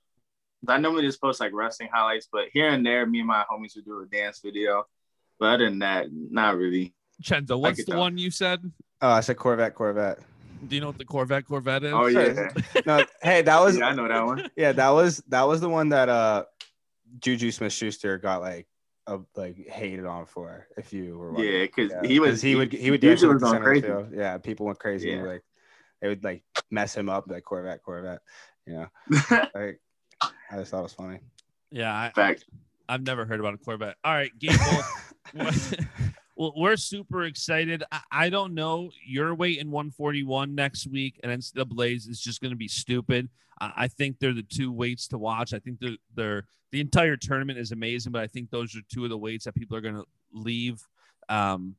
I 0.68 0.78
normally 0.78 1.02
just 1.06 1.20
post 1.20 1.40
like 1.40 1.52
wrestling 1.54 1.88
highlights, 1.92 2.28
but 2.30 2.44
here 2.52 2.68
and 2.68 2.84
there, 2.84 3.06
me 3.06 3.20
and 3.20 3.28
my 3.28 3.44
homies 3.50 3.76
would 3.76 3.84
do 3.86 4.02
a 4.02 4.06
dance 4.06 4.40
video. 4.44 4.84
But 5.38 5.54
other 5.54 5.64
than 5.64 5.78
that, 5.78 6.06
not 6.12 6.56
really. 6.56 6.94
Chenzo, 7.22 7.58
what's 7.58 7.84
the 7.84 7.92
though. 7.92 8.00
one 8.00 8.18
you 8.18 8.30
said? 8.30 8.60
Oh, 9.00 9.08
I 9.08 9.20
said 9.20 9.36
Corvette, 9.38 9.74
Corvette. 9.74 10.18
Do 10.66 10.74
you 10.74 10.80
know 10.80 10.88
what 10.88 10.98
the 10.98 11.04
Corvette 11.04 11.46
Corvette 11.46 11.84
is? 11.84 11.92
Oh 11.92 12.06
yeah, 12.06 12.50
No, 12.86 13.04
hey, 13.22 13.42
that 13.42 13.60
was 13.60 13.76
yeah, 13.78 13.88
I 13.88 13.92
know 13.94 14.08
that 14.08 14.24
one. 14.24 14.50
yeah, 14.56 14.72
that 14.72 14.88
was 14.90 15.18
that 15.28 15.42
was 15.42 15.60
the 15.60 15.68
one 15.68 15.90
that 15.90 16.08
uh 16.08 16.44
Juju 17.20 17.50
Smith 17.50 17.72
Schuster 17.72 18.18
got 18.18 18.40
like 18.40 18.66
uh, 19.06 19.18
like 19.36 19.56
hated 19.68 20.06
on 20.06 20.26
for 20.26 20.66
if 20.76 20.92
you 20.92 21.16
were 21.18 21.32
wondering. 21.32 21.54
Yeah, 21.60 21.66
because 21.66 21.92
Yeah, 21.92 22.08
he 22.08 22.18
was 22.20 22.42
he 22.42 22.56
would 22.56 22.72
he 22.72 22.90
would 22.90 23.00
Juju 23.00 23.28
was 23.28 23.40
the 23.42 23.46
going 23.46 23.52
center 23.52 23.70
of 23.70 23.74
the 23.76 23.80
crazy. 23.80 23.86
field. 23.86 24.12
Yeah, 24.14 24.38
people 24.38 24.66
went 24.66 24.78
crazy. 24.78 25.10
Yeah. 25.10 25.22
Like 25.22 25.42
they 26.00 26.08
would 26.08 26.24
like 26.24 26.42
mess 26.70 26.96
him 26.96 27.08
up 27.08 27.24
like 27.28 27.44
Corvette, 27.44 27.82
Corvette. 27.82 28.20
You 28.66 28.74
know, 28.74 28.86
like 29.54 29.80
I 30.20 30.56
just 30.56 30.70
thought 30.70 30.80
it 30.80 30.82
was 30.82 30.92
funny. 30.94 31.20
Yeah, 31.70 31.92
I, 31.94 32.10
Fact. 32.14 32.44
I've 32.88 33.02
never 33.02 33.24
heard 33.26 33.40
about 33.40 33.54
a 33.54 33.58
Corvette. 33.58 33.96
All 34.04 34.12
right, 34.14 34.30
Gable. 34.38 34.56
well, 36.36 36.52
we're 36.54 36.76
super 36.76 37.24
excited. 37.24 37.82
I, 37.90 38.00
I 38.12 38.28
don't 38.28 38.54
know. 38.54 38.90
You're 39.04 39.34
waiting 39.34 39.70
141 39.70 40.54
next 40.54 40.86
week, 40.86 41.18
and 41.22 41.32
NCAA's 41.32 42.06
is 42.06 42.20
just 42.20 42.40
going 42.40 42.50
to 42.50 42.56
be 42.56 42.68
stupid. 42.68 43.28
I, 43.60 43.72
I 43.76 43.88
think 43.88 44.18
they're 44.18 44.34
the 44.34 44.42
two 44.42 44.70
weights 44.70 45.08
to 45.08 45.18
watch. 45.18 45.54
I 45.54 45.58
think 45.58 45.80
they're, 45.80 45.96
they're 46.14 46.44
the 46.72 46.80
entire 46.80 47.16
tournament 47.16 47.58
is 47.58 47.72
amazing, 47.72 48.12
but 48.12 48.22
I 48.22 48.26
think 48.26 48.50
those 48.50 48.76
are 48.76 48.80
two 48.92 49.04
of 49.04 49.10
the 49.10 49.16
weights 49.16 49.46
that 49.46 49.54
people 49.54 49.76
are 49.76 49.80
going 49.80 49.96
to 49.96 50.04
leave. 50.32 50.86
Um, 51.28 51.76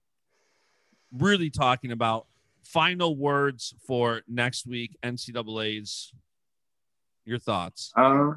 really 1.12 1.50
talking 1.50 1.92
about 1.92 2.26
final 2.64 3.16
words 3.16 3.76
for 3.86 4.22
next 4.28 4.66
week, 4.66 4.98
NCAA's. 5.04 6.12
Your 7.26 7.40
thoughts? 7.40 7.92
Uh, 7.96 8.32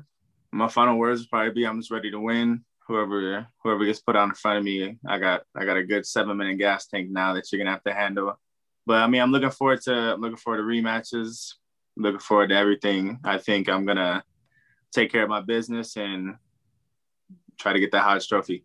my 0.50 0.66
final 0.66 0.98
words 0.98 1.20
would 1.20 1.30
probably 1.30 1.52
be 1.52 1.64
I'm 1.64 1.78
just 1.78 1.92
ready 1.92 2.10
to 2.10 2.18
win. 2.18 2.64
Whoever 2.90 3.46
whoever 3.62 3.84
gets 3.84 4.00
put 4.00 4.16
out 4.16 4.28
in 4.28 4.34
front 4.34 4.58
of 4.58 4.64
me, 4.64 4.98
I 5.06 5.18
got 5.20 5.42
I 5.54 5.64
got 5.64 5.76
a 5.76 5.84
good 5.84 6.04
seven 6.04 6.36
minute 6.36 6.58
gas 6.58 6.88
tank 6.88 7.08
now 7.08 7.34
that 7.34 7.50
you're 7.50 7.60
gonna 7.60 7.70
have 7.70 7.84
to 7.84 7.94
handle. 7.94 8.36
But 8.84 9.02
I 9.02 9.06
mean, 9.06 9.22
I'm 9.22 9.30
looking 9.30 9.52
forward 9.52 9.80
to 9.82 10.14
I'm 10.14 10.20
looking 10.20 10.36
forward 10.36 10.56
to 10.56 10.64
rematches. 10.64 11.54
Looking 11.96 12.18
forward 12.18 12.48
to 12.48 12.56
everything. 12.56 13.20
I 13.22 13.38
think 13.38 13.68
I'm 13.68 13.86
gonna 13.86 14.24
take 14.90 15.12
care 15.12 15.22
of 15.22 15.28
my 15.28 15.40
business 15.40 15.96
and 15.96 16.34
try 17.60 17.72
to 17.72 17.78
get 17.78 17.92
that 17.92 18.02
Hodge 18.02 18.26
Trophy. 18.26 18.64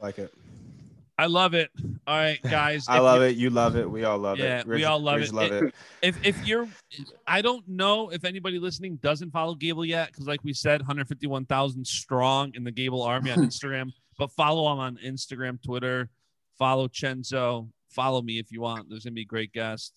Like 0.00 0.18
it. 0.18 0.34
I 1.20 1.26
love 1.26 1.52
it. 1.54 1.70
All 2.06 2.16
right, 2.16 2.40
guys. 2.50 2.86
I 2.88 2.98
love 2.98 3.20
you- 3.20 3.26
it. 3.28 3.36
You 3.36 3.50
love 3.50 3.76
it. 3.76 3.88
We 3.90 4.04
all 4.04 4.18
love 4.18 4.38
Yeah, 4.38 4.60
it. 4.60 4.66
we 4.66 4.84
all 4.84 4.98
love 5.00 5.20
it. 5.20 5.32
Love 5.32 5.52
It- 5.52 5.64
it. 5.64 5.74
If 6.02 6.26
if 6.26 6.46
you're, 6.46 6.66
I 7.26 7.42
don't 7.42 7.66
know 7.68 8.08
if 8.10 8.24
anybody 8.24 8.58
listening 8.58 8.96
doesn't 8.96 9.30
follow 9.30 9.54
Gable 9.54 9.84
yet, 9.84 10.08
because 10.08 10.26
like 10.26 10.42
we 10.42 10.52
said, 10.54 10.80
151,000 10.80 11.86
strong 11.86 12.52
in 12.54 12.64
the 12.64 12.70
Gable 12.72 13.02
Army 13.02 13.30
on 13.30 13.38
Instagram. 13.50 13.90
but 14.18 14.30
follow 14.32 14.72
him 14.72 14.78
on 14.78 14.98
Instagram, 15.04 15.62
Twitter. 15.62 16.08
Follow 16.58 16.88
Chenzo. 16.88 17.68
Follow 17.90 18.22
me 18.22 18.38
if 18.38 18.50
you 18.52 18.60
want. 18.62 18.88
There's 18.88 19.04
gonna 19.04 19.14
be 19.14 19.24
great 19.24 19.52
guests. 19.52 19.92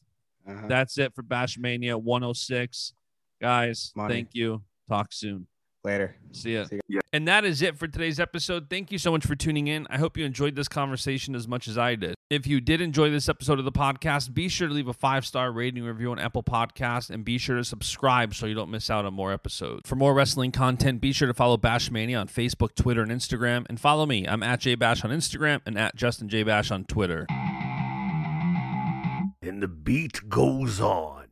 Uh-huh. 0.48 0.68
That's 0.68 0.98
it 0.98 1.14
for 1.16 1.24
Bashmania 1.24 1.96
106, 1.96 2.94
guys. 3.42 3.94
Money. 3.96 4.14
Thank 4.16 4.30
you. 4.34 4.62
Talk 4.90 5.14
soon. 5.14 5.48
Later. 5.84 6.16
See 6.32 6.54
ya. 6.54 6.64
See 6.64 6.80
And 7.12 7.28
that 7.28 7.44
is 7.44 7.62
it 7.62 7.78
for 7.78 7.88
today's 7.88 8.18
episode. 8.18 8.70
Thank 8.70 8.92
you 8.92 8.98
so 8.98 9.12
much 9.12 9.26
for 9.26 9.36
tuning 9.36 9.68
in. 9.68 9.86
I 9.90 9.98
hope 9.98 10.18
you 10.18 10.24
enjoyed 10.24 10.56
this 10.56 10.70
conversation 10.70 11.36
as 11.36 11.46
much 11.46 11.68
as 11.68 11.78
I 11.78 11.96
did. 11.96 12.16
If 12.30 12.48
you 12.48 12.62
did 12.62 12.80
enjoy 12.80 13.10
this 13.10 13.28
episode 13.28 13.60
of 13.60 13.66
the 13.66 13.72
podcast, 13.72 14.34
be 14.34 14.48
sure 14.48 14.70
to 14.70 14.74
leave 14.74 14.88
a 14.88 14.94
five 14.94 15.26
star 15.26 15.52
rating 15.52 15.84
review 15.84 16.12
on 16.12 16.20
Apple 16.20 16.42
Podcasts 16.42 17.10
and 17.10 17.26
be 17.26 17.38
sure 17.38 17.58
to 17.58 17.66
subscribe 17.66 18.34
so 18.34 18.46
you 18.46 18.56
don't 18.56 18.72
miss 18.72 18.90
out 18.90 19.04
on 19.04 19.14
more 19.14 19.34
episodes. 19.34 19.82
For 19.88 19.96
more 19.96 20.14
wrestling 20.14 20.54
content, 20.54 21.02
be 21.02 21.12
sure 21.12 21.28
to 21.28 21.34
follow 21.34 21.58
Bashmania 21.58 22.20
on 22.20 22.28
Facebook, 22.30 22.76
Twitter, 22.76 23.02
and 23.02 23.12
Instagram. 23.12 23.66
And 23.68 23.78
follow 23.78 24.06
me. 24.06 24.26
I'm 24.26 24.42
at 24.42 24.62
JBash 24.62 25.04
on 25.04 25.12
Instagram 25.12 25.60
and 25.66 25.78
at 25.78 25.96
Justin 25.96 26.30
J 26.30 26.44
Bash 26.44 26.72
on 26.72 26.86
Twitter. 26.86 27.28
And 29.42 29.62
the 29.62 29.68
beat 29.68 30.30
goes 30.30 30.80
on. 30.80 31.23